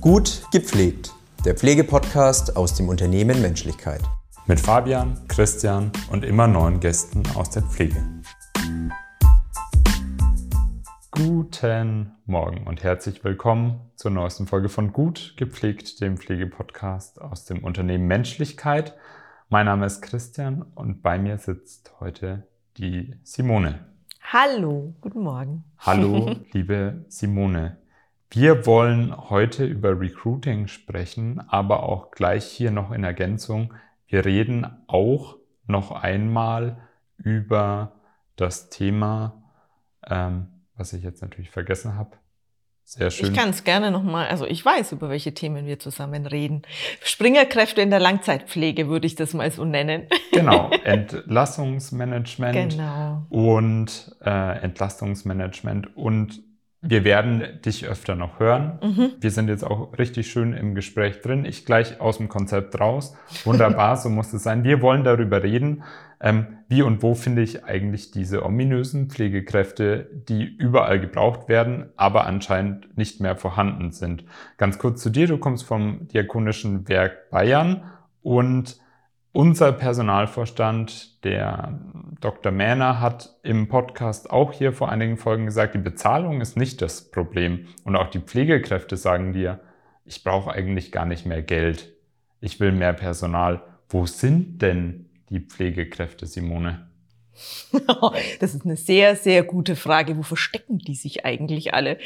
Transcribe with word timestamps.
Gut 0.00 0.44
gepflegt, 0.50 1.12
der 1.44 1.54
Pflegepodcast 1.54 2.56
aus 2.56 2.72
dem 2.72 2.88
Unternehmen 2.88 3.42
Menschlichkeit. 3.42 4.00
Mit 4.46 4.58
Fabian, 4.58 5.20
Christian 5.28 5.92
und 6.10 6.24
immer 6.24 6.46
neuen 6.46 6.80
Gästen 6.80 7.22
aus 7.34 7.50
der 7.50 7.64
Pflege. 7.64 8.02
Guten 11.10 12.12
Morgen 12.24 12.66
und 12.66 12.82
herzlich 12.82 13.22
willkommen 13.24 13.90
zur 13.94 14.10
neuesten 14.10 14.46
Folge 14.46 14.70
von 14.70 14.94
Gut 14.94 15.34
gepflegt, 15.36 16.00
dem 16.00 16.16
Pflegepodcast 16.16 17.20
aus 17.20 17.44
dem 17.44 17.62
Unternehmen 17.62 18.06
Menschlichkeit. 18.06 18.96
Mein 19.50 19.66
Name 19.66 19.84
ist 19.84 20.00
Christian 20.00 20.62
und 20.74 21.02
bei 21.02 21.18
mir 21.18 21.36
sitzt 21.36 21.92
heute 22.00 22.48
die 22.78 23.16
Simone. 23.22 23.84
Hallo, 24.22 24.94
guten 25.02 25.20
Morgen. 25.20 25.64
Hallo, 25.76 26.36
liebe 26.52 27.04
Simone. 27.08 27.76
Wir 28.32 28.64
wollen 28.64 29.28
heute 29.28 29.64
über 29.64 29.98
Recruiting 29.98 30.68
sprechen, 30.68 31.42
aber 31.48 31.82
auch 31.82 32.12
gleich 32.12 32.44
hier 32.44 32.70
noch 32.70 32.92
in 32.92 33.02
Ergänzung. 33.02 33.74
Wir 34.06 34.24
reden 34.24 34.68
auch 34.86 35.36
noch 35.66 35.90
einmal 35.90 36.76
über 37.16 37.92
das 38.36 38.70
Thema, 38.70 39.42
ähm, 40.06 40.46
was 40.76 40.92
ich 40.92 41.02
jetzt 41.02 41.22
natürlich 41.22 41.50
vergessen 41.50 41.96
habe. 41.96 42.10
Sehr 42.84 43.10
schön. 43.10 43.32
Ich 43.32 43.36
kann 43.36 43.50
es 43.50 43.64
gerne 43.64 43.90
nochmal, 43.90 44.28
also 44.28 44.46
ich 44.46 44.64
weiß, 44.64 44.92
über 44.92 45.10
welche 45.10 45.34
Themen 45.34 45.66
wir 45.66 45.80
zusammen 45.80 46.26
reden. 46.26 46.62
Springerkräfte 47.02 47.82
in 47.82 47.90
der 47.90 48.00
Langzeitpflege 48.00 48.88
würde 48.88 49.08
ich 49.08 49.16
das 49.16 49.34
mal 49.34 49.50
so 49.50 49.64
nennen. 49.64 50.06
Genau, 50.32 50.70
Entlassungsmanagement 50.84 52.70
genau. 52.70 53.26
und 53.30 54.16
äh, 54.24 54.60
Entlastungsmanagement 54.62 55.96
und 55.96 56.40
wir 56.82 57.04
werden 57.04 57.60
dich 57.64 57.86
öfter 57.86 58.14
noch 58.14 58.40
hören. 58.40 58.78
Mhm. 58.82 59.10
Wir 59.20 59.30
sind 59.30 59.48
jetzt 59.48 59.64
auch 59.64 59.96
richtig 59.98 60.30
schön 60.30 60.54
im 60.54 60.74
Gespräch 60.74 61.20
drin. 61.20 61.44
Ich 61.44 61.66
gleich 61.66 62.00
aus 62.00 62.16
dem 62.16 62.28
Konzept 62.28 62.80
raus. 62.80 63.14
Wunderbar, 63.44 63.96
so 63.96 64.08
muss 64.08 64.32
es 64.32 64.42
sein. 64.42 64.64
Wir 64.64 64.80
wollen 64.80 65.04
darüber 65.04 65.42
reden, 65.42 65.82
ähm, 66.20 66.46
wie 66.68 66.80
und 66.82 67.02
wo 67.02 67.14
finde 67.14 67.42
ich 67.42 67.64
eigentlich 67.64 68.12
diese 68.12 68.44
ominösen 68.44 69.10
Pflegekräfte, 69.10 70.08
die 70.28 70.44
überall 70.44 71.00
gebraucht 71.00 71.48
werden, 71.48 71.90
aber 71.96 72.26
anscheinend 72.26 72.96
nicht 72.96 73.20
mehr 73.20 73.36
vorhanden 73.36 73.90
sind. 73.90 74.24
Ganz 74.56 74.78
kurz 74.78 75.02
zu 75.02 75.10
dir. 75.10 75.26
Du 75.26 75.36
kommst 75.36 75.64
vom 75.64 76.08
Diakonischen 76.08 76.88
Werk 76.88 77.30
Bayern 77.30 77.82
und 78.22 78.78
unser 79.32 79.72
Personalvorstand, 79.72 81.24
der 81.24 81.78
Dr. 82.20 82.52
Mähner, 82.52 83.00
hat 83.00 83.36
im 83.42 83.68
Podcast 83.68 84.30
auch 84.30 84.52
hier 84.52 84.72
vor 84.72 84.88
einigen 84.88 85.16
Folgen 85.16 85.46
gesagt, 85.46 85.74
die 85.74 85.78
Bezahlung 85.78 86.40
ist 86.40 86.56
nicht 86.56 86.82
das 86.82 87.10
Problem. 87.10 87.66
Und 87.84 87.96
auch 87.96 88.08
die 88.08 88.20
Pflegekräfte 88.20 88.96
sagen 88.96 89.32
dir, 89.32 89.60
ich 90.04 90.24
brauche 90.24 90.50
eigentlich 90.50 90.90
gar 90.90 91.06
nicht 91.06 91.26
mehr 91.26 91.42
Geld. 91.42 91.92
Ich 92.40 92.58
will 92.58 92.72
mehr 92.72 92.92
Personal. 92.92 93.62
Wo 93.88 94.06
sind 94.06 94.60
denn 94.62 95.08
die 95.28 95.40
Pflegekräfte, 95.40 96.26
Simone? 96.26 96.88
Das 98.40 98.54
ist 98.54 98.64
eine 98.64 98.76
sehr, 98.76 99.16
sehr 99.16 99.42
gute 99.44 99.76
Frage. 99.76 100.16
Wo 100.16 100.22
verstecken 100.22 100.78
die 100.78 100.94
sich 100.94 101.24
eigentlich 101.24 101.74
alle? 101.74 101.98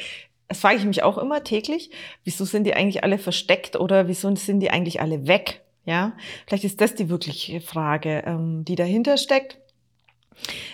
Das 0.48 0.60
frage 0.60 0.76
ich 0.76 0.84
mich 0.84 1.02
auch 1.02 1.18
immer 1.18 1.42
täglich. 1.42 1.90
Wieso 2.22 2.44
sind 2.44 2.64
die 2.64 2.74
eigentlich 2.74 3.02
alle 3.02 3.18
versteckt 3.18 3.76
oder 3.76 4.08
wieso 4.08 4.34
sind 4.36 4.60
die 4.60 4.70
eigentlich 4.70 5.00
alle 5.00 5.26
weg? 5.26 5.63
Ja, 5.84 6.12
vielleicht 6.46 6.64
ist 6.64 6.80
das 6.80 6.94
die 6.94 7.08
wirkliche 7.08 7.60
Frage, 7.60 8.22
ähm, 8.26 8.64
die 8.64 8.74
dahinter 8.74 9.16
steckt. 9.16 9.58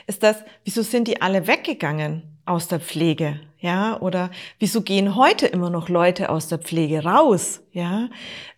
Ist 0.07 0.23
das, 0.23 0.43
wieso 0.65 0.83
sind 0.83 1.09
die 1.09 1.21
alle 1.21 1.47
weggegangen 1.47 2.23
aus 2.45 2.69
der 2.69 2.81
Pflege? 2.81 3.41
Ja, 3.59 4.01
oder 4.01 4.31
wieso 4.59 4.83
gehen 4.83 5.17
heute 5.17 5.47
immer 5.47 5.69
noch 5.69 5.89
Leute 5.89 6.31
aus 6.31 6.49
der 6.49 6.59
Pflege 6.59 7.05
raus? 7.05 7.63
Ja, 7.73 8.09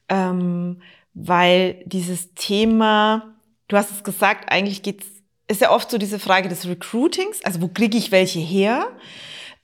ähm, 0.09 0.81
weil 1.15 1.83
dieses 1.87 2.35
Thema, 2.35 3.35
du 3.69 3.77
hast 3.77 3.91
es 3.91 4.05
gesagt, 4.05 4.51
eigentlich 4.53 4.83
geht's, 4.83 5.07
ist 5.49 5.61
ja 5.61 5.71
oft 5.71 5.91
so 5.91 5.99
diese 5.99 6.19
Frage 6.19 6.49
des 6.49 6.69
Recruitings, 6.69 7.43
also 7.45 7.61
wo 7.61 7.69
kriege 7.69 7.99
ich 7.99 8.13
welche 8.13 8.39
her? 8.39 8.87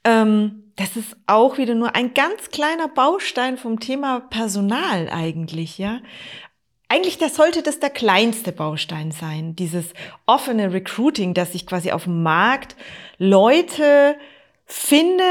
Ähm, 0.05 0.65
das 0.77 0.97
ist 0.97 1.17
auch 1.27 1.59
wieder 1.59 1.75
nur 1.75 1.95
ein 1.97 2.15
ganz 2.15 2.51
kleiner 2.51 2.89
Baustein 2.89 3.59
vom 3.59 3.81
Thema 3.81 4.21
Personal 4.21 5.09
eigentlich, 5.11 5.79
ja. 5.79 6.01
Eigentlich 6.89 7.19
das 7.19 7.37
sollte 7.37 7.63
das 7.63 7.81
der 7.81 7.91
kleinste 7.91 8.51
Baustein 8.51 9.13
sein, 9.13 9.55
dieses 9.55 9.93
offene 10.25 10.73
Recruiting, 10.73 11.35
dass 11.35 11.55
ich 11.55 11.67
quasi 11.67 11.93
auf 11.93 12.05
dem 12.05 12.23
Markt 12.23 12.77
Leute 13.19 14.17
finde, 14.65 15.25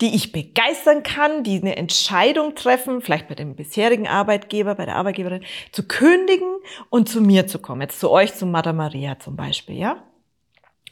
die 0.00 0.14
ich 0.14 0.30
begeistern 0.30 1.02
kann, 1.02 1.42
die 1.42 1.60
eine 1.60 1.76
Entscheidung 1.76 2.54
treffen, 2.54 3.02
vielleicht 3.02 3.28
bei 3.28 3.34
dem 3.34 3.56
bisherigen 3.56 4.06
Arbeitgeber, 4.06 4.76
bei 4.76 4.84
der 4.84 4.96
Arbeitgeberin, 4.96 5.44
zu 5.72 5.86
kündigen 5.86 6.56
und 6.90 7.08
zu 7.08 7.20
mir 7.20 7.46
zu 7.46 7.58
kommen. 7.58 7.82
Jetzt 7.82 8.00
zu 8.00 8.10
euch, 8.10 8.34
zu 8.34 8.46
Mada 8.46 8.72
Maria 8.72 9.18
zum 9.18 9.36
Beispiel, 9.36 9.76
ja? 9.76 10.02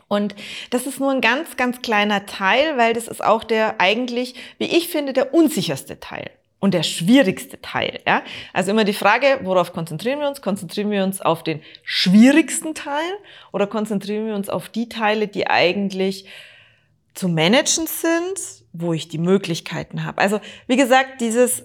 Und 0.09 0.35
das 0.71 0.87
ist 0.87 1.01
nur 1.01 1.11
ein 1.11 1.21
ganz, 1.21 1.57
ganz 1.57 1.83
kleiner 1.83 2.27
Teil, 2.27 2.77
weil 2.77 2.95
das 2.95 3.09
ist 3.09 3.23
auch 3.23 3.45
der 3.45 3.81
eigentlich, 3.81 4.35
wie 4.59 4.65
ich 4.65 4.89
finde, 4.89 5.13
der 5.13 5.35
unsicherste 5.35 6.01
Teil 6.01 6.31
und 6.61 6.75
der 6.75 6.83
schwierigste 6.83 7.61
Teil. 7.61 8.01
Ja? 8.07 8.23
Also 8.53 8.71
immer 8.71 8.85
die 8.85 8.93
Frage, 8.93 9.41
worauf 9.43 9.73
konzentrieren 9.73 10.21
wir 10.21 10.29
uns? 10.29 10.43
Konzentrieren 10.43 10.91
wir 10.91 11.05
uns 11.05 11.21
auf 11.21 11.43
den 11.43 11.63
schwierigsten 11.85 12.75
Teil 12.75 13.13
oder 13.53 13.67
konzentrieren 13.67 14.27
wir 14.27 14.35
uns 14.35 14.49
auf 14.49 14.69
die 14.69 14.89
Teile, 14.89 15.29
die 15.29 15.47
eigentlich 15.47 16.27
zu 17.15 17.29
managen 17.29 17.87
sind, 17.87 18.65
wo 18.73 18.93
ich 18.93 19.09
die 19.09 19.19
Möglichkeiten 19.19 20.05
habe? 20.05 20.21
Also 20.21 20.41
wie 20.67 20.77
gesagt, 20.77 21.21
dieses, 21.21 21.65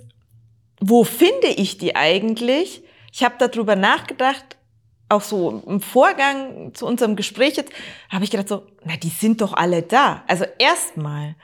wo 0.80 1.04
finde 1.04 1.48
ich 1.48 1.78
die 1.78 1.96
eigentlich? 1.96 2.84
Ich 3.12 3.24
habe 3.24 3.36
darüber 3.38 3.76
nachgedacht, 3.76 4.58
auch 5.10 5.22
so 5.22 5.64
im 5.68 5.82
Vorgang 5.82 6.74
zu 6.74 6.86
unserem 6.86 7.16
Gespräch 7.16 7.56
jetzt, 7.56 7.72
habe 8.10 8.24
ich 8.24 8.32
gedacht 8.32 8.50
so, 8.50 8.64
na, 8.84 8.96
die 8.98 9.10
sind 9.10 9.42
doch 9.42 9.54
alle 9.54 9.82
da. 9.82 10.24
Also 10.28 10.46
erstmal, 10.58 11.36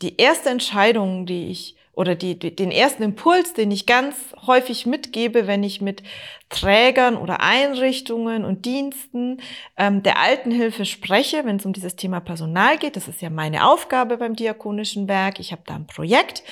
die 0.00 0.16
erste 0.16 0.50
Entscheidung, 0.50 1.26
die 1.26 1.48
ich 1.48 1.76
oder 1.94 2.14
die, 2.14 2.38
die, 2.38 2.56
den 2.56 2.70
ersten 2.70 3.02
Impuls, 3.02 3.52
den 3.52 3.70
ich 3.70 3.84
ganz 3.84 4.16
häufig 4.46 4.86
mitgebe, 4.86 5.46
wenn 5.46 5.62
ich 5.62 5.82
mit 5.82 6.02
Trägern 6.48 7.16
oder 7.16 7.40
Einrichtungen 7.40 8.44
und 8.44 8.64
Diensten 8.64 9.40
ähm, 9.76 10.02
der 10.02 10.18
Altenhilfe 10.18 10.86
spreche, 10.86 11.44
wenn 11.44 11.56
es 11.56 11.66
um 11.66 11.74
dieses 11.74 11.96
Thema 11.96 12.20
Personal 12.20 12.78
geht. 12.78 12.96
Das 12.96 13.08
ist 13.08 13.20
ja 13.20 13.28
meine 13.28 13.66
Aufgabe 13.66 14.16
beim 14.16 14.36
Diakonischen 14.36 15.06
Werk. 15.06 15.38
Ich 15.38 15.52
habe 15.52 15.62
da 15.66 15.74
ein 15.74 15.86
Projekt 15.86 16.42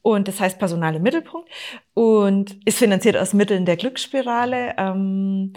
und 0.00 0.26
das 0.26 0.40
heißt 0.40 0.58
Personal 0.58 0.94
im 0.94 1.02
Mittelpunkt 1.02 1.50
und 1.92 2.56
ist 2.64 2.78
finanziert 2.78 3.16
aus 3.16 3.34
Mitteln 3.34 3.66
der 3.66 3.76
Glücksspirale. 3.76 4.74
Ähm, 4.78 5.52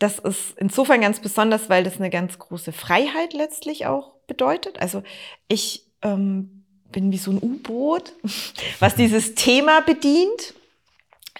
das 0.00 0.18
ist 0.18 0.58
insofern 0.58 1.00
ganz 1.00 1.20
besonders, 1.20 1.70
weil 1.70 1.84
das 1.84 1.98
eine 1.98 2.10
ganz 2.10 2.36
große 2.36 2.72
Freiheit 2.72 3.32
letztlich 3.32 3.86
auch 3.86 4.14
bedeutet. 4.26 4.80
Also 4.80 5.04
ich 5.46 5.86
ähm, 6.02 6.61
bin 6.92 7.12
wie 7.12 7.18
so 7.18 7.30
ein 7.30 7.42
U-Boot, 7.42 8.12
was 8.78 8.94
dieses 8.94 9.34
Thema 9.34 9.80
bedient, 9.80 10.54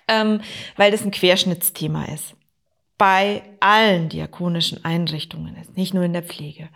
ähm, 0.08 0.40
weil 0.76 0.90
das 0.90 1.04
ein 1.04 1.10
Querschnittsthema 1.10 2.06
ist. 2.06 2.34
Bei 2.98 3.42
allen 3.60 4.08
diakonischen 4.08 4.84
Einrichtungen 4.84 5.56
ist, 5.56 5.76
nicht 5.76 5.92
nur 5.92 6.04
in 6.04 6.12
der 6.12 6.22
Pflege. 6.22 6.68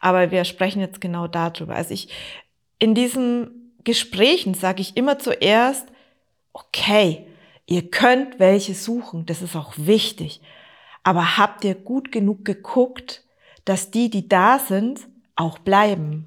Aber 0.00 0.30
wir 0.30 0.44
sprechen 0.44 0.80
jetzt 0.80 1.00
genau 1.00 1.26
darüber. 1.26 1.74
Also 1.74 1.92
ich, 1.92 2.08
in 2.78 2.94
diesen 2.94 3.72
Gesprächen 3.84 4.54
sage 4.54 4.80
ich 4.80 4.96
immer 4.96 5.18
zuerst, 5.18 5.86
okay, 6.52 7.26
ihr 7.66 7.90
könnt 7.90 8.38
welche 8.38 8.74
suchen, 8.74 9.26
das 9.26 9.42
ist 9.42 9.56
auch 9.56 9.72
wichtig. 9.76 10.40
Aber 11.02 11.36
habt 11.36 11.64
ihr 11.64 11.74
gut 11.74 12.12
genug 12.12 12.44
geguckt, 12.44 13.24
dass 13.64 13.90
die, 13.90 14.08
die 14.08 14.28
da 14.28 14.58
sind, 14.58 15.00
auch 15.34 15.58
bleiben? 15.58 16.26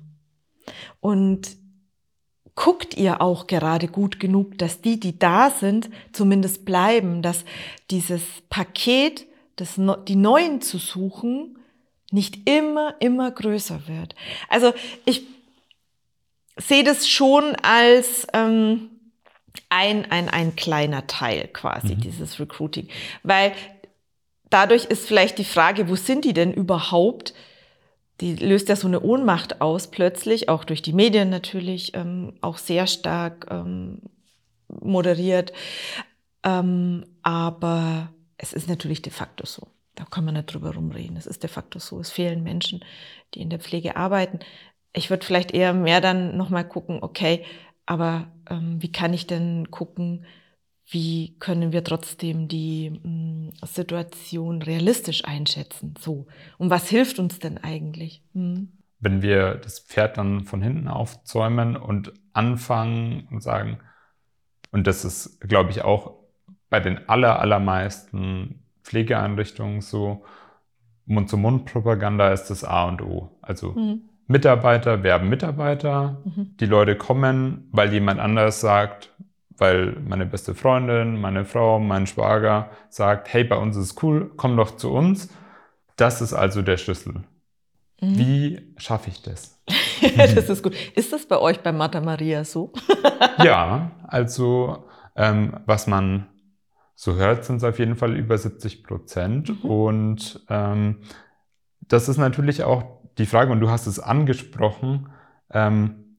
Und 1.00 1.58
guckt 2.56 2.96
ihr 2.96 3.22
auch 3.22 3.48
gerade 3.48 3.88
gut 3.88 4.20
genug, 4.20 4.58
dass 4.58 4.82
die, 4.82 5.00
die 5.00 5.20
da 5.20 5.50
sind, 5.50 5.90
zumindest 6.14 6.66
bleiben, 6.66 7.22
dass 7.22 7.44
dieses 7.92 8.24
Paket, 8.50 9.26
das, 9.58 9.80
die 10.08 10.16
Neuen 10.16 10.62
zu 10.62 10.78
suchen, 10.78 11.60
nicht 12.12 12.50
immer, 12.50 12.96
immer 13.00 13.30
größer 13.30 13.88
wird. 13.88 14.16
Also 14.48 14.74
ich 15.04 15.24
sehe 16.58 16.86
das 16.86 17.10
schon 17.10 17.56
als 17.62 18.26
ähm, 18.34 18.90
ein, 19.70 20.10
ein, 20.12 20.30
ein 20.30 20.56
kleiner 20.56 21.08
Teil 21.08 21.50
quasi, 21.52 21.96
mhm. 21.96 22.02
dieses 22.02 22.40
Recruiting. 22.40 22.88
Weil 23.24 23.54
dadurch 24.50 24.86
ist 24.86 25.08
vielleicht 25.08 25.38
die 25.38 25.46
Frage, 25.46 25.90
wo 25.90 25.96
sind 25.96 26.24
die 26.24 26.34
denn 26.34 26.54
überhaupt? 26.54 27.34
Die 28.22 28.36
löst 28.36 28.70
ja 28.70 28.76
so 28.76 28.88
eine 28.88 29.02
Ohnmacht 29.02 29.62
aus 29.62 29.90
plötzlich, 29.92 30.48
auch 30.50 30.64
durch 30.64 30.82
die 30.82 30.94
Medien 30.94 31.30
natürlich, 31.30 31.94
ähm, 31.96 32.34
auch 32.42 32.58
sehr 32.58 32.88
stark 32.88 33.48
ähm, 33.50 34.02
moderiert. 34.68 35.52
Ähm, 36.44 37.06
aber 37.24 38.14
es 38.38 38.54
ist 38.54 38.70
natürlich 38.70 39.02
de 39.02 39.12
facto 39.12 39.46
so. 39.46 39.68
Da 39.96 40.06
kann 40.06 40.26
man 40.26 40.36
nicht 40.36 40.54
drüber 40.54 40.74
rumreden. 40.74 41.18
Es 41.18 41.26
ist 41.26 41.44
de 41.44 41.50
facto 41.50 41.80
so. 41.80 42.00
Es 42.00 42.12
fehlen 42.12 42.44
Menschen, 42.44 42.84
die 43.34 43.42
in 43.42 43.50
der 43.50 43.60
Pflege 43.60 43.96
arbeiten. 43.96 44.40
Ich 44.94 45.10
würde 45.10 45.26
vielleicht 45.26 45.52
eher 45.52 45.74
mehr 45.74 46.02
dann 46.02 46.38
nochmal 46.38 46.68
gucken, 46.68 47.00
okay, 47.02 47.46
aber 47.86 48.28
ähm, 48.50 48.82
wie 48.82 48.92
kann 48.92 49.14
ich 49.14 49.28
denn 49.28 49.72
gucken, 49.72 50.26
wie 50.88 51.36
können 51.40 51.72
wir 51.72 51.84
trotzdem 51.84 52.48
die 52.48 52.92
mh, 52.92 53.00
hm, 53.04 53.54
Situation 53.64 54.62
realistisch 54.62 55.26
einschätzen? 55.26 55.96
So. 56.00 56.28
Und 56.58 56.70
was 56.70 56.90
hilft 56.90 57.20
uns 57.20 57.40
denn 57.40 57.58
eigentlich? 57.58 58.24
Hm. 58.34 58.72
Wenn 59.00 59.22
wir 59.22 59.56
das 59.56 59.80
Pferd 59.80 60.18
dann 60.18 60.46
von 60.46 60.62
hinten 60.62 60.88
aufzäumen 60.88 61.76
und 61.76 62.14
anfangen 62.34 63.28
und 63.32 63.42
sagen, 63.42 63.80
und 64.72 64.88
das 64.88 65.06
ist, 65.06 65.40
glaube 65.42 65.72
ich, 65.72 65.84
auch 65.84 66.14
bei 66.70 66.80
den 66.80 67.08
aller, 67.10 67.40
allermeisten 67.40 68.64
Pflegeeinrichtungen 68.84 69.82
so, 69.82 70.24
Mund-zu-Mund-Propaganda 71.06 72.32
ist 72.32 72.48
das 72.48 72.64
A 72.64 72.86
und 72.86 73.02
O. 73.02 73.38
Also 73.42 73.72
mhm. 73.72 74.10
Mitarbeiter 74.28 75.04
werben 75.04 75.30
Mitarbeiter, 75.30 76.22
mhm. 76.26 76.58
die 76.60 76.66
Leute 76.66 76.96
kommen, 76.98 77.70
weil 77.72 77.94
jemand 77.94 78.20
anders 78.20 78.60
sagt, 78.60 79.14
weil 79.58 79.98
meine 80.06 80.26
beste 80.26 80.56
Freundin, 80.56 81.20
meine 81.20 81.46
Frau, 81.46 81.80
mein 81.80 82.08
Schwager 82.08 82.70
sagt, 82.90 83.32
hey, 83.34 83.44
bei 83.44 83.56
uns 83.56 83.78
ist 83.78 83.92
es 83.92 84.04
cool, 84.04 84.32
komm 84.36 84.58
doch 84.58 84.76
zu 84.76 84.92
uns. 84.92 85.30
Das 85.96 86.22
ist 86.22 86.34
also 86.34 86.62
der 86.62 86.78
Schlüssel. 86.78 87.24
Mhm. 88.02 88.18
Wie 88.18 88.74
schaffe 88.78 89.10
ich 89.10 89.22
das? 89.22 89.62
das 90.18 90.50
ist 90.50 90.64
gut. 90.64 90.76
Ist 90.96 91.14
das 91.14 91.26
bei 91.26 91.40
euch 91.40 91.62
bei 91.62 91.72
Martha 91.72 92.02
Maria 92.02 92.44
so? 92.44 92.74
ja, 93.44 93.92
also 94.04 94.86
ähm, 95.16 95.60
was 95.66 95.88
man 95.88 96.28
so 96.96 97.16
hört, 97.16 97.46
sind 97.46 97.58
es 97.58 97.64
auf 97.64 97.80
jeden 97.80 97.96
Fall 97.96 98.16
über 98.16 98.38
70 98.38 98.84
Prozent. 98.84 99.64
Mhm. 99.64 99.70
Und 99.70 100.46
ähm, 100.50 101.02
das 101.82 102.10
ist 102.10 102.18
natürlich 102.18 102.64
auch 102.64 102.84
die 103.18 103.26
Frage, 103.26 103.52
und 103.52 103.62
du 103.62 103.70
hast 103.70 103.88
es 103.88 104.00
angesprochen, 104.00 105.10
ähm, 105.52 106.18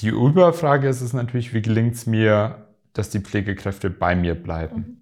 die 0.00 0.08
Überfrage 0.08 0.88
ist 0.88 1.00
es 1.00 1.12
natürlich, 1.12 1.54
wie 1.54 1.62
gelingt 1.62 1.94
es 1.94 2.06
mir, 2.06 2.61
dass 2.92 3.10
die 3.10 3.20
Pflegekräfte 3.20 3.90
bei 3.90 4.14
mir 4.14 4.34
bleiben. 4.34 4.76
Mhm. 4.76 4.96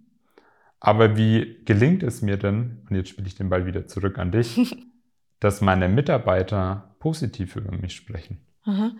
Aber 0.81 1.17
wie 1.17 1.59
gelingt 1.67 2.03
es 2.03 2.23
mir 2.23 2.39
denn, 2.39 2.79
und 2.89 2.97
jetzt 2.97 3.11
spiele 3.11 3.27
ich 3.29 3.35
den 3.35 3.51
Ball 3.51 3.67
wieder 3.67 3.87
zurück 3.87 4.19
an 4.19 4.33
dich, 4.33 4.77
dass 5.41 5.61
meine 5.61 5.89
Mitarbeiter 5.89 6.95
positiv 6.99 7.57
über 7.57 7.77
mich 7.77 7.95
sprechen? 7.95 8.41
Aha. 8.65 8.93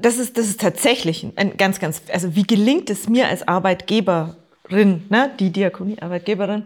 Das 0.00 0.18
ist, 0.18 0.36
das 0.38 0.48
ist 0.48 0.60
tatsächlich 0.60 1.24
ein 1.36 1.56
ganz, 1.56 1.78
ganz, 1.78 2.02
also 2.12 2.34
wie 2.34 2.42
gelingt 2.42 2.90
es 2.90 3.08
mir 3.08 3.28
als 3.28 3.46
Arbeitgeberin, 3.46 5.04
ne, 5.08 5.30
die 5.38 5.50
Diakonie-Arbeitgeberin, 5.50 6.64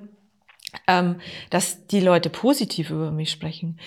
ähm, 0.86 1.16
dass 1.50 1.86
die 1.88 2.00
Leute 2.00 2.30
positiv 2.30 2.90
über 2.90 3.10
mich 3.10 3.30
sprechen? 3.30 3.78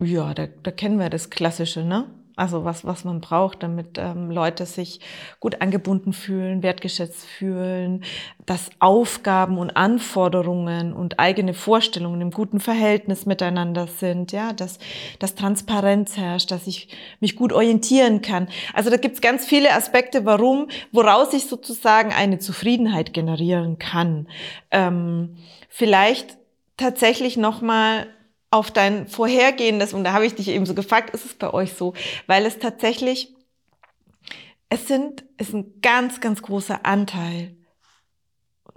Ja, 0.00 0.34
da, 0.34 0.46
da 0.46 0.70
kennen 0.72 0.98
wir 0.98 1.08
das 1.08 1.30
Klassische, 1.30 1.84
ne? 1.84 2.10
Also 2.36 2.66
was, 2.66 2.84
was 2.84 3.04
man 3.04 3.22
braucht, 3.22 3.62
damit 3.62 3.96
ähm, 3.96 4.30
Leute 4.30 4.66
sich 4.66 5.00
gut 5.40 5.62
angebunden 5.62 6.12
fühlen, 6.12 6.62
wertgeschätzt 6.62 7.24
fühlen, 7.24 8.04
dass 8.44 8.68
Aufgaben 8.78 9.56
und 9.56 9.74
Anforderungen 9.74 10.92
und 10.92 11.18
eigene 11.18 11.54
Vorstellungen 11.54 12.20
im 12.20 12.30
guten 12.30 12.60
Verhältnis 12.60 13.24
miteinander 13.24 13.86
sind, 13.86 14.32
ja, 14.32 14.52
dass, 14.52 14.78
dass 15.18 15.34
Transparenz 15.34 16.18
herrscht, 16.18 16.50
dass 16.50 16.66
ich 16.66 16.88
mich 17.20 17.36
gut 17.36 17.54
orientieren 17.54 18.20
kann. 18.20 18.48
Also 18.74 18.90
da 18.90 18.98
gibt's 18.98 19.22
ganz 19.22 19.46
viele 19.46 19.72
Aspekte, 19.72 20.26
warum, 20.26 20.68
woraus 20.92 21.32
ich 21.32 21.46
sozusagen 21.46 22.12
eine 22.12 22.38
Zufriedenheit 22.38 23.14
generieren 23.14 23.78
kann. 23.78 24.28
Ähm, 24.70 25.36
vielleicht 25.70 26.36
tatsächlich 26.76 27.38
nochmal 27.38 28.08
auf 28.50 28.70
dein 28.70 29.08
vorhergehendes, 29.08 29.92
und 29.92 30.04
da 30.04 30.12
habe 30.12 30.26
ich 30.26 30.34
dich 30.34 30.48
eben 30.48 30.66
so 30.66 30.74
gefragt, 30.74 31.10
ist 31.14 31.24
es 31.26 31.34
bei 31.34 31.52
euch 31.52 31.74
so? 31.74 31.94
Weil 32.26 32.46
es 32.46 32.58
tatsächlich, 32.58 33.34
es 34.68 34.88
sind, 34.88 35.24
ist 35.38 35.52
ein 35.52 35.80
ganz, 35.82 36.20
ganz 36.20 36.42
großer 36.42 36.84
Anteil, 36.84 37.56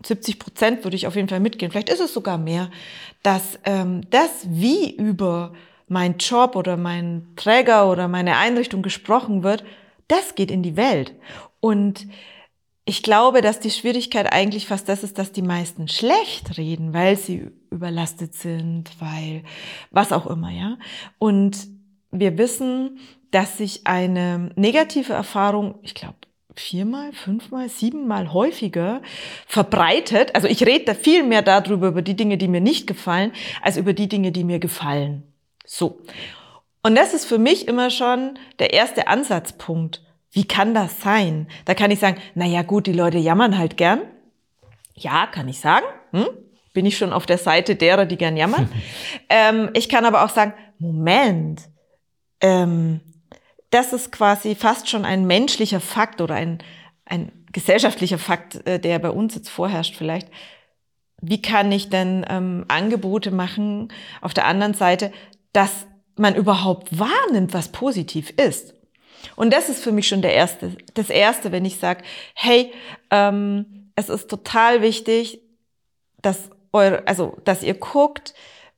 70 0.06 0.40
Prozent 0.40 0.84
würde 0.84 0.96
ich 0.96 1.08
auf 1.08 1.16
jeden 1.16 1.28
Fall 1.28 1.40
mitgehen, 1.40 1.72
vielleicht 1.72 1.90
ist 1.90 2.00
es 2.00 2.14
sogar 2.14 2.38
mehr, 2.38 2.72
dass 3.22 3.60
ähm, 3.66 4.10
das, 4.10 4.30
wie 4.48 4.96
über 4.96 5.54
mein 5.88 6.18
Job 6.18 6.56
oder 6.56 6.78
mein 6.78 7.28
Träger 7.36 7.90
oder 7.90 8.08
meine 8.08 8.38
Einrichtung 8.38 8.82
gesprochen 8.82 9.44
wird, 9.44 9.64
das 10.08 10.36
geht 10.36 10.52
in 10.52 10.64
die 10.64 10.78
Welt. 10.78 11.16
Und 11.60 12.08
ich 12.90 13.04
glaube, 13.04 13.42
dass 13.42 13.60
die 13.60 13.70
Schwierigkeit 13.70 14.34
eigentlich 14.34 14.66
fast 14.66 14.90
das 14.90 15.04
ist, 15.04 15.20
dass 15.20 15.32
die 15.32 15.44
meisten 15.44 15.88
schlecht 15.88 16.58
reden, 16.58 16.92
weil 16.92 17.18
sie 17.18 17.52
überlastet 17.70 18.34
sind, 18.34 18.90
weil 19.00 19.44
was 19.92 20.12
auch 20.12 20.26
immer, 20.26 20.50
ja. 20.50 20.76
Und 21.20 21.68
wir 22.10 22.40
wissen, 22.40 22.98
dass 23.30 23.60
sich 23.60 23.86
eine 23.86 24.50
negative 24.56 25.14
Erfahrung, 25.14 25.76
ich 25.84 25.94
glaube, 25.94 26.16
viermal, 26.56 27.14
fünfmal, 27.14 27.70
siebenmal 27.70 28.34
häufiger 28.34 29.04
verbreitet. 29.46 30.34
Also 30.34 30.48
ich 30.48 30.66
rede 30.66 30.86
da 30.86 30.94
viel 30.96 31.22
mehr 31.22 31.44
darüber, 31.44 31.90
über 31.90 32.02
die 32.02 32.16
Dinge, 32.16 32.40
die 32.40 32.48
mir 32.48 32.60
nicht 32.60 32.88
gefallen, 32.88 33.34
als 33.62 33.78
über 33.78 33.94
die 33.94 34.10
Dinge, 34.10 34.32
die 34.32 34.44
mir 34.44 34.58
gefallen. 34.58 35.32
So. 35.64 36.02
Und 36.82 36.96
das 36.96 37.14
ist 37.14 37.26
für 37.26 37.38
mich 37.38 37.68
immer 37.68 37.92
schon 37.92 38.40
der 38.58 38.74
erste 38.74 39.08
Ansatzpunkt. 39.08 40.02
Wie 40.32 40.46
kann 40.46 40.74
das 40.74 41.02
sein? 41.02 41.48
Da 41.66 41.74
kann 41.74 41.92
ich 41.92 42.00
sagen, 42.00 42.18
na 42.36 42.46
ja, 42.46 42.62
gut, 42.62 42.88
die 42.88 42.94
Leute 42.94 43.18
jammern 43.18 43.58
halt 43.58 43.78
gern. 43.78 44.02
Ja, 44.96 45.28
kann 45.28 45.48
ich 45.48 45.60
sagen. 45.60 45.86
Hm? 46.12 46.28
Bin 46.74 46.86
ich 46.86 46.98
schon 46.98 47.14
auf 47.14 47.26
der 47.26 47.38
Seite 47.38 47.76
derer, 47.76 48.06
die 48.06 48.18
gern 48.18 48.38
jammern. 48.38 48.70
ähm, 49.30 49.70
ich 49.74 49.90
kann 49.90 50.06
aber 50.06 50.24
auch 50.24 50.30
sagen, 50.30 50.54
Moment, 50.78 51.62
ähm, 52.42 53.02
das 53.72 53.94
ist 53.94 54.12
quasi 54.12 54.56
fast 54.56 54.90
schon 54.90 55.06
ein 55.06 55.26
menschlicher 55.26 55.80
Fakt 55.80 56.22
oder 56.22 56.36
ein, 56.36 56.60
ein 57.06 57.32
gesellschaftlicher 57.52 58.20
Fakt, 58.20 58.68
äh, 58.68 58.80
der 58.80 59.00
bei 59.00 59.10
uns 59.10 59.36
jetzt 59.36 59.50
vorherrscht 59.50 59.96
vielleicht. 59.96 60.30
Wie 61.22 61.42
kann 61.42 61.72
ich 61.72 61.90
denn 61.90 62.26
ähm, 62.30 62.66
Angebote 62.68 63.32
machen 63.32 63.92
auf 64.22 64.34
der 64.34 64.46
anderen 64.46 64.74
Seite, 64.74 65.12
dass 65.54 65.88
man 66.16 66.36
überhaupt 66.36 66.98
wahrnimmt, 66.98 67.54
was 67.54 67.70
positiv 67.70 68.30
ist? 68.32 68.74
Und 69.36 69.52
das 69.54 69.70
ist 69.70 69.84
für 69.84 69.92
mich 69.92 70.08
schon 70.08 70.22
der 70.22 70.34
erste, 70.34 70.76
das 70.94 71.10
erste, 71.10 71.52
wenn 71.52 71.66
ich 71.66 71.78
sage, 71.78 72.04
hey, 72.34 72.72
ähm, 73.12 73.92
es 73.96 74.10
ist 74.10 74.30
total 74.30 74.82
wichtig, 74.82 75.42
dass 76.22 76.50
eure, 76.72 77.08
also 77.08 77.38
dass 77.44 77.64
ihr 77.64 77.74
guckt, 77.74 78.34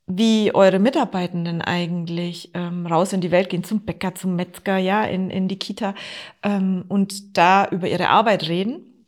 wie 0.07 0.53
eure 0.53 0.79
Mitarbeitenden 0.79 1.61
eigentlich 1.61 2.51
ähm, 2.53 2.85
raus 2.85 3.13
in 3.13 3.21
die 3.21 3.31
Welt 3.31 3.49
gehen, 3.49 3.63
zum 3.63 3.81
Bäcker, 3.81 4.15
zum 4.15 4.35
Metzger, 4.35 4.77
ja, 4.77 5.03
in, 5.03 5.29
in 5.29 5.47
die 5.47 5.59
Kita 5.59 5.95
ähm, 6.43 6.85
und 6.87 7.37
da 7.37 7.67
über 7.67 7.87
ihre 7.87 8.09
Arbeit 8.09 8.47
reden. 8.47 9.05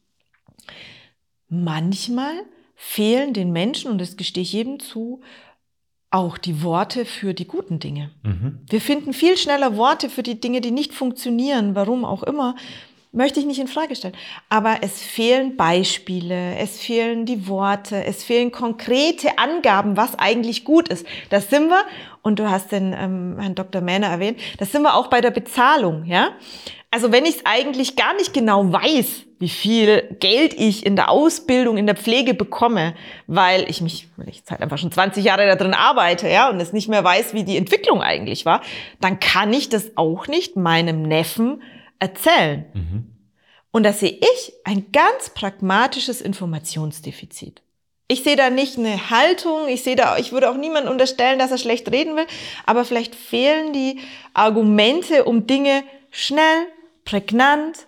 Manchmal 1.49 2.33
fehlen 2.75 3.33
den 3.33 3.51
Menschen, 3.51 3.91
und 3.91 3.99
das 3.99 4.17
gestehe 4.17 4.43
ich 4.43 4.53
jedem 4.53 4.79
zu, 4.79 5.21
auch 6.13 6.37
die 6.37 6.61
Worte 6.61 7.05
für 7.05 7.33
die 7.33 7.47
guten 7.47 7.79
Dinge. 7.79 8.11
Mhm. 8.21 8.59
Wir 8.69 8.79
finden 8.79 9.13
viel 9.13 9.35
schneller 9.35 9.75
Worte 9.77 10.09
für 10.09 10.21
die 10.21 10.39
Dinge, 10.39 10.61
die 10.61 10.71
nicht 10.71 10.93
funktionieren, 10.93 11.73
warum 11.73 12.05
auch 12.05 12.21
immer, 12.21 12.55
möchte 13.11 13.39
ich 13.39 13.47
nicht 13.47 13.59
in 13.59 13.67
Frage 13.67 13.95
stellen. 13.95 14.15
Aber 14.47 14.77
es 14.81 15.01
fehlen 15.01 15.57
Beispiele, 15.57 16.55
es 16.57 16.79
fehlen 16.79 17.25
die 17.25 17.47
Worte, 17.47 18.03
es 18.03 18.23
fehlen 18.23 18.51
konkrete 18.51 19.39
Angaben, 19.39 19.97
was 19.97 20.17
eigentlich 20.17 20.65
gut 20.65 20.87
ist. 20.87 21.05
Das 21.29 21.49
sind 21.49 21.69
wir, 21.69 21.83
und 22.21 22.37
du 22.37 22.49
hast 22.49 22.71
den 22.71 22.93
ähm, 22.93 23.37
Herrn 23.39 23.55
Dr. 23.55 23.81
Mähner 23.81 24.07
erwähnt, 24.07 24.39
das 24.59 24.71
sind 24.71 24.83
wir 24.83 24.95
auch 24.95 25.07
bei 25.07 25.19
der 25.19 25.31
Bezahlung, 25.31 26.05
ja. 26.05 26.29
Also 26.91 27.11
wenn 27.11 27.25
ich 27.25 27.37
es 27.37 27.45
eigentlich 27.45 27.95
gar 27.95 28.13
nicht 28.15 28.33
genau 28.33 28.71
weiß, 28.71 29.23
wie 29.43 29.49
viel 29.49 30.15
Geld 30.21 30.53
ich 30.53 30.85
in 30.85 30.95
der 30.95 31.09
Ausbildung, 31.09 31.75
in 31.75 31.85
der 31.85 31.97
Pflege 31.97 32.33
bekomme, 32.33 32.95
weil 33.27 33.69
ich 33.69 33.81
mich, 33.81 34.07
weil 34.15 34.29
ich 34.29 34.37
jetzt 34.37 34.51
halt 34.51 34.61
einfach 34.61 34.77
schon 34.77 34.89
20 34.89 35.21
Jahre 35.21 35.45
da 35.45 35.57
drin 35.57 35.73
arbeite, 35.73 36.29
ja, 36.29 36.49
und 36.49 36.61
es 36.61 36.71
nicht 36.71 36.87
mehr 36.87 37.03
weiß, 37.03 37.33
wie 37.33 37.43
die 37.43 37.57
Entwicklung 37.57 38.01
eigentlich 38.01 38.45
war, 38.45 38.61
dann 39.01 39.19
kann 39.19 39.51
ich 39.51 39.67
das 39.67 39.97
auch 39.97 40.27
nicht 40.27 40.55
meinem 40.55 41.01
Neffen 41.01 41.61
erzählen. 41.99 42.63
Mhm. 42.73 43.11
Und 43.71 43.83
da 43.83 43.91
sehe 43.91 44.17
ich 44.17 44.53
ein 44.63 44.93
ganz 44.93 45.31
pragmatisches 45.31 46.21
Informationsdefizit. 46.21 47.61
Ich 48.07 48.23
sehe 48.23 48.37
da 48.37 48.49
nicht 48.49 48.77
eine 48.77 49.09
Haltung, 49.09 49.67
ich 49.67 49.83
sehe 49.83 49.97
da, 49.97 50.17
ich 50.17 50.31
würde 50.31 50.49
auch 50.49 50.55
niemandem 50.55 50.93
unterstellen, 50.93 51.37
dass 51.37 51.51
er 51.51 51.57
schlecht 51.57 51.91
reden 51.91 52.15
will, 52.15 52.27
aber 52.65 52.85
vielleicht 52.85 53.13
fehlen 53.13 53.73
die 53.73 53.99
Argumente, 54.33 55.25
um 55.25 55.47
Dinge 55.47 55.83
schnell 56.11 56.67
prägnant, 57.03 57.87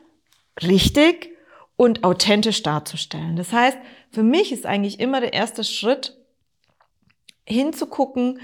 richtig 0.61 1.34
und 1.77 2.03
authentisch 2.03 2.63
darzustellen. 2.63 3.35
Das 3.35 3.51
heißt, 3.51 3.77
für 4.11 4.23
mich 4.23 4.51
ist 4.51 4.65
eigentlich 4.65 4.99
immer 4.99 5.21
der 5.21 5.33
erste 5.33 5.63
Schritt, 5.63 6.17
hinzugucken, 7.47 8.39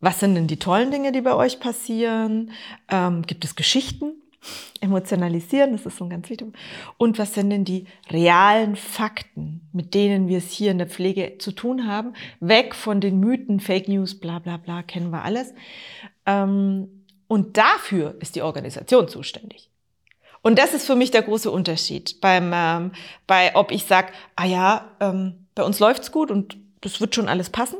was 0.00 0.20
sind 0.20 0.34
denn 0.34 0.46
die 0.46 0.58
tollen 0.58 0.90
Dinge, 0.90 1.12
die 1.12 1.20
bei 1.20 1.34
euch 1.34 1.60
passieren? 1.60 2.50
Ähm, 2.88 3.22
gibt 3.22 3.44
es 3.44 3.54
Geschichten? 3.54 4.14
Emotionalisieren, 4.80 5.70
das 5.70 5.86
ist 5.86 5.98
so 5.98 6.04
ein 6.04 6.10
ganz 6.10 6.28
wichtig. 6.28 6.52
Und 6.96 7.20
was 7.20 7.34
sind 7.34 7.50
denn 7.50 7.64
die 7.64 7.86
realen 8.10 8.74
Fakten, 8.74 9.60
mit 9.72 9.94
denen 9.94 10.26
wir 10.26 10.38
es 10.38 10.50
hier 10.50 10.72
in 10.72 10.78
der 10.78 10.88
Pflege 10.88 11.38
zu 11.38 11.52
tun 11.52 11.86
haben? 11.86 12.14
Weg 12.40 12.74
von 12.74 13.00
den 13.00 13.20
Mythen, 13.20 13.60
Fake 13.60 13.86
News, 13.86 14.18
bla 14.18 14.40
bla 14.40 14.56
bla, 14.56 14.82
kennen 14.82 15.10
wir 15.10 15.22
alles. 15.22 15.54
Ähm, 16.26 17.04
und 17.28 17.56
dafür 17.56 18.16
ist 18.20 18.34
die 18.34 18.42
Organisation 18.42 19.06
zuständig. 19.06 19.70
Und 20.42 20.58
das 20.58 20.74
ist 20.74 20.86
für 20.86 20.96
mich 20.96 21.10
der 21.10 21.22
große 21.22 21.50
Unterschied 21.50 22.20
beim, 22.20 22.52
ähm, 22.54 22.92
bei, 23.26 23.54
ob 23.54 23.70
ich 23.70 23.84
sage, 23.84 24.12
ah 24.36 24.44
ja, 24.44 24.90
ähm, 25.00 25.46
bei 25.54 25.62
uns 25.62 25.78
läuft's 25.78 26.10
gut 26.10 26.30
und 26.30 26.56
das 26.80 27.00
wird 27.00 27.14
schon 27.14 27.28
alles 27.28 27.50
passen. 27.50 27.78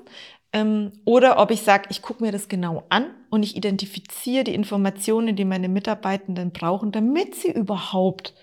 Ähm, 0.52 0.92
oder 1.04 1.38
ob 1.38 1.50
ich 1.50 1.62
sage, 1.62 1.88
ich 1.90 2.02
gucke 2.02 2.22
mir 2.22 2.30
das 2.30 2.48
genau 2.48 2.84
an 2.88 3.06
und 3.30 3.42
ich 3.42 3.56
identifiziere 3.56 4.44
die 4.44 4.54
Informationen, 4.54 5.34
die 5.34 5.44
meine 5.44 5.68
Mitarbeitenden 5.68 6.52
brauchen, 6.52 6.92
damit 6.92 7.34
sie 7.34 7.50
überhaupt 7.50 8.34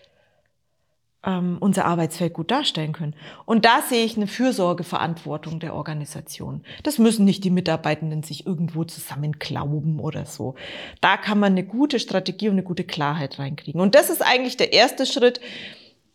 ähm, 1.26 1.58
unser 1.60 1.86
Arbeitsfeld 1.86 2.34
gut 2.34 2.52
darstellen 2.52 2.94
können. 2.94 3.16
Und 3.46 3.66
da 3.66 3.82
sehe 3.82 4.06
ich 4.06 4.16
eine 4.16 4.28
Fürsorgeverantwortung 4.28 5.60
der 5.60 5.76
Organisation. 5.76 6.64
Das 6.84 6.98
müssen 6.98 7.26
nicht 7.26 7.44
die 7.44 7.50
Mitarbeitenden 7.50 8.24
sich 8.24 8.46
irgendwo 8.46 8.86
zusammenklauben 8.86 10.00
oder 10.00 10.26
so. 10.26 10.56
Da 11.02 11.18
kann 11.18 11.40
man 11.40 11.54
eine 11.54 11.66
gute 11.66 12.00
Strategie 12.00 12.48
und 12.48 12.56
eine 12.56 12.64
gute 12.64 12.86
Klarheit 12.86 13.40
reinkriegen. 13.40 13.82
Und 13.82 13.96
das 13.96 14.10
ist 14.10 14.22
eigentlich 14.22 14.58
der 14.58 14.74
erste 14.74 15.06
Schritt, 15.06 15.42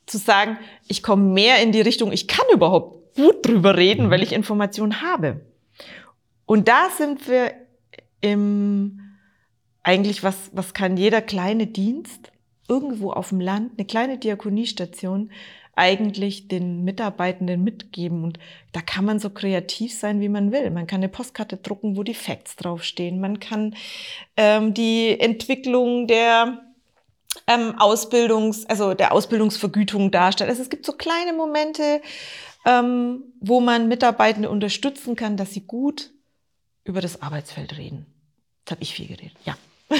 zu 0.06 0.18
sagen, 0.18 0.58
ich 0.86 1.02
komme 1.02 1.22
mehr 1.22 1.62
in 1.62 1.72
die 1.72 1.80
Richtung, 1.80 2.12
ich 2.12 2.28
kann 2.28 2.44
überhaupt 2.52 3.16
gut 3.16 3.46
drüber 3.46 3.76
reden, 3.76 4.10
weil 4.10 4.22
ich 4.22 4.32
Informationen 4.32 5.00
habe. 5.00 5.40
Und 6.46 6.68
da 6.68 6.88
sind 6.90 7.26
wir 7.28 7.52
im, 8.20 9.00
eigentlich 9.82 10.22
was, 10.22 10.50
was 10.52 10.74
kann 10.74 10.96
jeder 10.96 11.22
kleine 11.22 11.66
Dienst 11.66 12.32
irgendwo 12.68 13.12
auf 13.12 13.30
dem 13.30 13.40
Land, 13.40 13.72
eine 13.76 13.86
kleine 13.86 14.18
Diakoniestation, 14.18 15.30
eigentlich 15.76 16.48
den 16.48 16.84
Mitarbeitenden 16.84 17.62
mitgeben. 17.64 18.24
Und 18.24 18.38
da 18.72 18.80
kann 18.80 19.04
man 19.04 19.18
so 19.18 19.30
kreativ 19.30 19.96
sein, 19.96 20.20
wie 20.20 20.28
man 20.28 20.52
will. 20.52 20.70
Man 20.70 20.86
kann 20.86 20.98
eine 20.98 21.08
Postkarte 21.08 21.56
drucken, 21.56 21.96
wo 21.96 22.02
die 22.02 22.14
Facts 22.14 22.56
draufstehen. 22.56 23.20
Man 23.20 23.40
kann 23.40 23.74
ähm, 24.36 24.74
die 24.74 25.18
Entwicklung 25.18 26.06
der 26.06 26.62
ähm, 27.46 27.74
Ausbildungs, 27.78 28.66
also 28.66 28.94
der 28.94 29.12
Ausbildungsvergütung 29.12 30.10
darstellen. 30.10 30.50
Also 30.50 30.62
es 30.62 30.70
gibt 30.70 30.86
so 30.86 30.92
kleine 30.92 31.32
Momente, 31.32 32.00
ähm, 32.64 33.24
wo 33.40 33.60
man 33.60 33.88
Mitarbeitende 33.88 34.50
unterstützen 34.50 35.16
kann, 35.16 35.36
dass 35.36 35.52
sie 35.52 35.62
gut 35.62 36.12
über 36.84 37.00
das 37.00 37.20
Arbeitsfeld 37.20 37.76
reden. 37.76 38.06
Das 38.64 38.76
habe 38.76 38.82
ich 38.82 38.94
viel 38.94 39.08
geredet, 39.08 39.36
ja. 39.44 39.56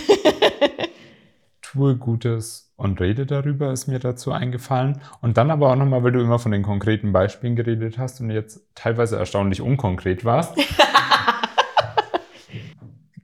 tue 1.74 1.96
Gutes 1.96 2.72
und 2.76 3.00
rede 3.00 3.26
darüber, 3.26 3.72
ist 3.72 3.88
mir 3.88 3.98
dazu 3.98 4.30
eingefallen. 4.30 5.00
Und 5.20 5.36
dann 5.36 5.50
aber 5.50 5.70
auch 5.70 5.76
nochmal, 5.76 6.04
weil 6.04 6.12
du 6.12 6.20
immer 6.20 6.38
von 6.38 6.52
den 6.52 6.62
konkreten 6.62 7.12
Beispielen 7.12 7.56
geredet 7.56 7.98
hast 7.98 8.20
und 8.20 8.30
jetzt 8.30 8.60
teilweise 8.74 9.16
erstaunlich 9.16 9.60
unkonkret 9.60 10.24
warst. 10.24 10.56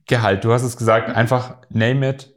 Gehalt, 0.07 0.45
du 0.45 0.53
hast 0.53 0.65
es 0.65 0.77
gesagt, 0.77 1.15
einfach 1.15 1.59
name 1.69 2.11
it, 2.11 2.35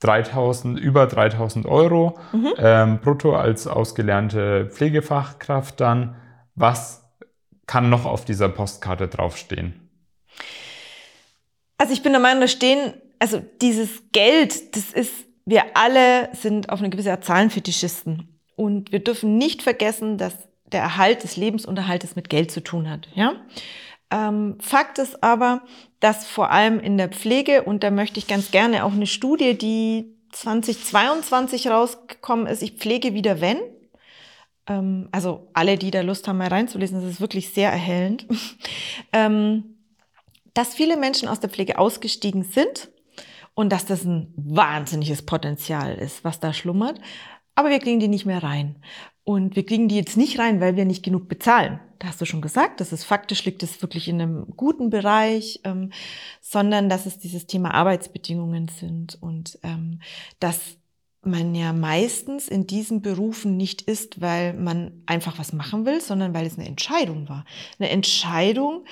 3000, 0.00 0.78
über 0.78 1.06
3000 1.06 1.66
Euro 1.66 2.18
mhm. 2.32 2.52
ähm, 2.58 3.00
brutto 3.00 3.34
als 3.34 3.66
ausgelernte 3.66 4.66
Pflegefachkraft 4.70 5.80
dann. 5.80 6.14
Was 6.54 7.04
kann 7.66 7.90
noch 7.90 8.04
auf 8.04 8.24
dieser 8.24 8.48
Postkarte 8.48 9.08
draufstehen? 9.08 9.88
Also 11.78 11.92
ich 11.92 12.02
bin 12.04 12.12
der 12.12 12.20
Meinung, 12.20 12.42
da 12.42 12.48
stehen, 12.48 12.94
also 13.18 13.42
dieses 13.60 14.02
Geld, 14.12 14.76
das 14.76 14.92
ist, 14.92 15.23
wir 15.46 15.76
alle 15.76 16.30
sind 16.34 16.70
auf 16.70 16.80
eine 16.80 16.90
gewisse 16.90 17.10
Art 17.10 17.24
Zahlenfetischisten. 17.24 18.40
Und 18.56 18.92
wir 18.92 19.00
dürfen 19.00 19.36
nicht 19.36 19.62
vergessen, 19.62 20.16
dass 20.16 20.34
der 20.72 20.80
Erhalt 20.80 21.22
des 21.22 21.36
Lebensunterhaltes 21.36 22.16
mit 22.16 22.30
Geld 22.30 22.50
zu 22.50 22.62
tun 22.62 22.88
hat. 22.88 23.08
Ja? 23.14 23.34
Ähm, 24.10 24.56
Fakt 24.60 24.98
ist 24.98 25.22
aber, 25.22 25.62
dass 26.00 26.26
vor 26.26 26.50
allem 26.50 26.80
in 26.80 26.96
der 26.96 27.08
Pflege, 27.08 27.62
und 27.62 27.82
da 27.82 27.90
möchte 27.90 28.18
ich 28.18 28.26
ganz 28.26 28.50
gerne 28.50 28.84
auch 28.84 28.92
eine 28.92 29.06
Studie, 29.06 29.56
die 29.56 30.14
2022 30.32 31.68
rausgekommen 31.68 32.46
ist, 32.46 32.62
ich 32.62 32.72
pflege 32.72 33.14
wieder 33.14 33.40
wenn. 33.40 33.58
Ähm, 34.66 35.08
also 35.12 35.48
alle, 35.52 35.76
die 35.76 35.90
da 35.90 36.00
Lust 36.00 36.26
haben, 36.26 36.38
mal 36.38 36.48
reinzulesen, 36.48 37.00
das 37.00 37.10
ist 37.10 37.20
wirklich 37.20 37.50
sehr 37.50 37.70
erhellend. 37.70 38.26
ähm, 39.12 39.76
dass 40.54 40.74
viele 40.74 40.96
Menschen 40.96 41.28
aus 41.28 41.40
der 41.40 41.50
Pflege 41.50 41.78
ausgestiegen 41.78 42.44
sind 42.44 42.88
und 43.54 43.70
dass 43.72 43.86
das 43.86 44.04
ein 44.04 44.32
wahnsinniges 44.36 45.22
Potenzial 45.22 45.94
ist, 45.94 46.24
was 46.24 46.40
da 46.40 46.52
schlummert. 46.52 47.00
Aber 47.54 47.70
wir 47.70 47.78
kriegen 47.78 48.00
die 48.00 48.08
nicht 48.08 48.26
mehr 48.26 48.42
rein. 48.42 48.76
Und 49.22 49.56
wir 49.56 49.64
kriegen 49.64 49.88
die 49.88 49.96
jetzt 49.96 50.16
nicht 50.16 50.38
rein, 50.38 50.60
weil 50.60 50.76
wir 50.76 50.84
nicht 50.84 51.02
genug 51.02 51.28
bezahlen. 51.28 51.80
Da 51.98 52.08
hast 52.08 52.20
du 52.20 52.26
schon 52.26 52.42
gesagt, 52.42 52.80
das 52.80 52.92
ist 52.92 53.04
faktisch, 53.04 53.44
liegt 53.44 53.62
es 53.62 53.80
wirklich 53.80 54.08
in 54.08 54.20
einem 54.20 54.46
guten 54.56 54.90
Bereich, 54.90 55.60
ähm, 55.64 55.92
sondern 56.42 56.90
dass 56.90 57.06
es 57.06 57.18
dieses 57.18 57.46
Thema 57.46 57.72
Arbeitsbedingungen 57.72 58.68
sind 58.68 59.16
und 59.22 59.58
ähm, 59.62 60.00
dass 60.40 60.76
man 61.22 61.54
ja 61.54 61.72
meistens 61.72 62.48
in 62.48 62.66
diesen 62.66 63.00
Berufen 63.00 63.56
nicht 63.56 63.80
ist, 63.82 64.20
weil 64.20 64.52
man 64.52 65.02
einfach 65.06 65.38
was 65.38 65.54
machen 65.54 65.86
will, 65.86 66.02
sondern 66.02 66.34
weil 66.34 66.44
es 66.44 66.58
eine 66.58 66.68
Entscheidung 66.68 67.28
war. 67.30 67.46
Eine 67.78 67.88
Entscheidung 67.88 68.84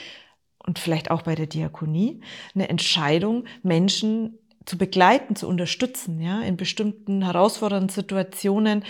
und 0.64 0.78
vielleicht 0.78 1.10
auch 1.10 1.22
bei 1.22 1.34
der 1.34 1.46
Diakonie, 1.46 2.20
eine 2.54 2.68
Entscheidung, 2.68 3.44
Menschen 3.62 4.38
zu 4.64 4.78
begleiten, 4.78 5.36
zu 5.36 5.48
unterstützen, 5.48 6.20
ja, 6.20 6.40
in 6.42 6.56
bestimmten 6.56 7.22
herausfordernden 7.22 7.88
Situationen, 7.88 8.84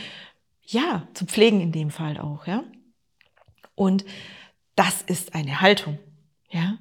ja, 0.65 1.09
zu 1.15 1.27
pflegen 1.27 1.61
in 1.61 1.73
dem 1.73 1.91
Fall 1.91 2.19
auch, 2.19 2.47
ja. 2.47 2.65
Und 3.75 4.05
das 4.77 5.03
ist 5.03 5.35
eine 5.35 5.61
Haltung, 5.61 5.99
ja. 6.51 6.79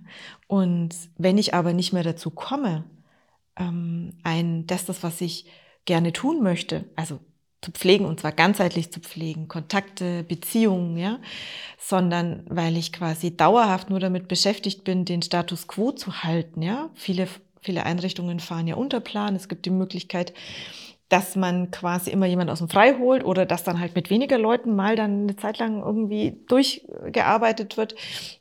Und 0.47 0.95
wenn 1.17 1.37
ich 1.37 1.53
aber 1.53 1.73
nicht 1.73 1.93
mehr 1.93 2.03
dazu 2.03 2.29
komme, 2.29 2.83
ähm, 3.57 4.13
ein, 4.23 4.67
das, 4.67 4.85
das, 4.85 5.03
was 5.03 5.21
ich 5.21 5.45
gerne 5.85 6.13
tun 6.13 6.41
möchte, 6.43 6.85
also 6.95 7.19
zu 7.61 7.71
pflegen 7.71 8.05
und 8.05 8.19
zwar 8.19 8.31
ganzheitlich 8.31 8.91
zu 8.91 8.99
pflegen, 8.99 9.47
Kontakte, 9.47 10.23
Beziehungen, 10.23 10.97
ja, 10.97 11.19
sondern 11.77 12.43
weil 12.49 12.75
ich 12.75 12.91
quasi 12.91 13.37
dauerhaft 13.37 13.89
nur 13.89 13.99
damit 13.99 14.27
beschäftigt 14.27 14.83
bin, 14.83 15.05
den 15.05 15.21
Status 15.21 15.67
quo 15.67 15.91
zu 15.91 16.23
halten, 16.23 16.61
ja. 16.61 16.89
Viele 16.95 17.27
Viele 17.61 17.85
Einrichtungen 17.85 18.39
fahren 18.39 18.67
ja 18.67 18.75
unter 18.75 18.99
Plan. 18.99 19.35
Es 19.35 19.47
gibt 19.47 19.65
die 19.65 19.69
Möglichkeit, 19.69 20.33
dass 21.09 21.35
man 21.35 21.71
quasi 21.71 22.09
immer 22.09 22.25
jemand 22.25 22.49
aus 22.49 22.59
dem 22.59 22.69
Frei 22.69 22.97
holt 22.97 23.23
oder 23.23 23.45
dass 23.45 23.63
dann 23.63 23.79
halt 23.79 23.95
mit 23.95 24.09
weniger 24.09 24.37
Leuten 24.37 24.75
mal 24.75 24.95
dann 24.95 25.23
eine 25.23 25.35
Zeit 25.35 25.59
lang 25.59 25.81
irgendwie 25.81 26.37
durchgearbeitet 26.47 27.77
wird. 27.77 27.95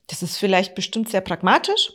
Das 0.07 0.23
ist 0.23 0.37
vielleicht 0.39 0.75
bestimmt 0.75 1.09
sehr 1.09 1.21
pragmatisch. 1.21 1.93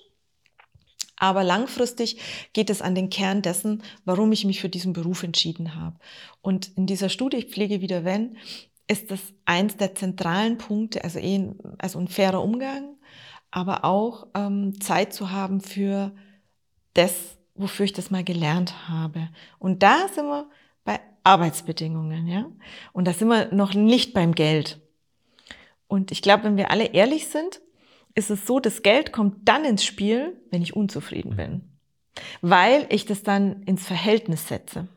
Aber 1.17 1.46
langfristig 1.46 2.20
geht 2.51 2.70
es 2.70 2.82
an 2.82 2.94
den 2.94 3.10
Kern 3.10 3.41
dessen, 3.41 3.84
warum 4.03 4.34
ich 4.34 4.44
mich 4.44 4.60
für 4.60 4.70
diesen 4.70 4.91
Beruf 4.91 5.24
entschieden 5.24 5.75
habe. 5.75 5.96
Und 6.41 6.77
in 6.77 6.88
dieser 6.88 7.08
Studie 7.08 7.38
Ich 7.38 7.46
pflege 7.46 7.79
wieder 7.79 8.03
wenn, 8.03 8.38
ist 8.88 9.12
das 9.12 9.22
eins 9.46 9.77
der 9.77 9.96
zentralen 9.96 10.58
Punkte, 10.58 11.03
also, 11.03 11.20
eh, 11.20 11.51
also 11.79 12.00
ein 12.00 12.10
fairer 12.10 12.44
Umgang, 12.44 12.98
aber 13.50 13.86
auch 13.86 14.27
ähm, 14.36 14.79
Zeit 14.82 15.13
zu 15.13 15.32
haben 15.32 15.62
für 15.62 16.12
das, 16.96 17.38
wofür 17.54 17.86
ich 17.86 17.94
das 17.94 18.12
mal 18.12 18.24
gelernt 18.24 18.90
habe. 18.90 19.30
Und 19.60 19.84
da 19.84 20.08
sind 20.08 20.25
wir 20.25 20.50
bei 20.84 21.00
Arbeitsbedingungen, 21.24 22.28
ja. 22.28 22.46
Und 22.94 23.06
da 23.06 23.14
sind 23.14 23.28
wir 23.28 23.54
noch 23.54 23.74
nicht 23.74 24.14
beim 24.14 24.34
Geld. 24.34 24.80
Und 25.88 26.12
ich 26.12 26.22
glaube, 26.22 26.46
wenn 26.46 26.58
wir 26.58 26.72
alle 26.72 26.86
ehrlich 26.86 27.28
sind, 27.28 27.62
ist 28.16 28.30
es 28.30 28.46
so, 28.48 28.60
das 28.60 28.82
Geld 28.82 29.12
kommt 29.12 29.48
dann 29.48 29.66
ins 29.66 29.86
Spiel, 29.86 30.40
wenn 30.50 30.62
ich 30.62 30.75
unzufrieden 30.75 31.36
bin. 31.36 31.62
Weil 32.42 32.86
ich 32.90 33.06
das 33.06 33.24
dann 33.24 33.64
ins 33.64 33.86
Verhältnis 33.86 34.48
setze. 34.48 34.88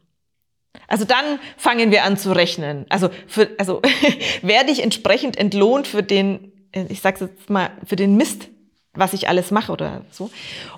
Also 0.87 1.05
dann 1.05 1.41
fangen 1.57 1.91
wir 1.91 2.05
an 2.05 2.17
zu 2.17 2.33
rechnen. 2.33 2.87
Also, 2.89 3.11
für, 3.27 3.51
also 3.59 3.83
werde 4.43 4.71
ich 4.71 4.83
entsprechend 4.83 5.37
entlohnt 5.37 5.89
für 5.89 6.03
den, 6.03 6.53
ich 6.73 7.01
sag's 7.01 7.21
jetzt 7.21 7.51
mal, 7.51 7.71
für 7.85 7.97
den 7.97 8.17
Mist, 8.17 8.49
was 8.95 9.13
ich 9.13 9.29
alles 9.29 9.51
mache 9.51 9.73
oder 9.73 10.05
so. 10.11 10.31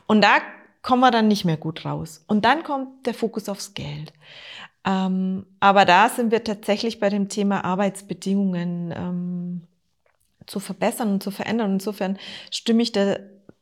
Und 0.06 0.22
da 0.22 0.38
kommen 0.82 1.00
wir 1.00 1.10
dann 1.10 1.28
nicht 1.28 1.44
mehr 1.44 1.56
gut 1.56 1.84
raus. 1.84 2.24
Und 2.26 2.44
dann 2.44 2.62
kommt 2.62 3.06
der 3.06 3.14
Fokus 3.14 3.48
aufs 3.48 3.74
Geld. 3.74 4.12
Ähm, 4.84 5.46
aber 5.60 5.84
da 5.84 6.08
sind 6.08 6.30
wir 6.30 6.42
tatsächlich 6.42 7.00
bei 7.00 7.10
dem 7.10 7.28
Thema 7.28 7.64
Arbeitsbedingungen 7.64 8.94
ähm, 8.96 9.62
zu 10.46 10.58
verbessern 10.58 11.12
und 11.12 11.22
zu 11.22 11.30
verändern. 11.30 11.74
Insofern 11.74 12.18
stimme 12.50 12.82
ich 12.82 12.92
da, 12.92 13.16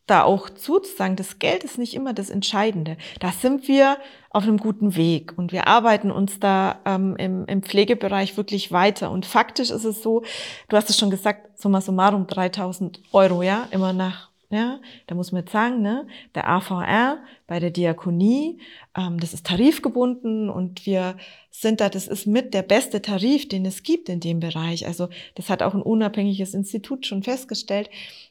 da 0.06 0.22
auch 0.22 0.48
zu, 0.48 0.78
zu 0.78 0.96
sagen, 0.96 1.16
das 1.16 1.40
Geld 1.40 1.64
ist 1.64 1.76
nicht 1.76 1.94
immer 1.94 2.14
das 2.14 2.30
Entscheidende. 2.30 2.96
Da 3.18 3.32
sind 3.32 3.66
wir 3.66 3.98
auf 4.30 4.44
einem 4.44 4.58
guten 4.58 4.94
Weg 4.94 5.36
und 5.36 5.50
wir 5.50 5.66
arbeiten 5.66 6.12
uns 6.12 6.38
da 6.38 6.78
ähm, 6.84 7.16
im, 7.16 7.46
im 7.46 7.62
Pflegebereich 7.62 8.36
wirklich 8.36 8.70
weiter. 8.70 9.10
Und 9.10 9.26
faktisch 9.26 9.70
ist 9.70 9.84
es 9.84 10.02
so, 10.02 10.22
du 10.68 10.76
hast 10.76 10.88
es 10.88 10.98
schon 10.98 11.10
gesagt, 11.10 11.58
summa 11.58 11.80
summarum 11.80 12.28
3000 12.28 13.02
Euro, 13.12 13.42
ja, 13.42 13.66
immer 13.72 13.92
nach 13.92 14.27
ja, 14.50 14.80
da 15.06 15.14
muss 15.14 15.32
man 15.32 15.42
jetzt 15.42 15.52
sagen, 15.52 15.82
ne, 15.82 16.06
der 16.34 16.48
AVR 16.48 17.18
bei 17.46 17.60
der 17.60 17.70
Diakonie, 17.70 18.60
ähm, 18.96 19.20
das 19.20 19.34
ist 19.34 19.46
tarifgebunden 19.46 20.48
und 20.48 20.86
wir 20.86 21.16
sind 21.50 21.80
da, 21.80 21.88
das 21.88 22.08
ist 22.08 22.26
mit 22.26 22.54
der 22.54 22.62
beste 22.62 23.02
Tarif, 23.02 23.48
den 23.48 23.66
es 23.66 23.82
gibt 23.82 24.08
in 24.08 24.20
dem 24.20 24.40
Bereich. 24.40 24.86
Also 24.86 25.08
das 25.34 25.50
hat 25.50 25.62
auch 25.62 25.74
ein 25.74 25.82
unabhängiges 25.82 26.54
Institut 26.54 27.06
schon 27.06 27.22
festgestellt. 27.22 27.90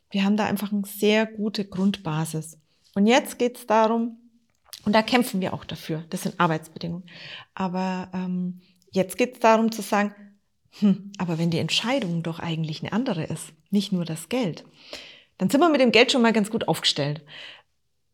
Wir 0.09 0.23
haben 0.23 0.37
da 0.37 0.45
einfach 0.45 0.71
eine 0.71 0.83
sehr 0.85 1.25
gute 1.25 1.65
Grundbasis. 1.65 2.57
Und 2.95 3.07
jetzt 3.07 3.37
geht 3.37 3.57
es 3.57 3.67
darum, 3.67 4.17
und 4.85 4.93
da 4.93 5.01
kämpfen 5.01 5.41
wir 5.41 5.53
auch 5.53 5.65
dafür, 5.65 6.03
das 6.09 6.23
sind 6.23 6.39
Arbeitsbedingungen. 6.39 7.05
Aber 7.53 8.09
ähm, 8.13 8.61
Jetzt 8.91 9.17
geht 9.17 9.35
es 9.35 9.39
darum 9.39 9.71
zu 9.71 9.81
sagen, 9.81 10.15
hm, 10.79 11.11
aber 11.17 11.37
wenn 11.37 11.51
die 11.51 11.59
Entscheidung 11.59 12.23
doch 12.23 12.39
eigentlich 12.39 12.81
eine 12.81 12.93
andere 12.93 13.23
ist, 13.23 13.53
nicht 13.69 13.91
nur 13.91 14.05
das 14.05 14.29
Geld, 14.29 14.63
dann 15.37 15.49
sind 15.49 15.61
wir 15.61 15.69
mit 15.69 15.81
dem 15.81 15.91
Geld 15.91 16.11
schon 16.11 16.21
mal 16.21 16.33
ganz 16.33 16.49
gut 16.49 16.67
aufgestellt. 16.67 17.21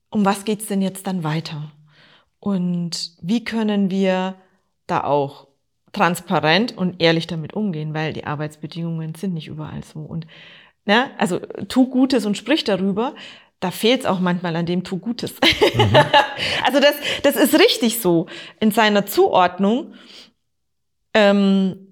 Um 0.09 0.25
was 0.25 0.45
geht's 0.45 0.67
denn 0.67 0.81
jetzt 0.81 1.07
dann 1.07 1.23
weiter? 1.23 1.71
Und 2.39 3.11
wie 3.21 3.43
können 3.43 3.89
wir 3.89 4.35
da 4.85 5.03
auch 5.03 5.47
transparent 5.93 6.75
und 6.77 7.01
ehrlich 7.01 7.27
damit 7.27 7.53
umgehen, 7.53 7.93
weil 7.93 8.13
die 8.13 8.25
Arbeitsbedingungen 8.25 9.15
sind 9.15 9.33
nicht 9.33 9.47
überall 9.47 9.83
so. 9.83 9.99
Und 9.99 10.27
ne, 10.85 11.11
also 11.17 11.39
tu 11.39 11.87
Gutes 11.87 12.25
und 12.25 12.37
sprich 12.37 12.63
darüber. 12.63 13.15
Da 13.59 13.71
fehlt 13.71 14.01
es 14.01 14.05
auch 14.05 14.19
manchmal 14.19 14.55
an 14.57 14.65
dem 14.65 14.83
tu 14.83 14.97
Gutes. 14.97 15.35
Mhm. 15.75 15.95
also 16.65 16.81
das, 16.81 16.95
das 17.21 17.35
ist 17.37 17.57
richtig 17.57 18.01
so 18.01 18.25
in 18.59 18.71
seiner 18.71 19.05
Zuordnung. 19.05 19.93
Ähm, 21.13 21.87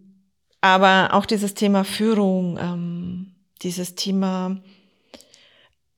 aber 0.60 1.10
auch 1.14 1.26
dieses 1.26 1.54
Thema 1.54 1.84
Führung, 1.86 2.58
ähm, 2.60 3.36
dieses 3.62 3.96
Thema 3.96 4.58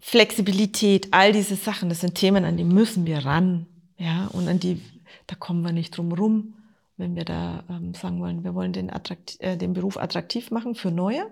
Flexibilität, 0.06 1.08
all 1.12 1.32
diese 1.32 1.56
Sachen, 1.56 1.88
das 1.88 2.02
sind 2.02 2.16
Themen, 2.16 2.44
an 2.44 2.58
die 2.58 2.66
müssen 2.66 3.06
wir 3.06 3.26
ran. 3.26 3.68
Ja, 3.98 4.28
und 4.34 4.50
an 4.50 4.60
die, 4.60 4.82
da 5.28 5.36
kommen 5.36 5.64
wir 5.64 5.72
nicht 5.72 5.96
drum 5.96 6.12
rum, 6.12 6.56
wenn 6.98 7.16
wir 7.16 7.24
da 7.24 7.64
ähm, 7.70 7.94
sagen 7.94 8.20
wollen, 8.20 8.44
wir 8.44 8.54
wollen 8.54 8.74
den, 8.74 8.92
attraktiv, 8.92 9.38
äh, 9.40 9.56
den 9.56 9.72
Beruf 9.72 9.98
attraktiv 9.98 10.52
machen 10.52 10.76
für 10.76 10.92
Neue. 10.92 11.26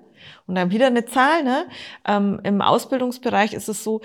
Und 0.47 0.55
dann 0.55 0.71
wieder 0.71 0.87
eine 0.87 1.05
Zahl, 1.05 1.43
ne? 1.43 1.65
Ähm, 2.07 2.39
Im 2.43 2.61
Ausbildungsbereich 2.61 3.51
ist 3.51 3.67
es 3.67 3.83
so, 3.83 3.99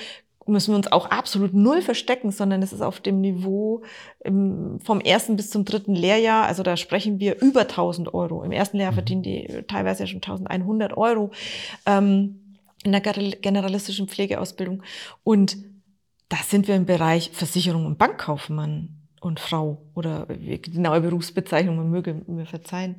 müssen 0.47 0.73
wir 0.73 0.77
uns 0.77 0.91
auch 0.91 1.07
absolut 1.07 1.55
null 1.55 1.81
verstecken, 1.81 2.33
sondern 2.33 2.61
es 2.61 2.73
ist 2.73 2.83
auf 2.83 2.99
dem 2.99 3.21
Niveau 3.21 3.83
im, 4.25 4.81
vom 4.81 5.01
ersten 5.01 5.37
bis 5.37 5.51
zum 5.51 5.65
dritten 5.65 5.95
Lehrjahr. 5.95 6.45
Also 6.45 6.65
da 6.65 6.77
sprechen 6.77 7.21
wir 7.21 7.41
über 7.41 7.63
1000 7.63 8.13
Euro. 8.13 8.43
Im 8.43 8.51
ersten 8.51 8.79
Lehrjahr 8.79 8.93
mhm. 8.93 8.97
verdienen 8.97 9.23
die 9.23 9.65
teilweise 9.69 10.09
schon 10.09 10.23
1100 10.23 10.97
Euro 10.97 11.31
ähm, 11.87 12.41
in 12.87 12.93
der 12.93 13.01
generalistischen 13.01 14.09
Pflegeausbildung. 14.09 14.83
Und 15.25 15.57
da 16.29 16.37
sind 16.39 16.69
wir 16.69 16.77
im 16.77 16.87
Bereich 16.87 17.31
Versicherung 17.33 17.85
und 17.85 17.99
Bankkaufmann 17.99 18.97
und 19.21 19.41
Frau 19.41 19.83
oder 19.95 20.27
genaue 20.27 21.01
Berufsbezeichnung, 21.01 21.77
man 21.77 21.91
möge 21.91 22.23
mir 22.27 22.47
verzeihen. 22.47 22.97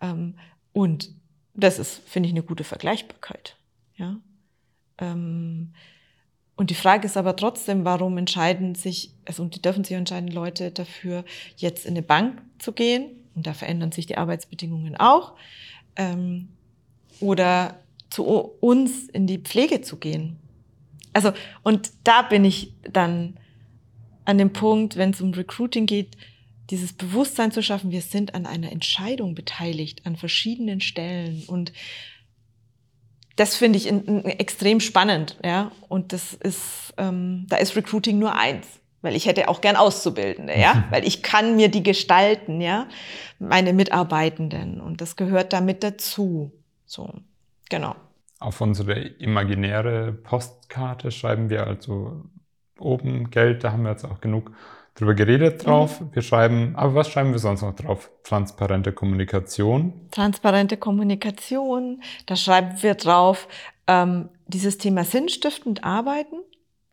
Ähm, 0.00 0.34
und 0.72 1.10
das 1.54 1.78
ist, 1.78 2.00
finde 2.08 2.28
ich, 2.28 2.32
eine 2.32 2.42
gute 2.42 2.64
Vergleichbarkeit. 2.64 3.56
Ja. 3.96 4.16
Ähm, 4.98 5.72
und 6.56 6.70
die 6.70 6.74
Frage 6.74 7.06
ist 7.06 7.16
aber 7.16 7.36
trotzdem, 7.36 7.84
warum 7.84 8.16
entscheiden 8.18 8.74
sich, 8.74 9.12
also 9.26 9.42
und 9.42 9.54
die 9.54 9.62
dürfen 9.62 9.84
sich 9.84 9.96
entscheiden, 9.96 10.28
Leute 10.30 10.70
dafür, 10.70 11.24
jetzt 11.56 11.84
in 11.84 11.92
eine 11.92 12.02
Bank 12.02 12.42
zu 12.58 12.72
gehen, 12.72 13.10
und 13.34 13.46
da 13.46 13.52
verändern 13.54 13.92
sich 13.92 14.06
die 14.06 14.16
Arbeitsbedingungen 14.16 14.96
auch, 14.96 15.34
ähm, 15.96 16.48
oder 17.20 17.78
zu 18.10 18.24
uns 18.24 19.08
in 19.08 19.26
die 19.26 19.38
Pflege 19.38 19.82
zu 19.82 19.96
gehen. 19.96 20.38
Also, 21.12 21.32
und 21.62 21.90
da 22.04 22.22
bin 22.22 22.44
ich 22.44 22.74
dann 22.90 23.38
an 24.24 24.38
dem 24.38 24.52
Punkt, 24.52 24.96
wenn 24.96 25.10
es 25.10 25.20
um 25.20 25.32
Recruiting 25.32 25.86
geht, 25.86 26.16
dieses 26.70 26.92
Bewusstsein 26.92 27.50
zu 27.50 27.62
schaffen, 27.62 27.90
wir 27.90 28.02
sind 28.02 28.34
an 28.34 28.46
einer 28.46 28.70
Entscheidung 28.70 29.34
beteiligt, 29.34 30.04
an 30.04 30.16
verschiedenen 30.16 30.80
Stellen 30.80 31.44
und 31.46 31.72
das 33.36 33.54
finde 33.54 33.78
ich 33.78 33.86
in, 33.86 34.04
in, 34.04 34.24
extrem 34.24 34.80
spannend, 34.80 35.38
ja. 35.44 35.70
Und 35.88 36.12
das 36.12 36.34
ist, 36.34 36.92
ähm, 36.98 37.46
da 37.48 37.56
ist 37.56 37.76
Recruiting 37.76 38.18
nur 38.18 38.34
eins, 38.34 38.66
weil 39.00 39.14
ich 39.14 39.26
hätte 39.26 39.48
auch 39.48 39.60
gern 39.60 39.76
Auszubildende, 39.76 40.58
ja, 40.58 40.84
weil 40.90 41.06
ich 41.06 41.22
kann 41.22 41.56
mir 41.56 41.68
die 41.68 41.84
gestalten, 41.84 42.60
ja, 42.60 42.88
meine 43.38 43.72
Mitarbeitenden 43.72 44.80
und 44.80 45.00
das 45.00 45.16
gehört 45.16 45.52
damit 45.52 45.84
dazu. 45.84 46.50
So, 46.84 47.14
genau. 47.68 47.94
Auf 48.40 48.60
unsere 48.60 48.94
imaginäre 48.98 50.12
Postkarte 50.12 51.10
schreiben 51.10 51.50
wir 51.50 51.66
also 51.66 52.24
oben 52.78 53.30
Geld, 53.30 53.64
da 53.64 53.72
haben 53.72 53.82
wir 53.82 53.90
jetzt 53.90 54.04
auch 54.04 54.20
genug 54.20 54.52
drüber 54.98 55.14
geredet 55.14 55.64
drauf. 55.64 56.00
Mhm. 56.00 56.10
Wir 56.12 56.22
schreiben, 56.22 56.76
aber 56.76 56.94
was 56.94 57.08
schreiben 57.08 57.32
wir 57.32 57.38
sonst 57.38 57.62
noch 57.62 57.74
drauf? 57.74 58.10
Transparente 58.24 58.92
Kommunikation. 58.92 59.92
Transparente 60.10 60.76
Kommunikation. 60.76 62.02
Da 62.26 62.36
schreiben 62.36 62.82
wir 62.82 62.94
drauf, 62.94 63.48
ähm, 63.86 64.28
dieses 64.46 64.78
Thema 64.78 65.04
sinnstiftend 65.04 65.84
arbeiten. 65.84 66.36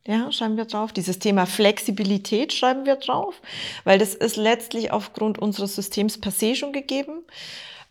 Ja, 0.07 0.31
schreiben 0.31 0.55
wir 0.55 0.65
drauf. 0.65 0.93
Dieses 0.93 1.17
Thema 1.17 1.47
Flexibilität 1.47 2.53
schreiben 2.53 2.85
wir 2.85 2.95
drauf, 2.95 3.41
weil 3.85 3.97
das 3.97 4.13
ist 4.13 4.35
letztlich 4.35 4.91
aufgrund 4.91 5.39
unseres 5.39 5.75
Systems 5.75 6.21
per 6.21 6.31
se 6.31 6.55
schon 6.55 6.73
gegeben 6.73 7.23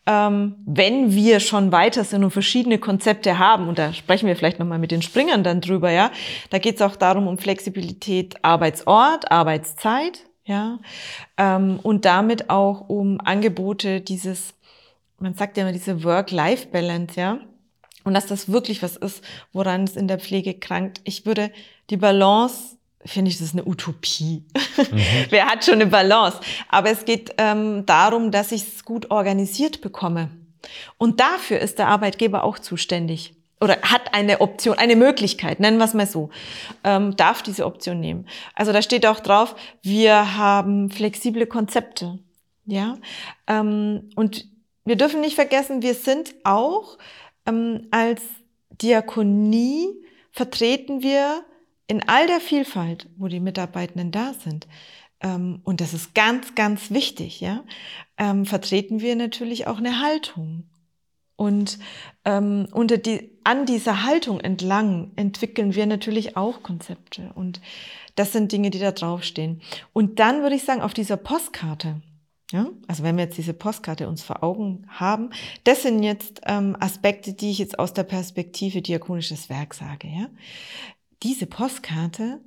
ähm, 0.06 0.56
wenn 0.66 1.12
wir 1.12 1.40
schon 1.40 1.72
weiter 1.72 2.04
sind 2.04 2.24
und 2.24 2.30
verschiedene 2.30 2.78
Konzepte 2.78 3.38
haben, 3.38 3.68
und 3.68 3.78
da 3.78 3.92
sprechen 3.92 4.26
wir 4.26 4.36
vielleicht 4.36 4.58
nochmal 4.58 4.78
mit 4.78 4.90
den 4.90 5.02
Springern 5.02 5.42
dann 5.44 5.60
drüber, 5.60 5.90
ja, 5.90 6.10
da 6.50 6.58
geht 6.58 6.76
es 6.76 6.82
auch 6.82 6.96
darum, 6.96 7.26
um 7.26 7.38
Flexibilität 7.38 8.36
Arbeitsort, 8.42 9.30
Arbeitszeit, 9.30 10.26
ja, 10.44 10.78
ähm, 11.38 11.80
und 11.82 12.04
damit 12.04 12.50
auch 12.50 12.88
um 12.88 13.20
Angebote 13.20 14.00
dieses, 14.00 14.54
man 15.18 15.34
sagt 15.34 15.56
ja 15.56 15.62
immer 15.62 15.72
diese 15.72 16.04
Work-Life-Balance, 16.04 17.18
ja, 17.18 17.38
und 18.04 18.12
dass 18.12 18.26
das 18.26 18.52
wirklich 18.52 18.82
was 18.82 18.96
ist, 18.96 19.24
woran 19.52 19.84
es 19.84 19.96
in 19.96 20.08
der 20.08 20.18
Pflege 20.18 20.54
krankt. 20.54 21.00
Ich 21.04 21.24
würde 21.24 21.50
die 21.88 21.96
Balance 21.96 22.76
finde 23.04 23.30
ich, 23.30 23.38
das 23.38 23.48
ist 23.48 23.54
eine 23.54 23.66
Utopie. 23.66 24.44
Mhm. 24.76 25.00
Wer 25.30 25.46
hat 25.46 25.64
schon 25.64 25.74
eine 25.74 25.86
Balance? 25.86 26.40
Aber 26.68 26.90
es 26.90 27.04
geht 27.04 27.34
ähm, 27.38 27.86
darum, 27.86 28.30
dass 28.30 28.52
ich 28.52 28.62
es 28.62 28.84
gut 28.84 29.10
organisiert 29.10 29.80
bekomme. 29.80 30.30
Und 30.98 31.20
dafür 31.20 31.58
ist 31.58 31.78
der 31.78 31.88
Arbeitgeber 31.88 32.44
auch 32.44 32.58
zuständig 32.58 33.34
oder 33.60 33.80
hat 33.82 34.14
eine 34.14 34.40
Option, 34.40 34.78
eine 34.78 34.96
Möglichkeit, 34.96 35.60
nennen 35.60 35.78
wir 35.78 35.84
es 35.84 35.94
mal 35.94 36.06
so, 36.06 36.30
ähm, 36.84 37.16
darf 37.16 37.42
diese 37.42 37.66
Option 37.66 38.00
nehmen. 38.00 38.26
Also 38.54 38.72
da 38.72 38.82
steht 38.82 39.06
auch 39.06 39.20
drauf, 39.20 39.54
wir 39.82 40.36
haben 40.36 40.90
flexible 40.90 41.46
Konzepte, 41.46 42.18
ja, 42.66 42.98
ähm, 43.46 44.10
und 44.16 44.46
wir 44.84 44.96
dürfen 44.96 45.20
nicht 45.20 45.34
vergessen, 45.34 45.82
wir 45.82 45.94
sind 45.94 46.34
auch 46.44 46.98
ähm, 47.46 47.88
als 47.90 48.22
Diakonie 48.70 49.88
vertreten 50.32 51.02
wir 51.02 51.44
in 51.86 52.08
all 52.08 52.26
der 52.26 52.40
Vielfalt, 52.40 53.08
wo 53.16 53.28
die 53.28 53.40
Mitarbeitenden 53.40 54.10
da 54.10 54.32
sind, 54.34 54.66
ähm, 55.20 55.60
und 55.64 55.80
das 55.80 55.94
ist 55.94 56.14
ganz, 56.14 56.54
ganz 56.54 56.90
wichtig, 56.90 57.40
ja, 57.40 57.64
ähm, 58.18 58.46
vertreten 58.46 59.00
wir 59.00 59.16
natürlich 59.16 59.66
auch 59.66 59.78
eine 59.78 60.00
Haltung. 60.00 60.64
Und 61.36 61.78
ähm, 62.24 62.68
unter 62.70 62.96
die, 62.96 63.30
an 63.42 63.66
dieser 63.66 64.04
Haltung 64.04 64.40
entlang 64.40 65.10
entwickeln 65.16 65.74
wir 65.74 65.86
natürlich 65.86 66.36
auch 66.36 66.62
Konzepte. 66.62 67.32
Und 67.34 67.60
das 68.14 68.32
sind 68.32 68.52
Dinge, 68.52 68.70
die 68.70 68.78
da 68.78 68.92
draufstehen. 68.92 69.60
Und 69.92 70.20
dann 70.20 70.42
würde 70.42 70.54
ich 70.54 70.64
sagen, 70.64 70.80
auf 70.80 70.94
dieser 70.94 71.16
Postkarte, 71.16 72.00
ja, 72.52 72.68
also 72.86 73.02
wenn 73.02 73.16
wir 73.16 73.24
jetzt 73.24 73.36
diese 73.36 73.52
Postkarte 73.52 74.06
uns 74.06 74.22
vor 74.22 74.44
Augen 74.44 74.86
haben, 74.88 75.30
das 75.64 75.82
sind 75.82 76.04
jetzt 76.04 76.40
ähm, 76.46 76.76
Aspekte, 76.78 77.32
die 77.32 77.50
ich 77.50 77.58
jetzt 77.58 77.80
aus 77.80 77.94
der 77.94 78.04
Perspektive 78.04 78.80
diakonisches 78.80 79.48
Werk 79.48 79.74
sage. 79.74 80.06
Ja? 80.06 80.28
Diese 81.24 81.46
Postkarte 81.46 82.40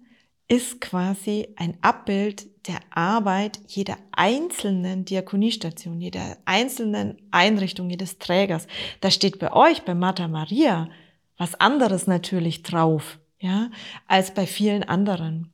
ist 0.48 0.80
quasi 0.80 1.50
ein 1.58 1.78
Abbild 1.82 2.46
der 2.68 2.80
Arbeit 2.92 3.60
jeder 3.68 3.98
einzelnen 4.12 5.04
Diakoniestation, 5.04 6.00
jeder 6.00 6.38
einzelnen 6.46 7.18
Einrichtung, 7.32 7.90
jedes 7.90 8.20
Trägers. 8.20 8.68
Da 9.02 9.12
steht 9.12 9.40
bei 9.40 9.52
euch, 9.52 9.84
bei 9.84 9.94
Martha 9.94 10.28
Maria, 10.28 10.90
was 11.38 11.56
anderes 11.56 12.08
natürlich 12.08 12.64
drauf, 12.64 13.20
ja, 13.40 13.70
als 14.08 14.34
bei 14.34 14.46
vielen 14.46 14.84
anderen. 14.84 15.52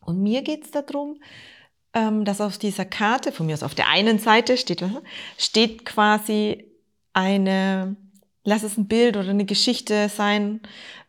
Und 0.00 0.22
mir 0.22 0.42
geht's 0.42 0.70
darum, 0.70 1.20
ähm, 1.94 2.24
dass 2.24 2.40
auf 2.40 2.58
dieser 2.58 2.84
Karte, 2.84 3.32
von 3.32 3.46
mir 3.46 3.54
aus 3.54 3.62
auf 3.62 3.74
der 3.74 3.88
einen 3.88 4.18
Seite 4.18 4.56
steht, 4.56 4.84
steht 5.36 5.84
quasi 5.84 6.64
eine, 7.12 7.96
lass 8.44 8.62
es 8.62 8.78
ein 8.78 8.88
Bild 8.88 9.16
oder 9.16 9.30
eine 9.30 9.44
Geschichte 9.44 10.08
sein, 10.08 10.60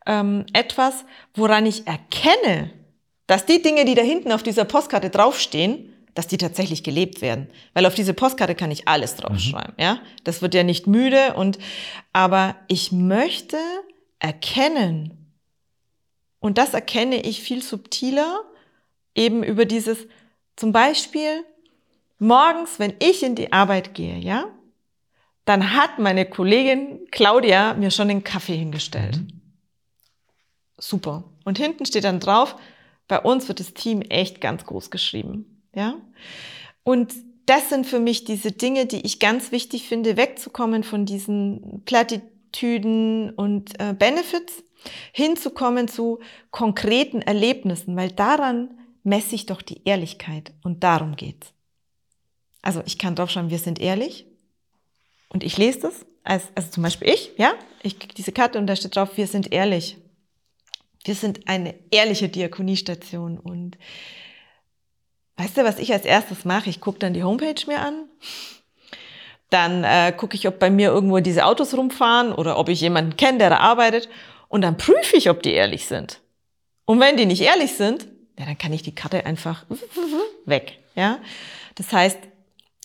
ähm, 0.05 0.45
etwas, 0.53 1.05
woran 1.33 1.65
ich 1.65 1.87
erkenne, 1.87 2.71
dass 3.27 3.45
die 3.45 3.61
Dinge, 3.61 3.85
die 3.85 3.95
da 3.95 4.01
hinten 4.01 4.31
auf 4.31 4.43
dieser 4.43 4.65
Postkarte 4.65 5.09
draufstehen, 5.09 5.89
dass 6.13 6.27
die 6.27 6.37
tatsächlich 6.37 6.83
gelebt 6.83 7.21
werden. 7.21 7.49
Weil 7.73 7.85
auf 7.85 7.95
diese 7.95 8.13
Postkarte 8.13 8.55
kann 8.55 8.71
ich 8.71 8.87
alles 8.87 9.15
draufschreiben, 9.15 9.73
mhm. 9.77 9.83
ja. 9.83 9.99
Das 10.23 10.41
wird 10.41 10.53
ja 10.53 10.63
nicht 10.63 10.87
müde 10.87 11.33
und, 11.35 11.57
aber 12.11 12.55
ich 12.67 12.91
möchte 12.91 13.57
erkennen. 14.19 15.33
Und 16.39 16.57
das 16.57 16.73
erkenne 16.73 17.21
ich 17.21 17.41
viel 17.41 17.63
subtiler, 17.63 18.41
eben 19.15 19.43
über 19.43 19.65
dieses, 19.65 19.97
zum 20.55 20.71
Beispiel, 20.71 21.43
morgens, 22.19 22.79
wenn 22.79 22.93
ich 22.99 23.23
in 23.23 23.35
die 23.35 23.51
Arbeit 23.53 23.93
gehe, 23.93 24.17
ja, 24.17 24.45
dann 25.45 25.73
hat 25.73 25.99
meine 25.99 26.25
Kollegin 26.25 27.07
Claudia 27.11 27.73
mir 27.73 27.91
schon 27.91 28.07
den 28.07 28.23
Kaffee 28.23 28.55
hingestellt. 28.55 29.17
Mhm 29.17 29.42
super. 30.87 31.23
Und 31.45 31.57
hinten 31.57 31.85
steht 31.85 32.03
dann 32.03 32.19
drauf, 32.19 32.55
bei 33.07 33.19
uns 33.19 33.47
wird 33.47 33.59
das 33.59 33.73
Team 33.73 34.01
echt 34.01 34.41
ganz 34.41 34.65
groß 34.65 34.91
geschrieben. 34.91 35.63
Ja? 35.75 35.95
Und 36.83 37.13
das 37.45 37.69
sind 37.69 37.85
für 37.85 37.99
mich 37.99 38.23
diese 38.23 38.51
Dinge, 38.51 38.85
die 38.85 39.05
ich 39.05 39.19
ganz 39.19 39.51
wichtig 39.51 39.87
finde, 39.87 40.17
wegzukommen 40.17 40.83
von 40.83 41.05
diesen 41.05 41.83
Plattitüden 41.85 43.31
und 43.31 43.79
äh, 43.79 43.93
Benefits, 43.93 44.63
hinzukommen 45.11 45.87
zu 45.87 46.19
konkreten 46.51 47.21
Erlebnissen, 47.21 47.95
weil 47.95 48.11
daran 48.11 48.77
messe 49.03 49.35
ich 49.35 49.45
doch 49.45 49.61
die 49.61 49.81
Ehrlichkeit 49.85 50.51
und 50.63 50.83
darum 50.83 51.15
geht's. 51.15 51.53
Also 52.61 52.81
ich 52.85 52.97
kann 52.97 53.15
draufschreiben, 53.15 53.49
wir 53.49 53.59
sind 53.59 53.79
ehrlich 53.79 54.25
und 55.29 55.43
ich 55.43 55.57
lese 55.57 55.79
das, 55.79 56.05
als, 56.23 56.45
also 56.55 56.69
zum 56.69 56.83
Beispiel 56.83 57.09
ich, 57.09 57.31
ja, 57.37 57.53
ich 57.81 57.99
kriege 57.99 58.13
diese 58.13 58.31
Karte 58.31 58.57
und 58.57 58.67
da 58.67 58.75
steht 58.75 58.95
drauf, 58.95 59.17
wir 59.17 59.27
sind 59.27 59.51
ehrlich. 59.51 59.97
Wir 61.03 61.15
sind 61.15 61.47
eine 61.47 61.75
ehrliche 61.91 62.29
Diakoniestation 62.29 63.37
und 63.37 63.77
weißt 65.37 65.57
du, 65.57 65.63
was 65.63 65.79
ich 65.79 65.91
als 65.91 66.05
erstes 66.05 66.45
mache? 66.45 66.69
Ich 66.69 66.79
gucke 66.79 66.99
dann 66.99 67.13
die 67.13 67.23
Homepage 67.23 67.55
mir 67.67 67.79
an. 67.79 68.05
Dann 69.49 69.83
äh, 69.83 70.13
gucke 70.15 70.35
ich, 70.35 70.47
ob 70.47 70.59
bei 70.59 70.69
mir 70.69 70.89
irgendwo 70.89 71.19
diese 71.19 71.45
Autos 71.45 71.75
rumfahren 71.75 72.31
oder 72.31 72.57
ob 72.57 72.69
ich 72.69 72.81
jemanden 72.81 73.17
kenne, 73.17 73.37
der 73.37 73.49
da 73.49 73.57
arbeitet. 73.57 74.09
Und 74.47 74.61
dann 74.61 74.77
prüfe 74.77 75.17
ich, 75.17 75.29
ob 75.29 75.43
die 75.43 75.51
ehrlich 75.51 75.85
sind. 75.85 76.21
Und 76.85 76.99
wenn 76.99 77.17
die 77.17 77.25
nicht 77.25 77.41
ehrlich 77.41 77.73
sind, 77.73 78.07
ja, 78.37 78.45
dann 78.45 78.57
kann 78.57 78.73
ich 78.73 78.81
die 78.81 78.95
Karte 78.95 79.25
einfach 79.25 79.65
weg. 80.45 80.79
Ja, 80.95 81.19
das 81.75 81.91
heißt, 81.91 82.17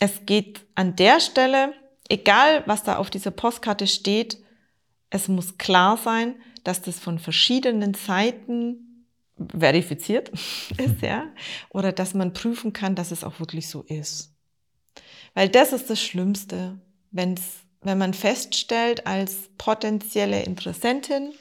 es 0.01 0.27
geht 0.27 0.61
an 0.75 0.97
der 0.97 1.21
Stelle, 1.21 1.73
egal 2.09 2.63
was 2.67 2.83
da 2.85 2.97
auf 2.97 3.11
dieser 3.11 3.31
Postkarte 3.31 3.87
steht, 3.87 4.39
es 5.11 5.29
muss 5.29 5.59
klar 5.59 5.97
sein, 5.97 6.37
dass 6.69 6.83
das 6.83 6.99
von 6.99 7.19
verschiedenen 7.19 7.95
Seiten 7.95 9.07
verifiziert 9.59 10.29
ist, 10.79 11.01
ja, 11.01 11.27
oder 11.71 11.93
dass 11.93 12.13
man 12.13 12.35
prüfen 12.35 12.75
kann, 12.75 12.95
dass 12.95 13.11
es 13.11 13.25
auch 13.25 13.41
wirklich 13.41 13.69
so 13.69 13.83
ist. 13.85 14.35
Weil 15.33 15.49
das 15.49 15.73
ist 15.73 15.89
das 15.89 16.03
Schlimmste, 16.03 16.79
wenn's, 17.11 17.61
wenn 17.81 17.97
man 17.97 18.13
feststellt 18.13 19.07
als 19.07 19.49
potenzielle 19.57 20.43
Interessentin, 20.43 21.33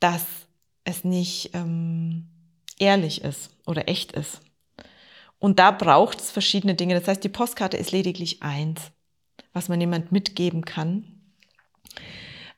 dass 0.00 0.24
es 0.84 1.04
nicht 1.04 1.50
ähm, 1.52 2.28
ehrlich 2.78 3.22
ist 3.22 3.50
oder 3.66 3.86
echt 3.88 4.12
ist. 4.12 4.40
Und 5.38 5.58
da 5.58 5.72
braucht 5.72 6.20
es 6.20 6.30
verschiedene 6.30 6.74
Dinge. 6.74 6.98
Das 6.98 7.06
heißt, 7.06 7.22
die 7.22 7.28
Postkarte 7.28 7.76
ist 7.76 7.92
lediglich 7.92 8.42
eins, 8.42 8.80
was 9.52 9.68
man 9.68 9.78
jemand 9.78 10.10
mitgeben 10.10 10.64
kann. 10.64 11.04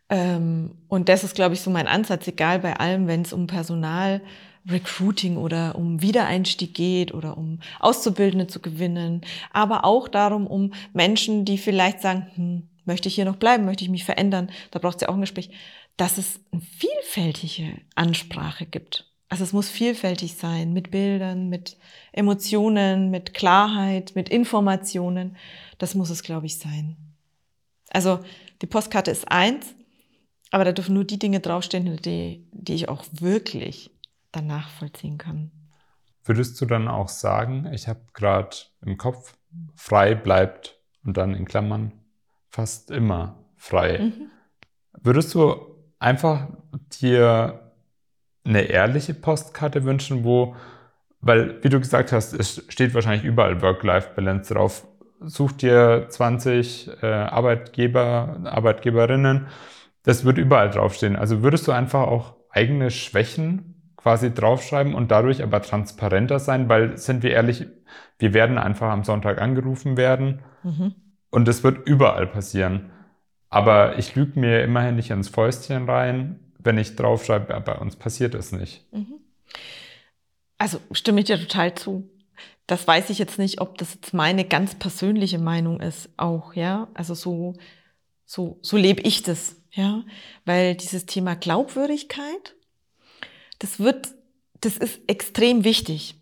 Ähm, 0.08 0.72
und 0.88 1.08
das 1.08 1.24
ist, 1.24 1.34
glaube 1.34 1.54
ich, 1.54 1.60
so 1.60 1.70
mein 1.70 1.88
Ansatz, 1.88 2.26
egal 2.28 2.60
bei 2.60 2.76
allem, 2.76 3.06
wenn 3.06 3.22
es 3.22 3.32
um 3.32 3.46
Personal, 3.46 4.20
Recruiting 4.68 5.36
oder 5.36 5.76
um 5.76 6.02
Wiedereinstieg 6.02 6.74
geht 6.74 7.14
oder 7.14 7.38
um 7.38 7.60
Auszubildende 7.78 8.48
zu 8.48 8.60
gewinnen, 8.60 9.20
aber 9.52 9.84
auch 9.84 10.08
darum, 10.08 10.46
um 10.46 10.72
Menschen, 10.92 11.44
die 11.44 11.56
vielleicht 11.56 12.00
sagen, 12.00 12.26
hm, 12.34 12.68
möchte 12.84 13.08
ich 13.08 13.14
hier 13.14 13.24
noch 13.24 13.36
bleiben, 13.36 13.64
möchte 13.64 13.84
ich 13.84 13.90
mich 13.90 14.04
verändern, 14.04 14.50
da 14.72 14.80
braucht 14.80 14.96
es 14.96 15.02
ja 15.02 15.08
auch 15.08 15.14
ein 15.14 15.20
Gespräch 15.20 15.50
dass 15.96 16.18
es 16.18 16.40
eine 16.52 16.60
vielfältige 16.60 17.80
Ansprache 17.94 18.66
gibt. 18.66 19.10
Also 19.28 19.42
es 19.42 19.52
muss 19.52 19.68
vielfältig 19.68 20.34
sein, 20.34 20.72
mit 20.72 20.90
Bildern, 20.90 21.48
mit 21.48 21.76
Emotionen, 22.12 23.10
mit 23.10 23.34
Klarheit, 23.34 24.12
mit 24.14 24.28
Informationen. 24.28 25.36
Das 25.78 25.94
muss 25.94 26.10
es, 26.10 26.22
glaube 26.22 26.46
ich, 26.46 26.58
sein. 26.58 26.96
Also 27.90 28.20
die 28.62 28.66
Postkarte 28.66 29.10
ist 29.10 29.30
eins, 29.30 29.74
aber 30.50 30.64
da 30.64 30.72
dürfen 30.72 30.94
nur 30.94 31.04
die 31.04 31.18
Dinge 31.18 31.40
draufstehen, 31.40 31.96
die, 31.96 32.46
die 32.52 32.74
ich 32.74 32.88
auch 32.88 33.04
wirklich 33.12 33.90
dann 34.32 34.46
nachvollziehen 34.46 35.18
kann. 35.18 35.50
Würdest 36.24 36.60
du 36.60 36.66
dann 36.66 36.88
auch 36.88 37.08
sagen, 37.08 37.70
ich 37.72 37.88
habe 37.88 38.00
gerade 38.12 38.56
im 38.84 38.96
Kopf, 38.96 39.34
frei 39.74 40.14
bleibt 40.14 40.76
und 41.04 41.16
dann 41.16 41.34
in 41.34 41.44
Klammern 41.44 41.92
fast 42.50 42.90
immer 42.90 43.38
frei. 43.56 43.98
Mhm. 43.98 44.30
Würdest 45.02 45.34
du 45.34 45.56
einfach 45.98 46.48
dir 47.00 47.72
eine 48.44 48.62
ehrliche 48.62 49.14
Postkarte 49.14 49.84
wünschen, 49.84 50.24
wo, 50.24 50.56
weil, 51.20 51.62
wie 51.62 51.68
du 51.68 51.80
gesagt 51.80 52.12
hast, 52.12 52.32
es 52.32 52.64
steht 52.68 52.94
wahrscheinlich 52.94 53.24
überall 53.24 53.60
Work-Life-Balance 53.60 54.54
drauf. 54.54 54.86
Such 55.20 55.52
dir 55.52 56.06
20 56.08 57.02
äh, 57.02 57.06
Arbeitgeber, 57.06 58.40
Arbeitgeberinnen, 58.44 59.46
das 60.06 60.24
wird 60.24 60.38
überall 60.38 60.70
draufstehen. 60.70 61.16
Also 61.16 61.42
würdest 61.42 61.66
du 61.66 61.72
einfach 61.72 62.06
auch 62.06 62.36
eigene 62.48 62.90
Schwächen 62.90 63.92
quasi 63.96 64.32
draufschreiben 64.32 64.94
und 64.94 65.10
dadurch 65.10 65.42
aber 65.42 65.60
transparenter 65.60 66.38
sein, 66.38 66.68
weil, 66.68 66.96
sind 66.96 67.24
wir 67.24 67.32
ehrlich, 67.32 67.66
wir 68.18 68.32
werden 68.32 68.56
einfach 68.56 68.88
am 68.88 69.02
Sonntag 69.02 69.40
angerufen 69.40 69.96
werden 69.96 70.42
mhm. 70.62 70.94
und 71.30 71.48
das 71.48 71.64
wird 71.64 71.86
überall 71.88 72.28
passieren. 72.28 72.92
Aber 73.48 73.98
ich 73.98 74.14
lüge 74.14 74.38
mir 74.38 74.62
immerhin 74.62 74.94
nicht 74.94 75.10
ins 75.10 75.28
Fäustchen 75.28 75.90
rein, 75.90 76.38
wenn 76.60 76.78
ich 76.78 76.94
draufschreibe, 76.94 77.52
ja, 77.52 77.58
bei 77.58 77.74
uns 77.74 77.96
passiert 77.96 78.34
das 78.34 78.52
nicht. 78.52 78.86
Mhm. 78.92 79.18
Also 80.56 80.78
stimme 80.92 81.18
ich 81.18 81.26
dir 81.26 81.38
total 81.38 81.74
zu. 81.74 82.08
Das 82.68 82.86
weiß 82.86 83.10
ich 83.10 83.18
jetzt 83.18 83.40
nicht, 83.40 83.60
ob 83.60 83.76
das 83.78 83.94
jetzt 83.94 84.14
meine 84.14 84.44
ganz 84.44 84.76
persönliche 84.76 85.40
Meinung 85.40 85.80
ist, 85.80 86.10
auch, 86.16 86.54
ja. 86.54 86.86
Also 86.94 87.14
so, 87.14 87.54
so, 88.24 88.60
so 88.62 88.76
lebe 88.76 89.02
ich 89.02 89.24
das, 89.24 89.55
ja. 89.76 90.02
Weil 90.44 90.74
dieses 90.74 91.06
Thema 91.06 91.36
Glaubwürdigkeit, 91.36 92.54
das 93.58 93.78
wird, 93.78 94.08
das 94.60 94.76
ist 94.76 95.00
extrem 95.06 95.64
wichtig. 95.64 96.16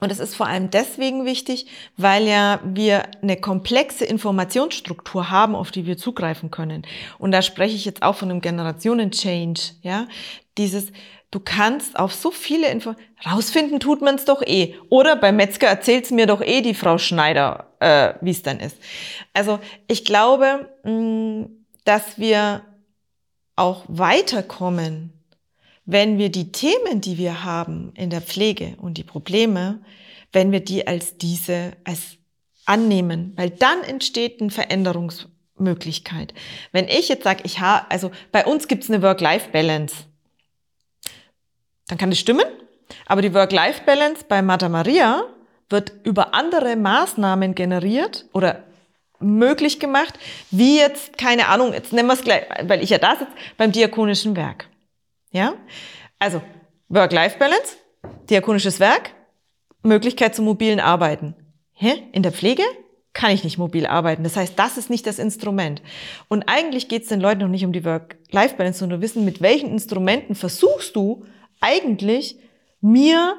Und 0.00 0.10
es 0.10 0.18
ist 0.18 0.34
vor 0.34 0.46
allem 0.46 0.70
deswegen 0.70 1.24
wichtig, 1.24 1.66
weil 1.96 2.26
ja 2.26 2.60
wir 2.64 3.04
eine 3.22 3.36
komplexe 3.36 4.04
Informationsstruktur 4.04 5.30
haben, 5.30 5.54
auf 5.54 5.70
die 5.70 5.86
wir 5.86 5.96
zugreifen 5.96 6.50
können. 6.50 6.82
Und 7.18 7.32
da 7.32 7.42
spreche 7.42 7.76
ich 7.76 7.84
jetzt 7.84 8.02
auch 8.02 8.14
von 8.16 8.30
einem 8.30 8.40
Generationen-Change, 8.40 9.60
ja. 9.82 10.06
Dieses, 10.58 10.92
du 11.30 11.40
kannst 11.40 11.98
auf 11.98 12.12
so 12.12 12.30
viele 12.30 12.68
Info, 12.68 12.94
rausfinden 13.24 13.80
tut 13.80 14.02
man 14.02 14.16
es 14.16 14.24
doch 14.24 14.42
eh. 14.42 14.74
Oder 14.90 15.16
beim 15.16 15.36
Metzger 15.36 15.68
erzählt's 15.68 16.10
mir 16.10 16.26
doch 16.26 16.42
eh 16.42 16.60
die 16.60 16.74
Frau 16.74 16.98
Schneider, 16.98 17.68
äh, 17.80 18.14
wie 18.20 18.30
es 18.30 18.42
dann 18.42 18.60
ist. 18.60 18.76
Also 19.32 19.58
ich 19.86 20.04
glaube, 20.04 20.68
mh, 20.84 20.90
mm, 20.90 21.64
dass 21.84 22.18
wir 22.18 22.62
auch 23.56 23.84
weiterkommen 23.88 25.14
wenn 25.86 26.18
wir 26.18 26.30
die 26.30 26.50
Themen, 26.50 27.00
die 27.00 27.18
wir 27.18 27.44
haben 27.44 27.92
in 27.94 28.10
der 28.10 28.22
Pflege 28.22 28.74
und 28.78 28.96
die 28.96 29.04
Probleme, 29.04 29.80
wenn 30.32 30.50
wir 30.50 30.60
die 30.60 30.86
als 30.86 31.18
diese, 31.18 31.72
als 31.84 32.16
annehmen, 32.64 33.34
weil 33.36 33.50
dann 33.50 33.82
entsteht 33.82 34.40
eine 34.40 34.50
Veränderungsmöglichkeit. 34.50 36.32
Wenn 36.72 36.88
ich 36.88 37.08
jetzt 37.08 37.24
sage, 37.24 37.42
ich 37.44 37.60
habe, 37.60 37.90
also 37.90 38.10
bei 38.32 38.46
uns 38.46 38.66
gibt 38.66 38.84
es 38.84 38.90
eine 38.90 39.02
Work-Life-Balance, 39.02 39.94
dann 41.88 41.98
kann 41.98 42.10
das 42.10 42.18
stimmen, 42.18 42.46
aber 43.06 43.20
die 43.20 43.34
Work-Life-Balance 43.34 44.24
bei 44.26 44.40
Mata 44.40 44.70
Maria 44.70 45.24
wird 45.68 45.92
über 46.04 46.34
andere 46.34 46.76
Maßnahmen 46.76 47.54
generiert 47.54 48.26
oder 48.32 48.63
möglich 49.24 49.80
gemacht, 49.80 50.18
wie 50.50 50.76
jetzt, 50.76 51.18
keine 51.18 51.48
Ahnung, 51.48 51.72
jetzt 51.72 51.92
nennen 51.92 52.08
wir 52.08 52.14
es 52.14 52.22
gleich, 52.22 52.44
weil 52.62 52.82
ich 52.82 52.90
ja 52.90 52.98
da 52.98 53.16
sitze, 53.16 53.32
beim 53.56 53.72
diakonischen 53.72 54.36
Werk. 54.36 54.68
Ja? 55.30 55.54
Also, 56.18 56.42
Work-Life-Balance, 56.88 57.76
diakonisches 58.30 58.80
Werk, 58.80 59.10
Möglichkeit 59.82 60.34
zum 60.34 60.44
mobilen 60.44 60.80
Arbeiten. 60.80 61.34
Hä? 61.72 62.02
In 62.12 62.22
der 62.22 62.32
Pflege 62.32 62.62
kann 63.12 63.30
ich 63.30 63.44
nicht 63.44 63.58
mobil 63.58 63.86
arbeiten. 63.86 64.24
Das 64.24 64.36
heißt, 64.36 64.58
das 64.58 64.76
ist 64.76 64.90
nicht 64.90 65.06
das 65.06 65.18
Instrument. 65.18 65.82
Und 66.28 66.44
eigentlich 66.48 66.88
geht 66.88 67.02
es 67.02 67.08
den 67.08 67.20
Leuten 67.20 67.40
noch 67.40 67.48
nicht 67.48 67.64
um 67.64 67.72
die 67.72 67.84
Work-Life-Balance, 67.84 68.80
sondern 68.80 69.00
wissen, 69.00 69.24
mit 69.24 69.40
welchen 69.40 69.70
Instrumenten 69.70 70.34
versuchst 70.34 70.96
du 70.96 71.24
eigentlich 71.60 72.38
mir 72.80 73.36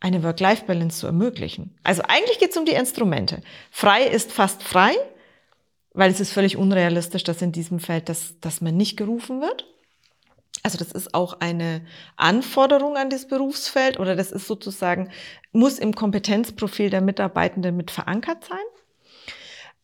eine 0.00 0.22
Work-Life-Balance 0.22 1.00
zu 1.00 1.06
ermöglichen. 1.06 1.76
Also 1.84 2.02
eigentlich 2.08 2.38
geht 2.38 2.50
es 2.50 2.56
um 2.56 2.64
die 2.64 2.72
Instrumente. 2.72 3.42
Frei 3.70 4.04
ist 4.04 4.32
fast 4.32 4.62
frei, 4.62 4.94
weil 5.92 6.10
es 6.10 6.20
ist 6.20 6.32
völlig 6.32 6.56
unrealistisch, 6.56 7.24
dass 7.24 7.42
in 7.42 7.52
diesem 7.52 7.80
Feld, 7.80 8.08
dass, 8.08 8.40
dass 8.40 8.60
man 8.60 8.76
nicht 8.76 8.96
gerufen 8.96 9.40
wird. 9.40 9.66
Also 10.62 10.78
das 10.78 10.92
ist 10.92 11.14
auch 11.14 11.40
eine 11.40 11.82
Anforderung 12.16 12.96
an 12.96 13.10
das 13.10 13.26
Berufsfeld 13.26 13.98
oder 13.98 14.16
das 14.16 14.30
ist 14.30 14.46
sozusagen, 14.46 15.10
muss 15.52 15.78
im 15.78 15.94
Kompetenzprofil 15.94 16.90
der 16.90 17.00
Mitarbeitenden 17.00 17.76
mit 17.76 17.90
verankert 17.90 18.44
sein. 18.44 18.58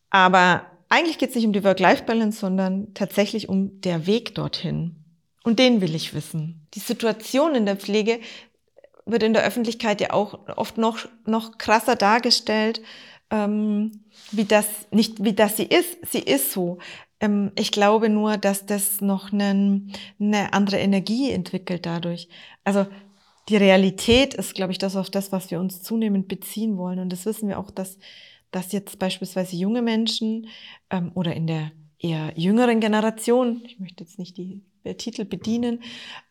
Aber 0.09 0.65
eigentlich 0.89 1.17
geht 1.17 1.29
es 1.29 1.35
nicht 1.35 1.45
um 1.45 1.53
die 1.53 1.63
Work-Life-Balance, 1.63 2.39
sondern 2.39 2.93
tatsächlich 2.93 3.49
um 3.49 3.81
der 3.81 4.07
Weg 4.07 4.35
dorthin. 4.35 4.95
Und 5.43 5.59
den 5.59 5.81
will 5.81 5.95
ich 5.95 6.13
wissen. 6.13 6.67
Die 6.73 6.79
Situation 6.79 7.55
in 7.55 7.65
der 7.65 7.77
Pflege 7.77 8.19
wird 9.07 9.23
in 9.23 9.33
der 9.33 9.43
Öffentlichkeit 9.43 10.01
ja 10.01 10.11
auch 10.11 10.39
oft 10.55 10.77
noch, 10.77 11.07
noch 11.25 11.57
krasser 11.57 11.95
dargestellt, 11.95 12.81
ähm, 13.31 14.03
wie 14.31 14.45
das, 14.45 14.67
nicht 14.91 15.23
wie 15.23 15.33
das 15.33 15.57
sie 15.57 15.65
ist. 15.65 15.97
Sie 16.11 16.19
ist 16.19 16.51
so. 16.51 16.77
Ähm, 17.19 17.51
ich 17.55 17.71
glaube 17.71 18.09
nur, 18.09 18.37
dass 18.37 18.65
das 18.65 19.01
noch 19.01 19.31
einen, 19.31 19.93
eine 20.19 20.53
andere 20.53 20.77
Energie 20.77 21.31
entwickelt 21.31 21.85
dadurch. 21.85 22.27
Also 22.63 22.85
die 23.49 23.57
Realität 23.57 24.33
ist, 24.33 24.55
glaube 24.55 24.71
ich, 24.71 24.77
das 24.77 24.95
auf 24.95 25.09
das, 25.09 25.31
was 25.31 25.51
wir 25.51 25.59
uns 25.59 25.81
zunehmend 25.81 26.27
beziehen 26.27 26.77
wollen. 26.77 26.99
Und 26.99 27.11
das 27.11 27.25
wissen 27.25 27.47
wir 27.47 27.59
auch, 27.59 27.71
dass, 27.71 27.97
dass 28.51 28.71
jetzt 28.71 28.99
beispielsweise 28.99 29.55
junge 29.55 29.81
Menschen 29.81 30.47
ähm, 30.89 31.11
oder 31.15 31.33
in 31.33 31.47
der 31.47 31.71
eher 31.99 32.33
jüngeren 32.35 32.79
Generation, 32.79 33.61
ich 33.65 33.79
möchte 33.79 34.03
jetzt 34.03 34.19
nicht 34.19 34.37
die 34.37 34.61
Titel 34.97 35.25
bedienen, 35.25 35.81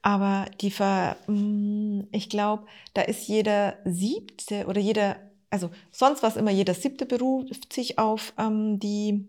aber 0.03 0.47
die 0.61 0.71
ver, 0.71 1.17
mm, 1.27 2.05
ich 2.13 2.29
glaube, 2.29 2.67
da 2.95 3.03
ist 3.03 3.29
jeder 3.29 3.77
siebte 3.85 4.67
oder 4.67 4.81
jeder, 4.81 5.17
also 5.51 5.71
sonst 5.91 6.23
was 6.23 6.37
immer, 6.37 6.51
jeder 6.51 6.75
siebte 6.75 7.07
beruft 7.07 7.73
sich 7.73 7.99
auf 7.99 8.33
ähm, 8.39 8.79
die 8.79 9.27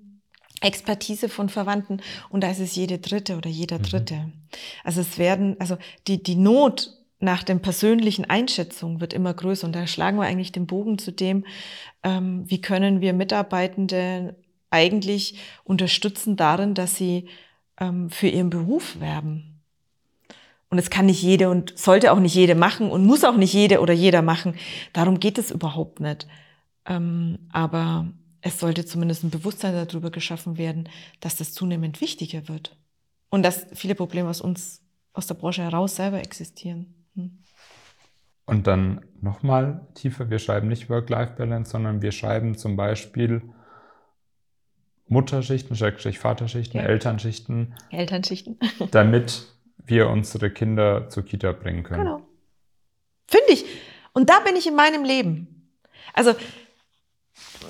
Expertise 0.61 1.29
von 1.29 1.49
Verwandten 1.49 2.01
und 2.29 2.43
da 2.43 2.49
ist 2.49 2.59
es 2.59 2.75
jede 2.75 2.97
dritte 2.97 3.37
oder 3.37 3.49
jeder 3.49 3.79
mhm. 3.79 3.83
dritte. 3.83 4.15
Mhm. 4.15 4.33
Also 4.83 5.01
es 5.01 5.17
werden, 5.17 5.55
also 5.59 5.77
die, 6.07 6.21
die 6.21 6.35
Not 6.35 6.93
nach 7.19 7.43
den 7.43 7.61
persönlichen 7.61 8.25
Einschätzungen 8.25 9.01
wird 9.01 9.13
immer 9.13 9.33
größer 9.33 9.65
und 9.65 9.75
da 9.75 9.87
schlagen 9.87 10.17
wir 10.17 10.25
eigentlich 10.25 10.51
den 10.51 10.67
Bogen 10.67 10.99
zu 10.99 11.11
dem, 11.11 11.45
ähm, 12.03 12.43
wie 12.47 12.61
können 12.61 13.01
wir 13.01 13.13
Mitarbeitende 13.13 14.35
eigentlich 14.69 15.37
unterstützen 15.63 16.35
darin, 16.35 16.73
dass 16.73 16.95
sie 16.95 17.27
ähm, 17.79 18.09
für 18.09 18.27
ihren 18.27 18.49
Beruf 18.49 18.99
werben. 18.99 19.61
Und 20.69 20.79
es 20.79 20.89
kann 20.89 21.05
nicht 21.05 21.21
jede 21.21 21.49
und 21.49 21.77
sollte 21.77 22.11
auch 22.11 22.19
nicht 22.19 22.35
jede 22.35 22.55
machen 22.55 22.91
und 22.91 23.05
muss 23.05 23.23
auch 23.23 23.37
nicht 23.37 23.53
jede 23.53 23.79
oder 23.79 23.93
jeder 23.93 24.21
machen. 24.21 24.55
Darum 24.91 25.19
geht 25.19 25.37
es 25.37 25.51
überhaupt 25.51 26.01
nicht. 26.01 26.27
Ähm, 26.85 27.39
aber 27.51 28.07
es 28.41 28.59
sollte 28.59 28.85
zumindest 28.85 29.23
ein 29.23 29.29
Bewusstsein 29.29 29.73
darüber 29.73 30.11
geschaffen 30.11 30.57
werden, 30.57 30.89
dass 31.21 31.37
das 31.37 31.53
zunehmend 31.53 32.01
wichtiger 32.01 32.47
wird. 32.47 32.75
Und 33.29 33.43
dass 33.43 33.67
viele 33.73 33.95
Probleme 33.95 34.29
aus 34.29 34.41
uns, 34.41 34.81
aus 35.13 35.27
der 35.27 35.35
Branche 35.35 35.63
heraus 35.63 35.95
selber 35.95 36.19
existieren. 36.19 37.05
Hm. 37.15 37.39
Und 38.45 38.67
dann 38.67 39.05
nochmal 39.21 39.85
tiefer, 39.93 40.29
wir 40.29 40.39
schreiben 40.39 40.69
nicht 40.69 40.89
Work-Life-Balance, 40.89 41.71
sondern 41.71 42.01
wir 42.01 42.13
schreiben 42.13 42.57
zum 42.57 42.77
Beispiel 42.77 43.41
Mutterschichten, 45.07 45.75
Schrägstrich 45.75 46.19
Vaterschichten, 46.19 46.79
ja. 46.79 46.85
Elternschichten. 46.87 47.75
Elternschichten. 47.89 48.59
damit 48.91 49.47
wir 49.85 50.09
unsere 50.09 50.49
Kinder 50.49 51.09
zur 51.09 51.23
Kita 51.23 51.53
bringen 51.53 51.83
können. 51.83 52.03
Genau. 52.03 52.21
Finde 53.27 53.51
ich. 53.51 53.65
Und 54.13 54.29
da 54.29 54.39
bin 54.39 54.55
ich 54.55 54.67
in 54.67 54.75
meinem 54.75 55.03
Leben. 55.03 55.71
Also 56.13 56.33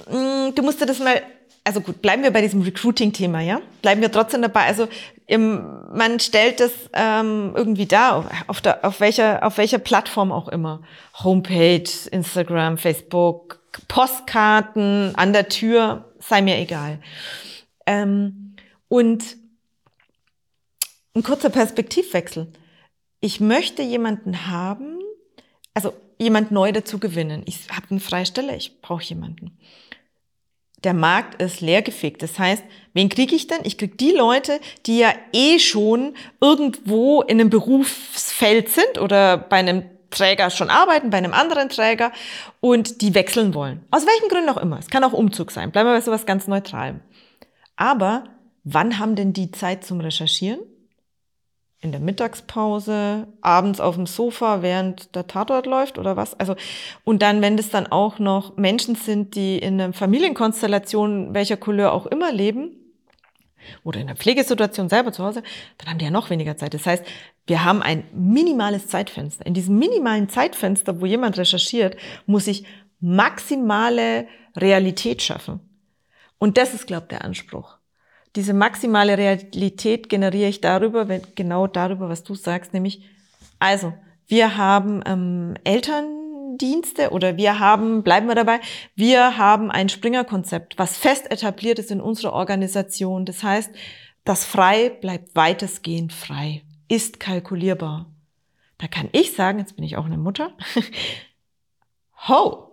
Mm, 0.10 0.54
du 0.56 0.62
musst 0.64 0.82
dir 0.82 0.86
das 0.86 1.00
mal, 1.00 1.22
also 1.64 1.82
gut, 1.82 2.02
bleiben 2.02 2.24
wir 2.24 2.32
bei 2.32 2.42
diesem 2.42 2.62
Recruiting-Thema, 2.62 3.42
ja? 3.42 3.62
Bleiben 3.82 4.02
wir 4.02 4.12
trotzdem 4.12 4.42
dabei. 4.42 4.66
Also 4.66 4.88
im, 5.26 5.62
man 5.94 6.20
stellt 6.20 6.60
das 6.60 6.72
ähm, 6.94 7.54
irgendwie 7.56 7.86
da, 7.86 8.26
auf, 8.48 8.62
der, 8.62 8.86
auf, 8.86 9.00
welcher, 9.00 9.46
auf 9.46 9.58
welcher 9.58 9.80
Plattform 9.80 10.32
auch 10.32 10.48
immer. 10.48 10.82
Homepage, 11.24 11.90
Instagram, 12.12 12.78
Facebook, 12.78 13.60
Postkarten, 13.88 15.14
an 15.16 15.34
der 15.34 15.50
Tür, 15.50 16.06
sei 16.28 16.42
mir 16.42 16.58
egal. 16.58 17.00
Ähm, 17.86 18.56
und 18.88 19.38
ein 21.16 21.24
kurzer 21.24 21.50
Perspektivwechsel. 21.50 22.52
Ich 23.20 23.40
möchte 23.40 23.82
jemanden 23.82 24.48
haben, 24.48 25.00
also 25.74 25.94
jemand 26.20 26.52
neu 26.52 26.72
dazu 26.72 27.00
gewinnen. 27.00 27.44
Ich 27.46 27.70
habe 27.70 27.88
eine 27.90 28.00
freie 28.00 28.26
Stelle, 28.26 28.56
ich 28.56 28.82
brauche 28.82 29.04
jemanden 29.04 29.58
der 30.84 30.94
Markt 30.94 31.42
ist 31.42 31.62
leergefegt. 31.62 32.22
Das 32.22 32.38
heißt, 32.38 32.64
wen 32.94 33.10
kriege 33.10 33.36
ich 33.36 33.48
denn? 33.48 33.60
Ich 33.64 33.78
kriege 33.78 33.96
die 33.96 34.12
Leute, 34.12 34.60
die 34.86 35.00
ja 35.00 35.14
eh 35.34 35.60
schon 35.60 36.14
irgendwo 36.40 37.22
in 37.24 37.40
einem 37.40 37.50
Berufsfeld 37.50 38.70
sind 38.70 39.00
oder 39.00 39.38
bei 39.38 39.58
einem 39.58 39.84
Träger 40.10 40.50
schon 40.50 40.70
arbeiten, 40.70 41.10
bei 41.10 41.18
einem 41.18 41.34
anderen 41.34 41.70
Träger 41.70 42.12
und 42.60 43.02
die 43.02 43.14
wechseln 43.14 43.54
wollen. 43.54 43.86
Aus 43.92 44.06
welchen 44.06 44.30
Gründen 44.30 44.50
auch 44.50 44.62
immer. 44.62 44.80
Es 44.80 44.90
kann 44.90 45.04
auch 45.04 45.14
Umzug 45.14 45.52
sein. 45.52 45.72
Bleiben 45.72 45.90
wir 45.90 45.96
bei 45.96 46.02
sowas 46.02 46.26
ganz 46.26 46.48
Neutralem. 46.48 47.02
Aber 47.76 48.24
wann 48.64 49.00
haben 49.00 49.16
denn 49.16 49.34
die 49.34 49.52
Zeit 49.52 49.84
zum 49.84 50.00
Recherchieren? 50.00 50.60
in 51.80 51.92
der 51.92 52.02
Mittagspause, 52.02 53.28
abends 53.42 53.80
auf 53.80 53.96
dem 53.96 54.08
Sofa, 54.08 54.62
während 54.62 55.16
der 55.16 55.28
Tatort 55.28 55.68
läuft 55.68 56.00
oder 56.00 56.18
was. 56.18 56.34
Also, 56.40 56.56
und 57.04 57.22
dann, 57.22 57.42
wenn 57.42 57.58
es 57.58 57.70
dann 57.70 57.88
auch 57.88 58.18
noch 58.18 58.58
Menschen 58.58 58.96
sind, 58.96 59.36
die 59.36 59.60
in 59.60 59.80
einer 59.80 59.94
Familienkonstellation, 59.94 61.34
welcher 61.34 61.58
Couleur 61.58 61.92
auch 61.94 62.08
immer 62.08 62.32
leben, 62.32 62.72
oder 63.84 64.00
in 64.00 64.08
der 64.08 64.16
Pflegesituation 64.16 64.88
selber 64.88 65.12
zu 65.12 65.24
Hause, 65.24 65.44
dann 65.78 65.90
haben 65.90 65.98
die 65.98 66.06
ja 66.06 66.12
noch 66.12 66.30
weniger 66.30 66.56
Zeit. 66.58 66.74
Das 66.74 66.86
heißt, 66.86 67.04
wir 67.48 67.64
haben 67.64 67.82
ein 67.82 68.04
minimales 68.14 68.88
Zeitfenster. 68.88 69.46
In 69.46 69.54
diesem 69.54 69.80
minimalen 69.80 70.30
Zeitfenster, 70.30 71.02
wo 71.02 71.06
jemand 71.06 71.38
recherchiert, 71.38 71.98
muss 72.26 72.48
ich 72.48 72.66
maximale 73.00 74.28
Realität 74.56 75.22
schaffen. 75.22 75.60
Und 76.38 76.58
das 76.58 76.74
ist, 76.74 76.88
glaube 76.88 77.04
ich, 77.06 77.10
der 77.10 77.24
Anspruch 77.24 77.78
diese 78.38 78.54
maximale 78.54 79.18
Realität 79.18 80.10
generiere 80.10 80.50
ich 80.50 80.62
darüber, 80.62 81.08
wenn, 81.10 81.24
genau 81.34 81.66
darüber, 81.66 82.08
was 82.08 82.24
du 82.24 82.36
sagst, 82.36 82.72
nämlich, 82.72 83.02
also, 83.58 83.94
wir 84.28 84.58
haben 84.58 85.02
ähm, 85.08 85.56
Elterndienste 85.64 87.10
oder 87.10 87.36
wir 87.38 87.60
haben, 87.60 88.04
bleiben 88.04 88.28
wir 88.28 88.36
dabei, 88.36 88.60
wir 88.96 89.38
haben 89.38 89.72
ein 89.72 89.90
Springer-Konzept, 89.90 90.78
was 90.78 90.98
fest 90.98 91.32
etabliert 91.32 91.80
ist 91.80 91.90
in 91.90 92.00
unserer 92.00 92.34
Organisation. 92.34 93.26
Das 93.26 93.42
heißt, 93.42 93.72
das 94.24 94.46
Frei 94.46 94.90
bleibt 94.90 95.36
weitestgehend 95.36 96.14
frei, 96.14 96.62
ist 96.88 97.20
kalkulierbar. 97.20 98.06
Da 98.78 98.88
kann 98.88 99.10
ich 99.12 99.34
sagen, 99.34 99.60
jetzt 99.60 99.76
bin 99.76 99.86
ich 99.86 99.98
auch 99.98 100.06
eine 100.06 100.18
Mutter, 100.18 100.52
ho, 102.28 102.72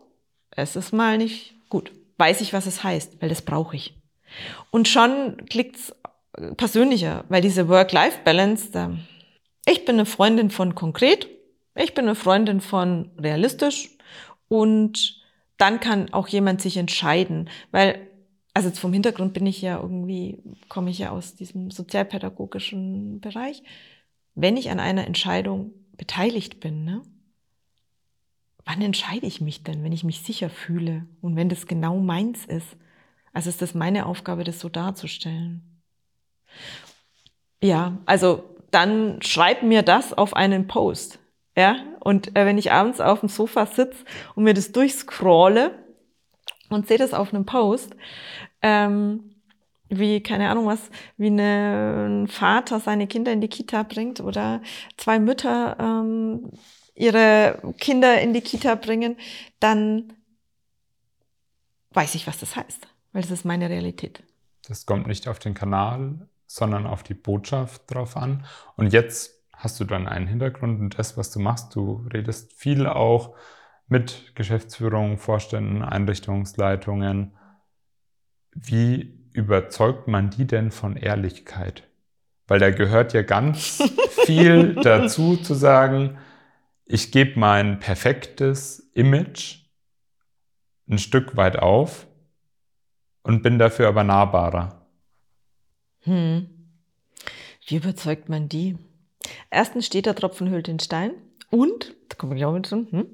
es 0.50 0.76
ist 0.76 0.92
mal 0.92 1.18
nicht 1.18 1.54
gut. 1.68 1.92
Weiß 2.18 2.40
ich, 2.40 2.52
was 2.52 2.66
es 2.66 2.84
heißt, 2.84 3.20
weil 3.20 3.28
das 3.28 3.42
brauche 3.42 3.76
ich. 3.76 3.94
Und 4.70 4.88
schon 4.88 5.36
klickt's 5.46 5.94
persönlicher, 6.56 7.24
weil 7.28 7.42
diese 7.42 7.68
Work-Life-Balance, 7.68 8.98
ich 9.66 9.84
bin 9.84 9.96
eine 9.96 10.06
Freundin 10.06 10.50
von 10.50 10.74
konkret, 10.74 11.28
ich 11.74 11.94
bin 11.94 12.04
eine 12.04 12.14
Freundin 12.14 12.60
von 12.60 13.10
realistisch 13.18 13.90
und 14.48 15.22
dann 15.56 15.80
kann 15.80 16.12
auch 16.12 16.28
jemand 16.28 16.60
sich 16.60 16.76
entscheiden, 16.76 17.48
weil 17.70 18.08
also 18.54 18.70
vom 18.70 18.92
Hintergrund 18.92 19.34
bin 19.34 19.46
ich 19.46 19.60
ja 19.60 19.80
irgendwie, 19.80 20.38
komme 20.68 20.90
ich 20.90 21.00
ja 21.00 21.10
aus 21.10 21.34
diesem 21.34 21.72
sozialpädagogischen 21.72 23.20
Bereich. 23.20 23.64
Wenn 24.34 24.56
ich 24.56 24.70
an 24.70 24.80
einer 24.80 25.06
Entscheidung 25.06 25.72
beteiligt 25.96 26.60
bin, 26.60 26.84
ne, 26.84 27.02
wann 28.64 28.82
entscheide 28.82 29.26
ich 29.26 29.40
mich 29.40 29.62
denn, 29.62 29.84
wenn 29.84 29.92
ich 29.92 30.04
mich 30.04 30.22
sicher 30.22 30.50
fühle 30.50 31.06
und 31.20 31.36
wenn 31.36 31.48
das 31.48 31.66
genau 31.66 31.98
meins 31.98 32.44
ist? 32.44 32.76
Also 33.32 33.50
ist 33.50 33.62
das 33.62 33.74
meine 33.74 34.06
Aufgabe, 34.06 34.44
das 34.44 34.60
so 34.60 34.68
darzustellen. 34.68 35.82
Ja, 37.62 37.98
also 38.06 38.44
dann 38.70 39.22
schreib 39.22 39.62
mir 39.62 39.82
das 39.82 40.12
auf 40.12 40.34
einen 40.34 40.66
Post. 40.66 41.18
Ja, 41.56 41.76
und 42.00 42.36
äh, 42.36 42.46
wenn 42.46 42.58
ich 42.58 42.72
abends 42.72 43.00
auf 43.00 43.20
dem 43.20 43.28
Sofa 43.28 43.66
sitze 43.66 44.04
und 44.34 44.44
mir 44.44 44.54
das 44.54 44.72
durchscrolle 44.72 45.78
und 46.68 46.88
sehe 46.88 46.98
das 46.98 47.14
auf 47.14 47.32
einem 47.32 47.46
Post, 47.46 47.94
ähm, 48.60 49.33
wie, 49.98 50.22
keine 50.22 50.50
Ahnung 50.50 50.66
was, 50.66 50.80
wie 51.16 51.28
eine, 51.28 52.06
ein 52.08 52.28
Vater 52.28 52.80
seine 52.80 53.06
Kinder 53.06 53.32
in 53.32 53.40
die 53.40 53.48
Kita 53.48 53.82
bringt 53.82 54.20
oder 54.20 54.62
zwei 54.96 55.18
Mütter 55.18 55.76
ähm, 55.78 56.50
ihre 56.94 57.74
Kinder 57.78 58.20
in 58.20 58.32
die 58.32 58.40
Kita 58.40 58.74
bringen, 58.74 59.16
dann 59.60 60.12
weiß 61.90 62.14
ich, 62.14 62.26
was 62.26 62.38
das 62.38 62.56
heißt 62.56 62.88
weil 63.14 63.22
das 63.22 63.30
ist 63.30 63.46
meine 63.46 63.70
Realität. 63.70 64.22
Das 64.68 64.84
kommt 64.84 65.06
nicht 65.06 65.28
auf 65.28 65.38
den 65.38 65.54
Kanal, 65.54 66.28
sondern 66.46 66.86
auf 66.86 67.02
die 67.02 67.14
Botschaft 67.14 67.82
drauf 67.86 68.16
an. 68.16 68.44
Und 68.76 68.92
jetzt 68.92 69.42
hast 69.52 69.80
du 69.80 69.84
dann 69.84 70.06
einen 70.08 70.26
Hintergrund 70.26 70.80
und 70.80 70.98
das, 70.98 71.16
was 71.16 71.30
du 71.30 71.38
machst, 71.38 71.74
du 71.74 72.06
redest 72.12 72.52
viel 72.52 72.86
auch 72.86 73.34
mit 73.86 74.34
Geschäftsführungen, 74.34 75.16
Vorständen, 75.16 75.82
Einrichtungsleitungen. 75.82 77.36
Wie 78.52 79.23
überzeugt 79.34 80.08
man 80.08 80.30
die 80.30 80.46
denn 80.46 80.70
von 80.70 80.96
Ehrlichkeit? 80.96 81.82
Weil 82.46 82.60
da 82.60 82.70
gehört 82.70 83.12
ja 83.12 83.22
ganz 83.22 83.82
viel 84.24 84.74
dazu 84.76 85.36
zu 85.36 85.54
sagen, 85.54 86.16
ich 86.86 87.12
gebe 87.12 87.38
mein 87.38 87.80
perfektes 87.80 88.78
Image 88.94 89.64
ein 90.88 90.98
Stück 90.98 91.36
weit 91.36 91.58
auf 91.58 92.06
und 93.22 93.42
bin 93.42 93.58
dafür 93.58 93.88
aber 93.88 94.04
nahbarer. 94.04 94.86
Hm. 96.00 96.48
Wie 97.66 97.76
überzeugt 97.76 98.28
man 98.28 98.48
die? 98.48 98.76
Erstens 99.50 99.86
steht 99.86 100.06
der 100.06 100.14
Tropfen 100.14 100.50
hüllt 100.50 100.66
den 100.66 100.78
Stein. 100.78 101.12
Und, 101.50 101.94
da 102.08 102.16
kommen 102.16 102.36
wir 102.36 102.48
auch 102.48 102.52
mit 102.52 102.70
drin, 102.70 102.88
hm, 102.90 103.06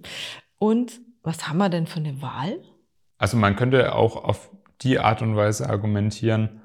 und 0.58 1.00
was 1.22 1.48
haben 1.48 1.58
wir 1.58 1.68
denn 1.68 1.86
für 1.86 2.00
eine 2.00 2.20
Wahl? 2.20 2.58
Also 3.18 3.36
man 3.36 3.54
könnte 3.54 3.94
auch 3.94 4.16
auf 4.16 4.50
die 4.82 4.98
Art 4.98 5.22
und 5.22 5.36
Weise 5.36 5.68
argumentieren, 5.68 6.60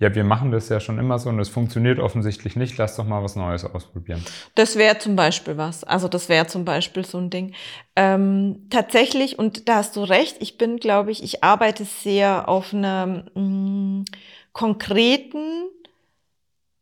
ja, 0.00 0.14
wir 0.14 0.24
machen 0.24 0.50
das 0.50 0.68
ja 0.68 0.80
schon 0.80 0.98
immer 0.98 1.18
so 1.18 1.28
und 1.28 1.38
es 1.38 1.48
funktioniert 1.48 2.00
offensichtlich 2.00 2.56
nicht, 2.56 2.76
lass 2.78 2.96
doch 2.96 3.06
mal 3.06 3.22
was 3.22 3.36
Neues 3.36 3.64
ausprobieren. 3.64 4.24
Das 4.56 4.76
wäre 4.76 4.98
zum 4.98 5.14
Beispiel 5.14 5.56
was. 5.56 5.84
Also 5.84 6.08
das 6.08 6.28
wäre 6.28 6.46
zum 6.48 6.64
Beispiel 6.64 7.04
so 7.04 7.18
ein 7.18 7.30
Ding. 7.30 7.54
Ähm, 7.94 8.66
tatsächlich, 8.70 9.38
und 9.38 9.68
da 9.68 9.76
hast 9.76 9.94
du 9.94 10.02
recht, 10.02 10.36
ich 10.40 10.58
bin, 10.58 10.78
glaube 10.78 11.12
ich, 11.12 11.22
ich 11.22 11.44
arbeite 11.44 11.84
sehr 11.84 12.48
auf 12.48 12.74
einer 12.74 13.24
mh, 13.34 13.40
mm, 13.40 14.04
konkreten, 14.52 15.64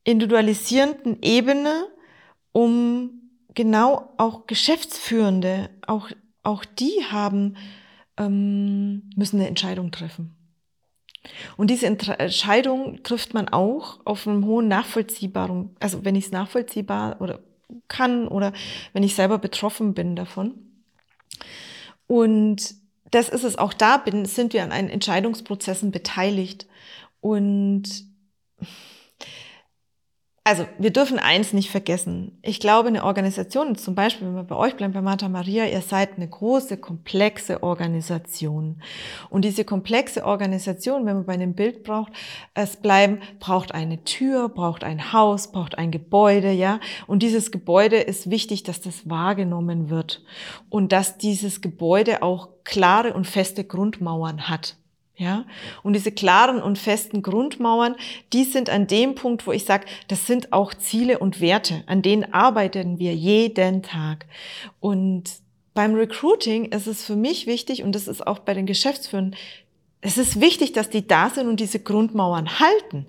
individualisierenden 0.05 1.19
Ebene, 1.23 1.87
um 2.53 3.11
genau 3.55 4.15
auch 4.17 4.47
Geschäftsführende, 4.47 5.69
auch, 5.87 6.09
auch 6.43 6.65
die 6.65 7.05
haben, 7.11 7.57
ähm, 8.17 9.11
müssen 9.17 9.39
eine 9.39 9.49
Entscheidung 9.49 9.91
treffen. 9.91 10.42
Und 11.57 11.71
diese 11.71 11.87
Entscheidung 11.87 13.03
trifft 13.03 13.33
man 13.35 13.49
auch 13.49 14.01
auf 14.05 14.27
einem 14.27 14.45
hohen 14.45 14.69
nachvollziehbaren, 14.69 15.77
also 15.81 16.05
wenn 16.05 16.17
ich 16.17 16.27
es 16.27 16.33
nachvollziehbar 16.33 17.21
oder 17.21 17.41
kann 17.89 18.29
oder 18.29 18.53
wenn 18.93 19.03
ich 19.03 19.15
selber 19.15 19.39
betroffen 19.39 19.95
bin 19.95 20.17
davon. 20.17 20.55
Und 22.07 22.75
das 23.11 23.29
ist 23.29 23.45
es 23.45 23.57
auch 23.57 23.73
da 23.73 23.99
bin, 23.99 24.25
sind 24.25 24.53
wir 24.53 24.63
an 24.63 24.73
einen 24.73 24.89
Entscheidungsprozessen 24.89 25.91
beteiligt. 25.91 26.67
Und 27.21 27.85
also 30.45 30.67
wir 30.77 30.91
dürfen 30.91 31.21
eins 31.21 31.53
nicht 31.53 31.71
vergessen. 31.71 32.37
Ich 32.43 32.59
glaube, 32.59 32.89
eine 32.89 33.05
Organisation, 33.05 33.77
zum 33.77 33.95
Beispiel, 33.95 34.27
wenn 34.27 34.35
wir 34.35 34.43
bei 34.43 34.57
euch 34.57 34.75
bleiben, 34.77 34.93
bei 34.93 35.01
Martha 35.01 35.29
Maria, 35.29 35.67
ihr 35.67 35.83
seid 35.83 36.17
eine 36.17 36.29
große, 36.29 36.79
komplexe 36.79 37.63
Organisation. 37.63 38.83
Und 39.31 39.45
diese 39.45 39.65
komplexe 39.65 40.25
Organisation, 40.25 41.07
wenn 41.07 41.15
man 41.15 41.27
bei 41.27 41.35
einem 41.35 41.55
Bild 41.55 41.85
braucht, 41.85 42.13
es 42.55 42.77
bleiben, 42.77 43.21
braucht 43.39 43.73
eine 43.73 44.03
Tür, 44.03 44.49
braucht 44.49 44.83
ein 44.83 45.13
Haus, 45.13 45.53
braucht 45.53 45.79
ein 45.79 45.93
Gebäude, 45.93 46.51
ja. 46.51 46.81
Und 47.07 47.23
dieses 47.23 47.53
Gebäude 47.53 47.99
ist 47.99 48.29
wichtig, 48.29 48.65
dass 48.65 48.81
das 48.81 49.09
wahrgenommen 49.09 49.91
wird. 49.91 50.25
Und 50.69 50.91
dass 50.91 51.19
dieses 51.19 51.61
Gebäude 51.61 52.23
auch 52.25 52.49
klare 52.65 53.13
und 53.13 53.29
feste 53.29 53.63
Grundmauern 53.63 54.49
hat. 54.49 54.77
Ja, 55.17 55.45
und 55.83 55.93
diese 55.93 56.11
klaren 56.11 56.61
und 56.61 56.79
festen 56.79 57.23
Grundmauern, 57.23 57.97
die 58.33 58.45
sind 58.45 58.71
an 58.71 58.87
dem 58.87 59.15
Punkt, 59.15 59.47
wo 59.47 59.53
ich 59.53 59.67
sage, 59.67 59.87
das 60.09 60.27
sind 60.27 60.55
auch 60.55 60.73
Ziele 60.73 61.19
und 61.19 61.41
Werte, 61.41 61.85
an 61.87 62.01
denen 62.01 62.33
arbeiten 62.33 62.99
wir 62.99 63.15
jeden 63.15 63.83
Tag. 63.83 64.25
Und 64.81 65.25
beim 65.75 65.95
Recruiting 65.95 66.67
ist 66.73 66.87
es 66.87 67.05
für 67.05 67.15
mich 67.15 67.47
wichtig, 67.47 67.83
und 67.83 67.95
das 67.95 68.09
ist 68.09 68.27
auch 68.27 68.39
bei 68.39 68.55
den 68.55 68.65
Geschäftsführern, 68.65 69.37
es 70.01 70.17
ist 70.17 70.41
wichtig, 70.41 70.73
dass 70.73 70.89
die 70.89 71.07
da 71.07 71.29
sind 71.29 71.47
und 71.47 71.61
diese 71.61 71.79
Grundmauern 71.79 72.59
halten. 72.59 73.07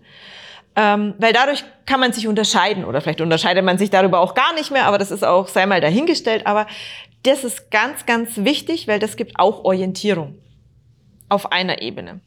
Ähm, 0.75 1.13
weil 1.19 1.33
dadurch 1.33 1.63
kann 1.85 1.99
man 1.99 2.13
sich 2.13 2.27
unterscheiden 2.27 2.83
oder 2.83 2.99
vielleicht 2.99 3.21
unterscheidet 3.21 3.63
man 3.63 3.77
sich 3.77 3.89
darüber 3.89 4.19
auch 4.19 4.33
gar 4.33 4.53
nicht 4.55 4.71
mehr, 4.71 4.85
aber 4.85 4.97
das 4.97 5.11
ist 5.11 5.23
auch, 5.23 5.47
sei 5.47 5.65
mal 5.65 5.81
dahingestellt. 5.81 6.47
Aber 6.47 6.67
das 7.23 7.43
ist 7.43 7.71
ganz, 7.71 8.05
ganz 8.05 8.37
wichtig, 8.37 8.87
weil 8.87 8.99
das 8.99 9.15
gibt 9.15 9.39
auch 9.39 9.63
Orientierung 9.63 10.35
auf 11.33 11.51
einer 11.51 11.81
Ebene. 11.81 12.21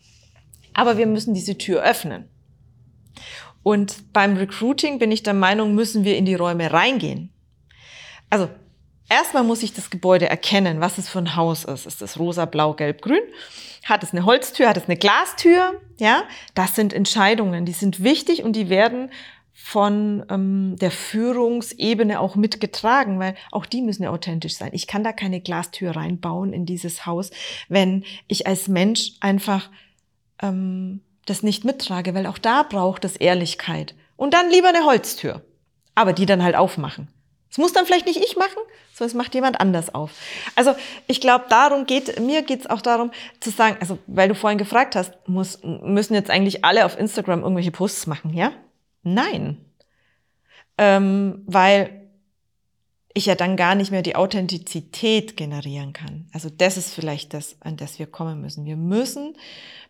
Aber 0.75 0.99
wir 0.99 1.07
müssen 1.07 1.33
diese 1.33 1.57
Tür 1.57 1.83
öffnen. 1.83 2.29
Und 3.63 4.13
beim 4.13 4.37
Recruiting 4.37 4.99
bin 4.99 5.11
ich 5.11 5.23
der 5.23 5.35
Meinung, 5.35 5.75
müssen 5.75 6.05
wir 6.05 6.17
in 6.17 6.27
die 6.27 6.35
Räume 6.35 6.73
reingehen. 6.73 7.33
Also 8.31 8.49
erstmal 9.09 9.43
muss 9.43 9.63
ich 9.63 9.73
das 9.73 9.91
Gebäude 9.91 10.29
erkennen, 10.29 10.81
was 10.81 10.99
es 10.99 11.09
für 11.09 11.19
ein 11.19 11.35
Haus 11.35 11.65
ist. 11.65 11.87
Ist 11.87 12.03
es 12.03 12.19
rosa, 12.19 12.45
blau, 12.45 12.75
gelb, 12.75 13.03
grün? 13.03 13.23
Hat 13.85 14.03
es 14.03 14.13
eine 14.13 14.25
Holztür? 14.25 14.69
Hat 14.69 14.77
es 14.77 14.85
eine 14.85 14.97
Glastür? 14.97 15.81
Ja, 15.99 16.25
das 16.55 16.75
sind 16.75 16.93
Entscheidungen, 16.93 17.65
die 17.65 17.73
sind 17.73 18.03
wichtig 18.03 18.43
und 18.45 18.55
die 18.55 18.69
werden 18.69 19.11
von 19.59 20.25
ähm, 20.29 20.77
der 20.81 20.91
Führungsebene 20.91 22.21
auch 22.21 22.37
mitgetragen, 22.37 23.19
weil 23.19 23.35
auch 23.51 23.65
die 23.65 23.81
müssen 23.81 24.03
ja 24.03 24.11
authentisch 24.11 24.55
sein. 24.55 24.71
Ich 24.75 24.87
kann 24.87 25.03
da 25.03 25.13
keine 25.13 25.41
Glastür 25.41 25.97
reinbauen 25.97 26.53
in 26.53 26.67
dieses 26.67 27.07
Haus, 27.07 27.31
wenn 27.69 28.05
ich 28.29 28.47
als 28.47 28.69
Mensch 28.69 29.15
einfach 29.21 29.71
ähm, 30.43 31.01
das 31.25 31.43
nicht 31.43 31.65
mittrage, 31.65 32.15
weil 32.15 32.27
auch 32.27 32.39
da 32.39 32.63
braucht 32.63 33.05
es 33.07 33.17
Ehrlichkeit. 33.17 33.95
Und 34.17 34.35
dann 34.35 34.51
lieber 34.51 34.69
eine 34.69 34.85
Holztür, 34.85 35.43
aber 35.95 36.13
die 36.13 36.27
dann 36.27 36.43
halt 36.43 36.55
aufmachen. 36.55 37.09
Das 37.49 37.59
muss 37.59 37.73
dann 37.73 37.87
vielleicht 37.87 38.07
nicht 38.07 38.23
ich 38.23 38.37
machen, 38.37 38.59
sondern 38.93 39.09
es 39.09 39.15
macht 39.15 39.35
jemand 39.35 39.59
anders 39.59 39.95
auf. 39.95 40.11
Also 40.55 40.75
ich 41.07 41.23
glaube, 41.23 41.47
darum 41.49 41.87
geht, 41.87 42.21
mir 42.21 42.43
geht 42.43 42.61
es 42.61 42.67
auch 42.67 42.83
darum 42.83 43.11
zu 43.41 43.51
sagen, 43.51 43.79
also 43.81 43.99
weil 44.07 44.29
du 44.29 44.35
vorhin 44.35 44.59
gefragt 44.59 44.95
hast, 44.95 45.13
muss, 45.27 45.61
müssen 45.63 46.13
jetzt 46.13 46.31
eigentlich 46.31 46.65
alle 46.65 46.85
auf 46.85 46.99
Instagram 46.99 47.41
irgendwelche 47.41 47.73
Posts 47.73 48.07
machen, 48.07 48.35
ja? 48.35 48.53
Nein. 49.07 49.59
Ähm, 50.79 51.45
weil 51.47 52.11
ich 53.15 53.27
ja 53.27 53.37
dann 53.37 53.57
gar 53.57 53.77
nicht 53.77 53.93
mehr 53.93 54.03
die 54.03 54.17
Authentizität 54.17 55.37
generieren 55.37 55.93
kann. 55.93 56.29
Also 56.33 56.51
das 56.51 56.77
ist 56.77 56.93
vielleicht 56.93 57.33
das, 57.33 57.57
an 57.61 57.77
das 57.77 58.01
wir 58.01 58.07
kommen 58.07 58.41
müssen. 58.41 58.67
Wir 58.67 58.77
müssen 58.77 59.37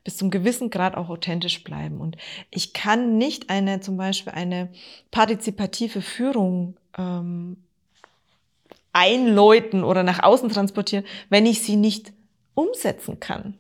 bis 0.05 0.19
zum 0.19 0.31
gewissen 0.31 0.69
Grad 0.69 0.97
auch 0.97 1.09
authentisch 1.09 1.65
bleiben. 1.65 1.99
Und 1.99 2.19
ich 2.51 2.75
kann 2.75 3.17
nicht 3.17 3.49
eine, 3.49 3.81
zum 3.81 3.97
Beispiel 3.97 4.35
eine 4.35 4.69
partizipative 5.11 6.03
Führung 6.03 6.77
ähm, 6.97 7.57
einläuten 8.93 9.83
oder 9.83 10.03
nach 10.03 10.23
außen 10.23 10.51
transportieren, 10.51 11.07
wenn 11.31 11.47
ich 11.47 11.63
sie 11.63 11.77
nicht 11.77 12.13
umsetzen 12.55 13.19
kann 13.19 13.55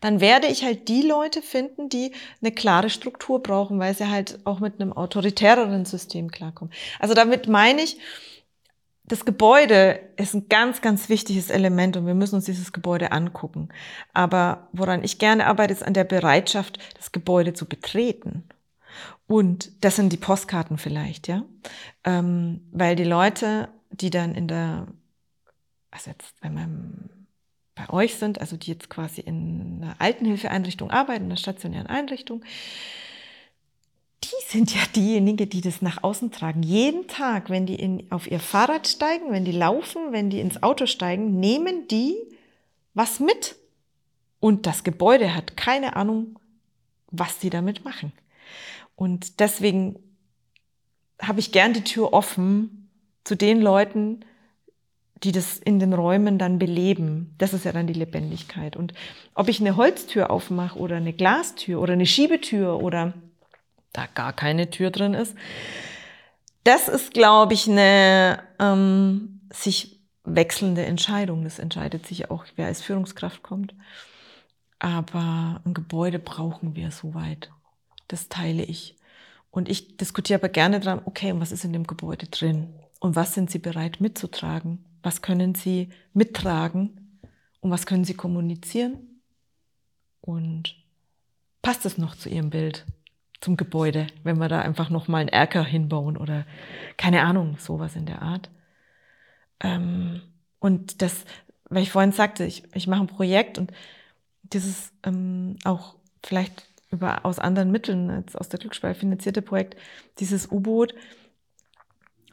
dann 0.00 0.20
werde 0.20 0.46
ich 0.46 0.64
halt 0.64 0.88
die 0.88 1.02
Leute 1.02 1.42
finden, 1.42 1.88
die 1.88 2.12
eine 2.40 2.52
klare 2.52 2.90
Struktur 2.90 3.42
brauchen, 3.42 3.78
weil 3.78 3.94
sie 3.94 4.08
halt 4.08 4.40
auch 4.44 4.60
mit 4.60 4.80
einem 4.80 4.92
autoritäreren 4.92 5.84
System 5.84 6.30
klarkommen. 6.30 6.72
Also 6.98 7.14
damit 7.14 7.48
meine 7.48 7.82
ich, 7.82 7.98
das 9.04 9.24
Gebäude 9.24 10.00
ist 10.16 10.34
ein 10.34 10.48
ganz, 10.48 10.80
ganz 10.80 11.08
wichtiges 11.08 11.50
Element 11.50 11.96
und 11.96 12.06
wir 12.06 12.14
müssen 12.14 12.36
uns 12.36 12.44
dieses 12.44 12.72
Gebäude 12.72 13.12
angucken. 13.12 13.68
Aber 14.12 14.68
woran 14.72 15.04
ich 15.04 15.18
gerne 15.18 15.46
arbeite, 15.46 15.72
ist 15.72 15.82
an 15.82 15.94
der 15.94 16.04
Bereitschaft, 16.04 16.78
das 16.96 17.12
Gebäude 17.12 17.52
zu 17.52 17.66
betreten. 17.66 18.44
Und 19.26 19.84
das 19.84 19.96
sind 19.96 20.12
die 20.12 20.18
Postkarten 20.18 20.78
vielleicht, 20.78 21.28
ja. 21.28 21.44
Ähm, 22.04 22.68
weil 22.70 22.96
die 22.96 23.04
Leute, 23.04 23.68
die 23.90 24.10
dann 24.10 24.34
in 24.34 24.48
der, 24.48 24.86
also 25.90 26.10
jetzt, 26.10 26.34
wenn 26.40 26.54
man 26.54 27.21
bei 27.74 27.88
euch 27.90 28.16
sind, 28.16 28.40
also 28.40 28.56
die 28.56 28.70
jetzt 28.70 28.90
quasi 28.90 29.20
in 29.20 29.80
einer 29.82 29.96
Altenhilfeeinrichtung 29.98 30.90
arbeiten, 30.90 31.24
in 31.24 31.30
einer 31.30 31.36
stationären 31.36 31.86
Einrichtung, 31.86 32.44
die 34.24 34.46
sind 34.48 34.74
ja 34.74 34.82
diejenigen, 34.94 35.48
die 35.48 35.60
das 35.60 35.82
nach 35.82 36.02
außen 36.02 36.30
tragen. 36.30 36.62
Jeden 36.62 37.08
Tag, 37.08 37.50
wenn 37.50 37.66
die 37.66 37.74
in, 37.74 38.10
auf 38.10 38.30
ihr 38.30 38.40
Fahrrad 38.40 38.86
steigen, 38.86 39.32
wenn 39.32 39.44
die 39.44 39.52
laufen, 39.52 40.12
wenn 40.12 40.30
die 40.30 40.40
ins 40.40 40.62
Auto 40.62 40.86
steigen, 40.86 41.40
nehmen 41.40 41.88
die 41.88 42.16
was 42.94 43.20
mit. 43.20 43.56
Und 44.38 44.66
das 44.66 44.84
Gebäude 44.84 45.34
hat 45.34 45.56
keine 45.56 45.96
Ahnung, 45.96 46.38
was 47.10 47.38
die 47.38 47.50
damit 47.50 47.84
machen. 47.84 48.12
Und 48.96 49.40
deswegen 49.40 49.98
habe 51.20 51.40
ich 51.40 51.52
gern 51.52 51.72
die 51.72 51.84
Tür 51.84 52.12
offen 52.12 52.90
zu 53.24 53.36
den 53.36 53.60
Leuten, 53.60 54.24
die 55.24 55.32
das 55.32 55.58
in 55.58 55.78
den 55.78 55.92
Räumen 55.92 56.38
dann 56.38 56.58
beleben. 56.58 57.34
Das 57.38 57.52
ist 57.52 57.64
ja 57.64 57.72
dann 57.72 57.86
die 57.86 57.92
Lebendigkeit. 57.92 58.76
Und 58.76 58.92
ob 59.34 59.48
ich 59.48 59.60
eine 59.60 59.76
Holztür 59.76 60.30
aufmache 60.30 60.78
oder 60.78 60.96
eine 60.96 61.12
Glastür 61.12 61.80
oder 61.80 61.92
eine 61.92 62.06
Schiebetür 62.06 62.80
oder 62.80 63.12
da 63.92 64.06
gar 64.14 64.32
keine 64.32 64.70
Tür 64.70 64.90
drin 64.90 65.14
ist, 65.14 65.36
das 66.64 66.88
ist, 66.88 67.12
glaube 67.12 67.54
ich, 67.54 67.68
eine 67.68 68.42
ähm, 68.58 69.40
sich 69.52 70.00
wechselnde 70.24 70.84
Entscheidung. 70.84 71.44
Das 71.44 71.58
entscheidet 71.58 72.06
sich 72.06 72.30
auch, 72.30 72.44
wer 72.56 72.66
als 72.66 72.82
Führungskraft 72.82 73.42
kommt. 73.42 73.74
Aber 74.78 75.60
ein 75.64 75.74
Gebäude 75.74 76.18
brauchen 76.18 76.74
wir 76.74 76.90
soweit. 76.90 77.50
Das 78.08 78.28
teile 78.28 78.64
ich. 78.64 78.96
Und 79.50 79.68
ich 79.68 79.96
diskutiere 79.96 80.40
aber 80.40 80.48
gerne 80.48 80.80
dran, 80.80 81.02
okay, 81.04 81.30
und 81.30 81.40
was 81.40 81.52
ist 81.52 81.64
in 81.64 81.72
dem 81.72 81.86
Gebäude 81.86 82.26
drin? 82.26 82.74
Und 82.98 83.16
was 83.16 83.34
sind 83.34 83.50
Sie 83.50 83.58
bereit 83.58 84.00
mitzutragen? 84.00 84.84
Was 85.02 85.22
können 85.22 85.54
Sie 85.54 85.88
mittragen 86.12 87.18
und 87.60 87.70
was 87.70 87.86
können 87.86 88.04
Sie 88.04 88.14
kommunizieren? 88.14 89.20
Und 90.20 90.76
passt 91.62 91.84
es 91.86 91.98
noch 91.98 92.14
zu 92.14 92.28
Ihrem 92.28 92.50
Bild, 92.50 92.86
zum 93.40 93.56
Gebäude, 93.56 94.06
wenn 94.22 94.38
wir 94.38 94.48
da 94.48 94.60
einfach 94.60 94.88
nochmal 94.88 95.22
einen 95.22 95.28
Erker 95.28 95.64
hinbauen 95.64 96.16
oder 96.16 96.46
keine 96.96 97.22
Ahnung, 97.22 97.56
sowas 97.58 97.96
in 97.96 98.06
der 98.06 98.22
Art? 98.22 98.50
Ähm, 99.60 100.22
und 100.60 101.02
das, 101.02 101.24
weil 101.68 101.82
ich 101.82 101.90
vorhin 101.90 102.12
sagte, 102.12 102.44
ich, 102.44 102.62
ich 102.74 102.86
mache 102.86 103.00
ein 103.00 103.08
Projekt 103.08 103.58
und 103.58 103.72
dieses 104.42 104.92
ähm, 105.02 105.56
auch 105.64 105.96
vielleicht 106.22 106.68
über 106.92 107.24
aus 107.24 107.38
anderen 107.38 107.72
Mitteln 107.72 108.10
als 108.10 108.36
aus 108.36 108.48
der 108.48 108.60
Glücksspeicher 108.60 109.00
finanzierte 109.00 109.42
Projekt, 109.42 109.76
dieses 110.18 110.50
U-Boot 110.50 110.94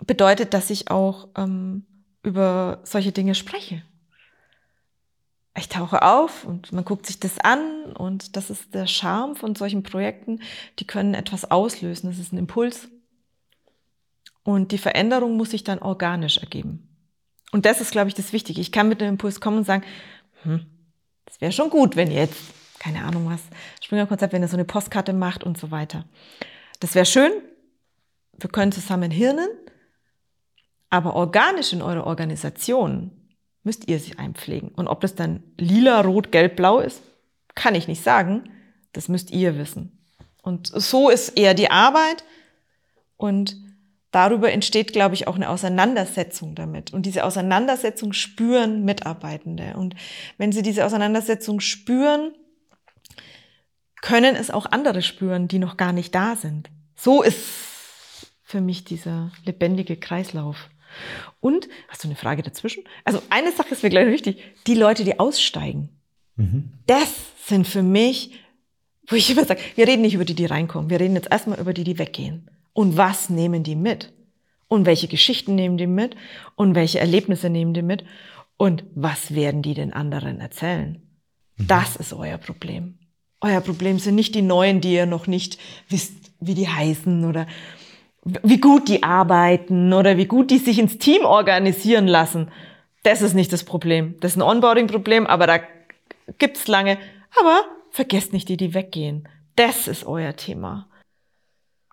bedeutet, 0.06 0.54
dass 0.54 0.70
ich 0.70 0.92
auch 0.92 1.30
ähm, 1.36 1.86
über 2.24 2.80
solche 2.84 3.12
Dinge 3.12 3.36
spreche. 3.36 3.84
ich 5.58 5.68
tauche 5.68 6.04
auf 6.04 6.46
und 6.46 6.72
man 6.72 6.86
guckt 6.86 7.06
sich 7.06 7.20
das 7.20 7.38
an 7.40 7.92
und 7.94 8.38
das 8.38 8.50
ist 8.50 8.74
der 8.74 8.88
Charme 8.88 9.36
von 9.36 9.56
solchen 9.56 9.84
Projekten. 9.84 10.42
Die 10.80 10.88
können 10.88 11.14
etwas 11.14 11.52
auslösen. 11.52 12.10
Das 12.10 12.18
ist 12.18 12.32
ein 12.32 12.38
Impuls. 12.38 12.88
Und 14.44 14.72
die 14.72 14.78
Veränderung 14.78 15.36
muss 15.36 15.52
sich 15.52 15.64
dann 15.64 15.80
organisch 15.80 16.38
ergeben. 16.38 16.88
Und 17.52 17.66
das 17.66 17.82
ist, 17.82 17.92
glaube 17.92 18.08
ich, 18.08 18.14
das 18.14 18.32
Wichtige. 18.32 18.62
Ich 18.62 18.72
kann 18.72 18.88
mit 18.88 19.02
dem 19.02 19.10
Impuls 19.10 19.42
kommen 19.42 19.58
und 19.60 19.66
sagen, 19.66 19.84
hm, 20.44 20.66
das 21.26 21.42
wäre 21.42 21.52
schon 21.52 21.70
gut, 21.70 21.96
wenn 21.96 22.12
jetzt, 22.12 22.40
keine 22.80 23.04
Ahnung 23.04 23.30
was, 23.30 23.42
Springerkonzept, 23.82 24.34
wenn 24.34 24.42
ihr 24.42 24.48
so 24.48 24.56
eine 24.56 24.66
Postkarte 24.66 25.14
macht 25.14 25.44
und 25.44 25.58
so 25.58 25.72
weiter. 25.72 26.06
Das 26.80 26.96
wäre 26.96 27.06
schön. 27.06 27.32
Wir 28.38 28.50
können 28.50 28.72
zusammen 28.72 29.12
hirnen. 29.12 29.50
Aber 30.90 31.16
organisch 31.16 31.74
in 31.74 31.82
eurer 31.82 32.08
Organisation 32.08 33.12
müsst 33.64 33.88
ihr 33.88 34.00
sie 34.00 34.18
einpflegen. 34.18 34.70
Und 34.70 34.88
ob 34.88 35.02
das 35.02 35.16
dann 35.16 35.44
lila, 35.58 36.02
rot, 36.02 36.32
gelb, 36.32 36.56
blau 36.56 36.80
ist, 36.80 37.02
kann 37.56 37.76
ich 37.76 37.88
nicht 37.88 38.04
sagen. 38.04 38.50
Das 38.94 39.08
müsst 39.08 39.32
ihr 39.32 39.58
wissen. 39.58 40.04
Und 40.42 40.68
so 40.68 41.10
ist 41.10 41.38
eher 41.38 41.54
die 41.54 41.70
Arbeit. 41.70 42.24
Und 43.18 43.58
darüber 44.12 44.52
entsteht, 44.52 44.94
glaube 44.94 45.16
ich, 45.16 45.28
auch 45.28 45.36
eine 45.36 45.50
Auseinandersetzung 45.50 46.56
damit. 46.56 46.94
Und 46.94 47.06
diese 47.06 47.24
Auseinandersetzung 47.26 48.14
spüren 48.14 48.86
Mitarbeitende. 48.86 49.76
Und 49.76 49.96
wenn 50.38 50.52
sie 50.52 50.64
diese 50.64 50.86
Auseinandersetzung 50.86 51.60
spüren, 51.60 52.34
können 54.02 54.36
es 54.36 54.50
auch 54.50 54.66
andere 54.66 55.02
spüren, 55.02 55.48
die 55.48 55.60
noch 55.60 55.78
gar 55.78 55.92
nicht 55.92 56.16
da 56.16 56.36
sind. 56.36 56.70
So 56.96 57.22
ist 57.22 57.38
für 58.44 58.62
mich 58.62 58.84
dieser 58.86 59.32
lebendige 59.46 59.98
Kreislauf. 59.98 60.70
Und, 61.40 61.70
hast 61.88 62.04
du 62.04 62.08
eine 62.08 62.16
Frage 62.16 62.44
dazwischen? 62.44 62.84
Also 63.04 63.22
eine 63.30 63.52
Sache 63.52 63.74
ist 63.74 63.84
mir 63.84 63.90
gleich 63.90 64.08
wichtig, 64.08 64.42
die 64.68 64.76
Leute, 64.76 65.04
die 65.04 65.20
aussteigen, 65.20 65.90
mhm. 66.36 66.72
das 66.86 67.14
sind 67.46 67.68
für 67.68 67.84
mich, 67.84 68.34
wo 69.08 69.16
ich 69.16 69.30
immer 69.30 69.46
sage, 69.46 69.62
wir 69.76 69.88
reden 69.88 70.02
nicht 70.02 70.14
über 70.14 70.26
die, 70.26 70.36
die 70.36 70.46
reinkommen, 70.46 70.90
wir 70.90 71.00
reden 71.00 71.16
jetzt 71.16 71.32
erstmal 71.32 71.60
über 71.60 71.74
die, 71.74 71.84
die 71.84 71.98
weggehen. 71.98 72.50
Und 72.74 72.98
was 72.98 73.30
nehmen 73.30 73.64
die 73.64 73.76
mit? 73.76 74.14
Und 74.68 74.86
welche 74.86 75.08
Geschichten 75.08 75.56
nehmen 75.56 75.78
die 75.78 75.88
mit? 75.88 76.16
Und 76.56 76.76
welche 76.76 77.00
Erlebnisse 77.00 77.50
nehmen 77.50 77.74
die 77.74 77.82
mit? 77.82 78.04
Und 78.56 78.84
was 78.94 79.34
werden 79.34 79.62
die 79.62 79.74
den 79.74 79.94
anderen 79.94 80.40
erzählen? 80.40 81.02
Mhm. 81.58 81.68
Das 81.68 81.96
ist 81.96 82.14
euer 82.14 82.38
Problem. 82.38 83.00
Euer 83.42 83.62
Problem 83.62 84.00
sind 84.00 84.16
nicht 84.16 84.36
die 84.36 84.42
Neuen, 84.42 84.82
die 84.82 84.94
ihr 84.94 85.06
noch 85.06 85.28
nicht 85.28 85.58
wisst, 85.88 86.14
wie 86.40 86.54
die 86.54 86.68
heißen 86.68 87.26
oder 87.26 87.48
wie 88.44 88.60
gut 88.60 88.88
die 88.90 89.04
arbeiten 89.04 89.94
oder 89.94 90.18
wie 90.18 90.26
gut 90.26 90.52
die 90.52 90.58
sich 90.58 90.80
ins 90.80 90.98
Team 90.98 91.24
organisieren 91.24 92.08
lassen. 92.08 92.50
Das 93.04 93.22
ist 93.22 93.34
nicht 93.34 93.54
das 93.54 93.64
Problem. 93.64 94.16
Das 94.20 94.32
ist 94.32 94.38
ein 94.38 94.42
Onboarding-Problem, 94.42 95.26
aber 95.28 95.48
da 95.48 95.60
gibt's 96.38 96.68
lange. 96.68 96.98
Aber 97.40 97.64
vergesst 97.92 98.34
nicht 98.34 98.50
die, 98.50 98.58
die 98.58 98.74
weggehen. 98.74 99.28
Das 99.56 99.88
ist 99.88 100.06
euer 100.06 100.36
Thema. 100.36 100.88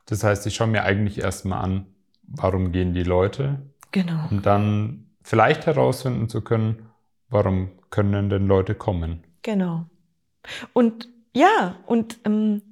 Das 0.07 0.23
heißt, 0.23 0.47
ich 0.47 0.55
schaue 0.55 0.69
mir 0.69 0.85
eigentlich 0.85 1.19
erstmal 1.19 1.65
an, 1.65 1.87
warum 2.23 2.73
gehen 2.73 2.93
die 2.93 3.03
Leute? 3.03 3.63
Genau. 3.93 4.29
Und 4.31 4.47
dann 4.47 5.07
vielleicht 5.23 5.67
herausfinden 5.67 6.29
zu 6.29 6.43
können, 6.43 6.91
warum 7.29 7.71
können 7.91 8.31
denn 8.31 8.47
Leute 8.47 8.75
kommen? 8.75 9.25
Genau. 9.43 9.87
Und 10.73 11.09
ja, 11.35 11.77
und 11.87 12.19
ähm, 12.25 12.63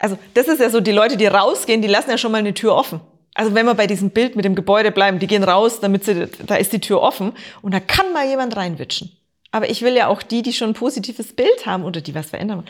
also 0.00 0.18
das 0.34 0.48
ist 0.48 0.60
ja 0.60 0.70
so, 0.70 0.80
die 0.80 0.92
Leute, 0.92 1.16
die 1.16 1.26
rausgehen, 1.26 1.82
die 1.82 1.88
lassen 1.88 2.10
ja 2.10 2.18
schon 2.18 2.32
mal 2.32 2.38
eine 2.38 2.54
Tür 2.54 2.74
offen. 2.74 3.00
Also 3.34 3.54
wenn 3.54 3.66
wir 3.66 3.74
bei 3.74 3.86
diesem 3.86 4.10
Bild 4.10 4.34
mit 4.34 4.44
dem 4.44 4.54
Gebäude 4.54 4.90
bleiben, 4.90 5.18
die 5.18 5.26
gehen 5.26 5.44
raus, 5.44 5.78
damit 5.80 6.04
sie, 6.04 6.26
da 6.46 6.56
ist 6.56 6.72
die 6.72 6.80
Tür 6.80 7.00
offen 7.02 7.32
und 7.62 7.72
da 7.72 7.80
kann 7.80 8.12
mal 8.12 8.26
jemand 8.26 8.56
reinwitschen. 8.56 9.12
Aber 9.52 9.68
ich 9.68 9.82
will 9.82 9.94
ja 9.94 10.08
auch 10.08 10.22
die, 10.22 10.42
die 10.42 10.52
schon 10.52 10.70
ein 10.70 10.74
positives 10.74 11.32
Bild 11.34 11.66
haben 11.66 11.84
oder 11.84 12.00
die 12.00 12.14
was 12.14 12.30
verändern. 12.30 12.64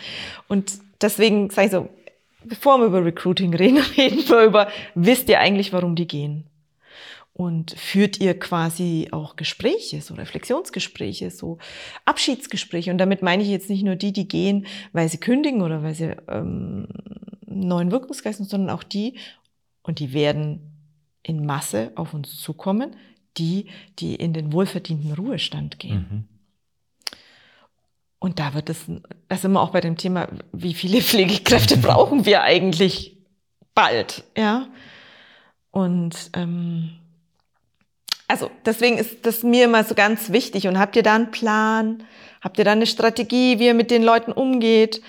Und 0.49 0.73
deswegen 1.01 1.51
sage 1.51 1.67
ich 1.67 1.73
so, 1.73 1.89
bevor 2.45 2.79
wir 2.79 2.87
über 2.87 3.05
Recruiting 3.05 3.55
reden, 3.55 3.79
reden 3.97 4.29
wir 4.29 4.43
über, 4.43 4.69
wisst 4.95 5.29
ihr 5.29 5.41
eigentlich, 5.41 5.73
warum 5.73 5.95
die 5.95 6.09
gehen? 6.09 6.45
Und 7.41 7.71
führt 7.71 8.21
ihr 8.21 8.39
quasi 8.39 9.09
auch 9.13 9.35
Gespräche, 9.35 10.03
so 10.03 10.13
Reflexionsgespräche, 10.13 11.31
so 11.31 11.57
Abschiedsgespräche. 12.05 12.91
Und 12.91 12.99
damit 12.99 13.23
meine 13.23 13.43
ich 13.43 13.49
jetzt 13.49 13.71
nicht 13.71 13.83
nur 13.83 13.97
die, 13.97 14.13
die 14.13 14.29
gehen, 14.29 14.67
weil 14.93 15.09
sie 15.09 15.17
kündigen 15.17 15.63
oder 15.63 15.83
weil 15.83 15.95
sie 15.95 16.15
ähm, 16.29 16.87
neuen 17.47 17.93
Wirkungskreis 17.93 18.39
haben, 18.39 18.45
sondern 18.45 18.77
auch 18.77 18.83
die, 18.83 19.15
und 19.83 20.01
die 20.01 20.13
werden 20.13 20.61
in 21.23 21.47
Masse 21.47 21.93
auf 21.95 22.13
uns 22.13 22.37
zukommen, 22.37 22.95
die, 23.39 23.69
die 24.01 24.17
in 24.17 24.35
den 24.35 24.53
wohlverdienten 24.53 25.15
Ruhestand 25.15 25.79
gehen. 25.79 26.07
Mhm. 26.11 26.25
Und 28.19 28.39
da 28.39 28.53
wird 28.53 28.69
es, 28.69 28.85
da 29.29 29.37
sind 29.39 29.53
wir 29.53 29.63
auch 29.63 29.71
bei 29.71 29.81
dem 29.81 29.97
Thema, 29.97 30.29
wie 30.53 30.75
viele 30.75 31.01
Pflegekräfte 31.01 31.77
brauchen 31.79 32.27
wir 32.27 32.43
eigentlich 32.43 33.17
bald, 33.75 34.25
ja? 34.37 34.69
Und 35.71 36.33
ähm, 36.35 37.01
also 38.31 38.51
deswegen 38.65 38.97
ist 38.97 39.27
das 39.27 39.43
mir 39.43 39.65
immer 39.65 39.85
so 39.85 39.95
ganz 39.95 40.31
wichtig. 40.31 40.69
Und 40.69 40.79
habt 40.79 40.97
ihr 40.97 41.03
da 41.03 41.15
einen 41.15 41.31
Plan? 41.31 42.05
Habt 42.41 42.59
ihr 42.59 42.65
da 42.65 42.73
eine 42.73 42.87
Strategie, 42.87 43.59
wie 43.59 43.67
ihr 43.67 43.75
mit 43.75 43.91
den 43.91 44.03
Leuten 44.03 44.33
umgeht? 44.33 45.03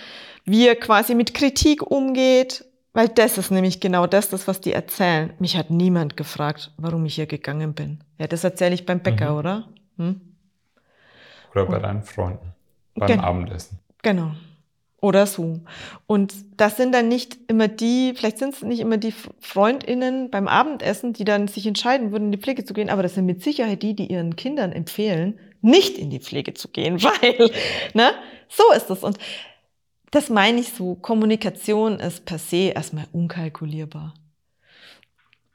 Wie 0.43 0.65
ihr 0.65 0.76
quasi 0.76 1.15
mit 1.15 1.34
Kritik 1.34 1.89
umgeht? 1.89 2.65
Weil 2.93 3.07
das 3.07 3.38
ist 3.38 3.51
nämlich 3.51 3.80
genau 3.80 4.05
das, 4.07 4.30
das, 4.30 4.47
was 4.47 4.59
die 4.59 4.74
erzählen. 4.74 5.34
Mich 5.39 5.55
hat 5.55 5.69
niemand 5.69 6.17
gefragt, 6.17 6.72
warum 6.78 7.05
ich 7.05 7.15
hier 7.15 7.28
gegangen 7.28 7.74
bin. 7.74 8.03
Ja, 8.17 8.28
das 8.28 8.43
erzähle 8.43 8.74
ich 8.74 8.86
beim 8.86 8.99
Bäcker, 8.99 9.32
mhm. 9.32 9.38
oder? 9.38 9.67
Hm? 9.97 10.22
Oder 11.53 11.65
bei 11.67 11.80
deinen 11.80 12.03
Freunden 12.03 12.53
beim 12.95 13.07
Gen 13.07 13.19
Abendessen. 13.19 13.80
Genau. 14.01 14.32
Oder 15.01 15.25
so. 15.25 15.59
Und 16.05 16.33
das 16.57 16.77
sind 16.77 16.93
dann 16.93 17.07
nicht 17.07 17.37
immer 17.47 17.67
die, 17.67 18.13
vielleicht 18.15 18.37
sind 18.37 18.53
es 18.53 18.61
nicht 18.61 18.79
immer 18.79 18.97
die 18.97 19.13
FreundInnen 19.39 20.29
beim 20.29 20.47
Abendessen, 20.47 21.13
die 21.13 21.23
dann 21.23 21.47
sich 21.47 21.65
entscheiden 21.65 22.11
würden, 22.11 22.25
in 22.25 22.31
die 22.31 22.37
Pflege 22.37 22.63
zu 22.63 22.75
gehen, 22.75 22.91
aber 22.91 23.01
das 23.01 23.15
sind 23.15 23.25
mit 23.25 23.43
Sicherheit 23.43 23.81
die, 23.81 23.95
die 23.95 24.11
ihren 24.11 24.35
Kindern 24.35 24.71
empfehlen, 24.71 25.39
nicht 25.61 25.97
in 25.97 26.11
die 26.11 26.19
Pflege 26.19 26.53
zu 26.53 26.67
gehen, 26.67 27.01
weil, 27.03 27.49
ne, 27.95 28.11
so 28.47 28.63
ist 28.75 28.91
es. 28.91 29.03
Und 29.03 29.17
das 30.11 30.29
meine 30.29 30.59
ich 30.59 30.69
so, 30.69 30.93
Kommunikation 30.93 31.99
ist 31.99 32.25
per 32.25 32.37
se 32.37 32.71
erstmal 32.75 33.07
unkalkulierbar. 33.11 34.13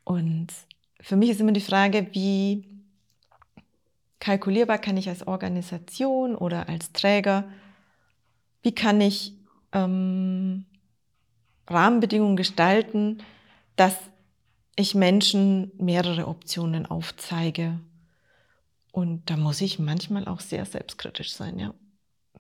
Und 0.02 0.48
für 1.00 1.14
mich 1.14 1.30
ist 1.30 1.40
immer 1.40 1.52
die 1.52 1.60
Frage, 1.60 2.08
wie 2.12 2.64
kalkulierbar 4.18 4.78
kann 4.78 4.96
ich 4.96 5.08
als 5.08 5.28
Organisation 5.28 6.34
oder 6.34 6.68
als 6.68 6.92
Träger 6.92 7.44
wie 8.66 8.74
kann 8.74 9.00
ich 9.00 9.32
ähm, 9.70 10.64
Rahmenbedingungen 11.68 12.34
gestalten, 12.36 13.18
dass 13.76 13.96
ich 14.74 14.96
Menschen 14.96 15.70
mehrere 15.78 16.26
Optionen 16.26 16.84
aufzeige. 16.84 17.78
Und 18.90 19.30
da 19.30 19.36
muss 19.36 19.60
ich 19.60 19.78
manchmal 19.78 20.26
auch 20.26 20.40
sehr 20.40 20.64
selbstkritisch 20.64 21.32
sein, 21.32 21.60
ja. 21.60 21.74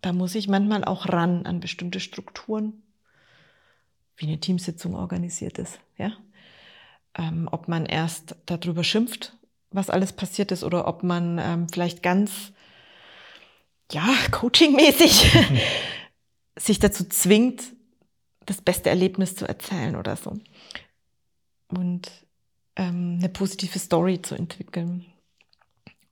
Da 0.02 0.12
muss 0.12 0.34
ich 0.34 0.48
manchmal 0.48 0.84
auch 0.84 1.08
ran 1.08 1.46
an 1.46 1.60
bestimmte 1.60 2.00
Strukturen, 2.00 2.82
wie 4.16 4.26
eine 4.26 4.40
Teamsitzung 4.40 4.96
organisiert 4.96 5.58
ist, 5.58 5.78
ja. 5.96 6.10
Ähm, 7.16 7.48
ob 7.52 7.68
man 7.68 7.86
erst 7.86 8.34
darüber 8.46 8.82
schimpft, 8.82 9.36
was 9.70 9.90
alles 9.90 10.12
passiert 10.12 10.50
ist, 10.50 10.64
oder 10.64 10.88
ob 10.88 11.04
man 11.04 11.38
ähm, 11.38 11.68
vielleicht 11.68 12.02
ganz, 12.02 12.52
ja, 13.92 14.08
coachingmäßig 14.32 15.30
sich 16.58 16.78
dazu 16.78 17.04
zwingt, 17.04 17.62
das 18.46 18.60
beste 18.60 18.90
Erlebnis 18.90 19.34
zu 19.36 19.46
erzählen 19.46 19.96
oder 19.96 20.16
so. 20.16 20.38
Und 21.68 22.10
ähm, 22.76 23.16
eine 23.18 23.28
positive 23.28 23.78
Story 23.78 24.22
zu 24.22 24.34
entwickeln. 24.34 25.04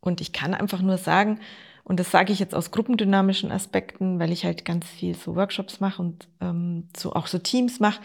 Und 0.00 0.20
ich 0.20 0.32
kann 0.32 0.54
einfach 0.54 0.82
nur 0.82 0.98
sagen, 0.98 1.40
und 1.84 2.00
das 2.00 2.10
sage 2.10 2.32
ich 2.32 2.38
jetzt 2.38 2.54
aus 2.54 2.70
gruppendynamischen 2.70 3.52
Aspekten, 3.52 4.18
weil 4.18 4.32
ich 4.32 4.44
halt 4.44 4.64
ganz 4.64 4.86
viel 4.86 5.14
so 5.14 5.36
Workshops 5.36 5.80
mache 5.80 6.00
und 6.00 6.28
ähm, 6.40 6.88
so 6.96 7.12
auch 7.12 7.26
so 7.26 7.38
Teams 7.38 7.78
mache. 7.78 8.00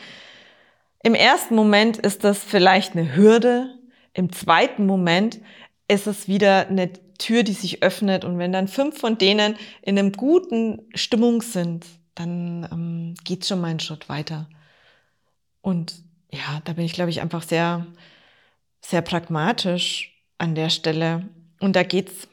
Im 1.01 1.15
ersten 1.15 1.55
Moment 1.55 1.97
ist 1.97 2.25
das 2.25 2.43
vielleicht 2.43 2.95
eine 2.95 3.15
Hürde. 3.15 3.73
Im 4.13 4.33
zweiten 4.33 4.85
Moment 4.85 5.39
ist 5.87 6.07
es 6.07 6.27
wieder 6.27 6.67
eine 6.67 6.91
Tür, 7.17 7.43
die 7.43 7.53
sich 7.53 7.81
öffnet. 7.81 8.25
Und 8.25 8.37
wenn 8.37 8.51
dann 8.51 8.67
fünf 8.67 8.99
von 8.99 9.17
denen 9.17 9.55
in 9.81 9.97
einem 9.97 10.11
guten 10.11 10.81
Stimmung 10.93 11.41
sind, 11.41 11.85
dann 12.15 12.67
ähm, 12.71 13.15
geht 13.23 13.45
schon 13.45 13.61
mal 13.61 13.67
einen 13.67 13.79
Schritt 13.79 14.09
weiter. 14.09 14.47
Und 15.61 16.03
ja, 16.31 16.61
da 16.65 16.73
bin 16.73 16.85
ich, 16.85 16.93
glaube 16.93 17.09
ich, 17.09 17.21
einfach 17.21 17.43
sehr, 17.43 17.85
sehr 18.81 19.01
pragmatisch 19.01 20.13
an 20.37 20.55
der 20.55 20.69
Stelle. 20.69 21.29
Und 21.59 21.75
da 21.75 21.83
geht 21.83 22.09
es 22.09 22.27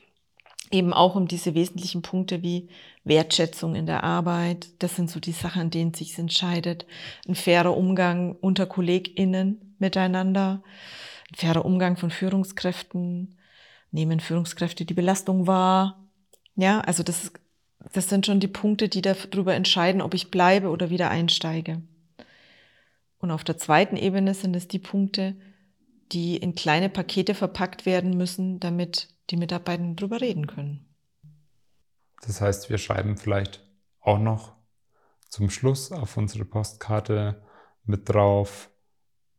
eben 0.71 0.93
auch 0.93 1.15
um 1.15 1.29
diese 1.29 1.55
wesentlichen 1.55 2.03
Punkte 2.03 2.43
wie 2.43 2.69
Wertschätzung 3.05 3.75
in 3.75 3.87
der 3.87 4.05
Arbeit. 4.05 4.69
Das 4.81 4.97
sind 4.97 5.11
so 5.11 5.21
die 5.21 5.33
Sachen, 5.33 5.63
an 5.63 5.71
denen 5.71 5.95
sich 5.95 6.19
entscheidet. 6.19 6.87
Ein 7.27 7.35
fairer 7.35 7.77
Umgang 7.77 8.37
unter 8.41 8.67
KollegInnen 8.67 9.77
miteinander. 9.79 10.63
Ein 11.31 11.37
fairer 11.37 11.65
Umgang 11.65 11.97
von 11.97 12.11
Führungskräften. 12.11 13.39
Nehmen 13.93 14.21
Führungskräfte 14.21 14.85
die 14.85 14.95
Belastung 14.95 15.47
wahr? 15.47 16.05
Ja, 16.57 16.81
also 16.81 17.03
das 17.03 17.25
ist 17.25 17.33
Das 17.93 18.09
sind 18.09 18.27
schon 18.27 18.41
die 18.41 18.49
Punkte, 18.49 18.89
die 18.89 19.03
darüber 19.03 19.55
entscheiden, 19.55 20.03
ob 20.03 20.15
ich 20.15 20.31
bleibe 20.31 20.69
oder 20.69 20.91
wieder 20.91 21.11
einsteige. 21.11 21.83
Und 23.19 23.31
auf 23.31 23.45
der 23.45 23.57
zweiten 23.57 23.97
Ebene 23.97 24.35
sind 24.35 24.55
es 24.55 24.69
die 24.69 24.79
Punkte, 24.79 25.37
die 26.13 26.37
in 26.37 26.55
kleine 26.55 26.89
Pakete 26.89 27.35
verpackt 27.35 27.87
werden 27.87 28.17
müssen, 28.17 28.61
damit 28.61 29.09
die 29.31 29.37
Mitarbeitenden 29.37 29.97
darüber 29.97 30.21
reden 30.21 30.47
können. 30.47 30.87
Das 32.23 32.41
heißt, 32.41 32.71
wir 32.71 32.79
schreiben 32.79 33.17
vielleicht 33.17 33.65
auch 34.01 34.19
noch 34.19 34.55
zum 35.29 35.51
Schluss 35.51 35.93
auf 35.93 36.17
unsere 36.17 36.45
Postkarte 36.45 37.43
mit 37.85 38.09
drauf 38.09 38.71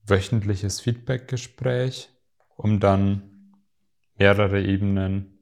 wöchentliches 0.06 0.80
Feedbackgespräch, 0.82 2.10
um 2.56 2.80
dann 2.80 3.54
mehrere 4.16 4.62
Ebenen 4.62 5.38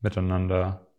miteinander 0.00 0.91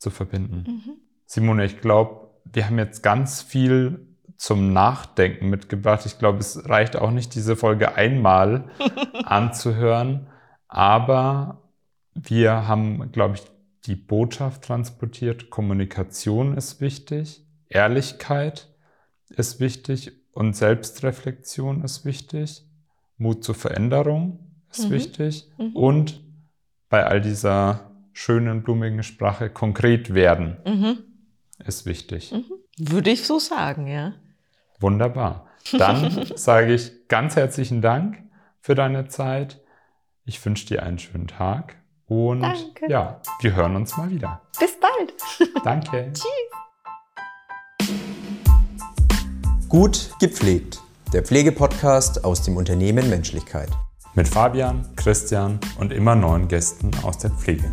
zu 0.00 0.10
verbinden. 0.10 0.64
Mhm. 0.66 0.92
Simone, 1.26 1.64
ich 1.64 1.80
glaube, 1.80 2.30
wir 2.44 2.66
haben 2.66 2.78
jetzt 2.78 3.02
ganz 3.02 3.42
viel 3.42 4.06
zum 4.36 4.72
Nachdenken 4.72 5.50
mitgebracht. 5.50 6.06
Ich 6.06 6.18
glaube, 6.18 6.38
es 6.38 6.68
reicht 6.68 6.96
auch 6.96 7.10
nicht, 7.10 7.34
diese 7.34 7.54
Folge 7.54 7.94
einmal 7.94 8.70
anzuhören, 9.24 10.28
aber 10.66 11.62
wir 12.14 12.66
haben, 12.66 13.12
glaube 13.12 13.36
ich, 13.36 13.42
die 13.84 13.96
Botschaft 13.96 14.62
transportiert. 14.64 15.50
Kommunikation 15.50 16.56
ist 16.56 16.80
wichtig, 16.80 17.46
Ehrlichkeit 17.68 18.68
ist 19.28 19.60
wichtig 19.60 20.12
und 20.32 20.56
Selbstreflexion 20.56 21.82
ist 21.82 22.04
wichtig. 22.04 22.66
Mut 23.18 23.44
zur 23.44 23.54
Veränderung 23.54 24.38
ist 24.70 24.86
mhm. 24.86 24.90
wichtig 24.90 25.50
mhm. 25.58 25.76
und 25.76 26.24
bei 26.88 27.04
all 27.04 27.20
dieser 27.20 27.89
schönen, 28.12 28.62
blumigen 28.62 29.02
Sprache 29.02 29.50
konkret 29.50 30.14
werden 30.14 30.58
mhm. 30.64 30.98
ist 31.64 31.86
wichtig. 31.86 32.32
Mhm. 32.32 32.44
Würde 32.78 33.10
ich 33.10 33.26
so 33.26 33.38
sagen, 33.38 33.86
ja. 33.86 34.14
Wunderbar. 34.78 35.46
Dann 35.72 36.26
sage 36.36 36.74
ich 36.74 37.08
ganz 37.08 37.36
herzlichen 37.36 37.82
Dank 37.82 38.18
für 38.60 38.74
deine 38.74 39.08
Zeit. 39.08 39.60
Ich 40.24 40.44
wünsche 40.44 40.66
dir 40.66 40.82
einen 40.82 40.98
schönen 40.98 41.26
Tag 41.26 41.76
und 42.06 42.40
Danke. 42.40 42.88
ja, 42.88 43.20
wir 43.40 43.54
hören 43.54 43.76
uns 43.76 43.96
mal 43.96 44.10
wieder. 44.10 44.42
Bis 44.58 44.72
bald. 44.80 45.14
Danke. 45.64 46.12
Tschüss. 46.12 46.50
Gut 49.68 50.10
gepflegt. 50.18 50.80
Der 51.12 51.22
Pflegepodcast 51.22 52.24
aus 52.24 52.42
dem 52.42 52.56
Unternehmen 52.56 53.08
Menschlichkeit. 53.08 53.70
Mit 54.14 54.26
Fabian, 54.26 54.88
Christian 54.96 55.60
und 55.78 55.92
immer 55.92 56.16
neuen 56.16 56.48
Gästen 56.48 56.90
aus 57.04 57.18
der 57.18 57.30
Pflege. 57.30 57.72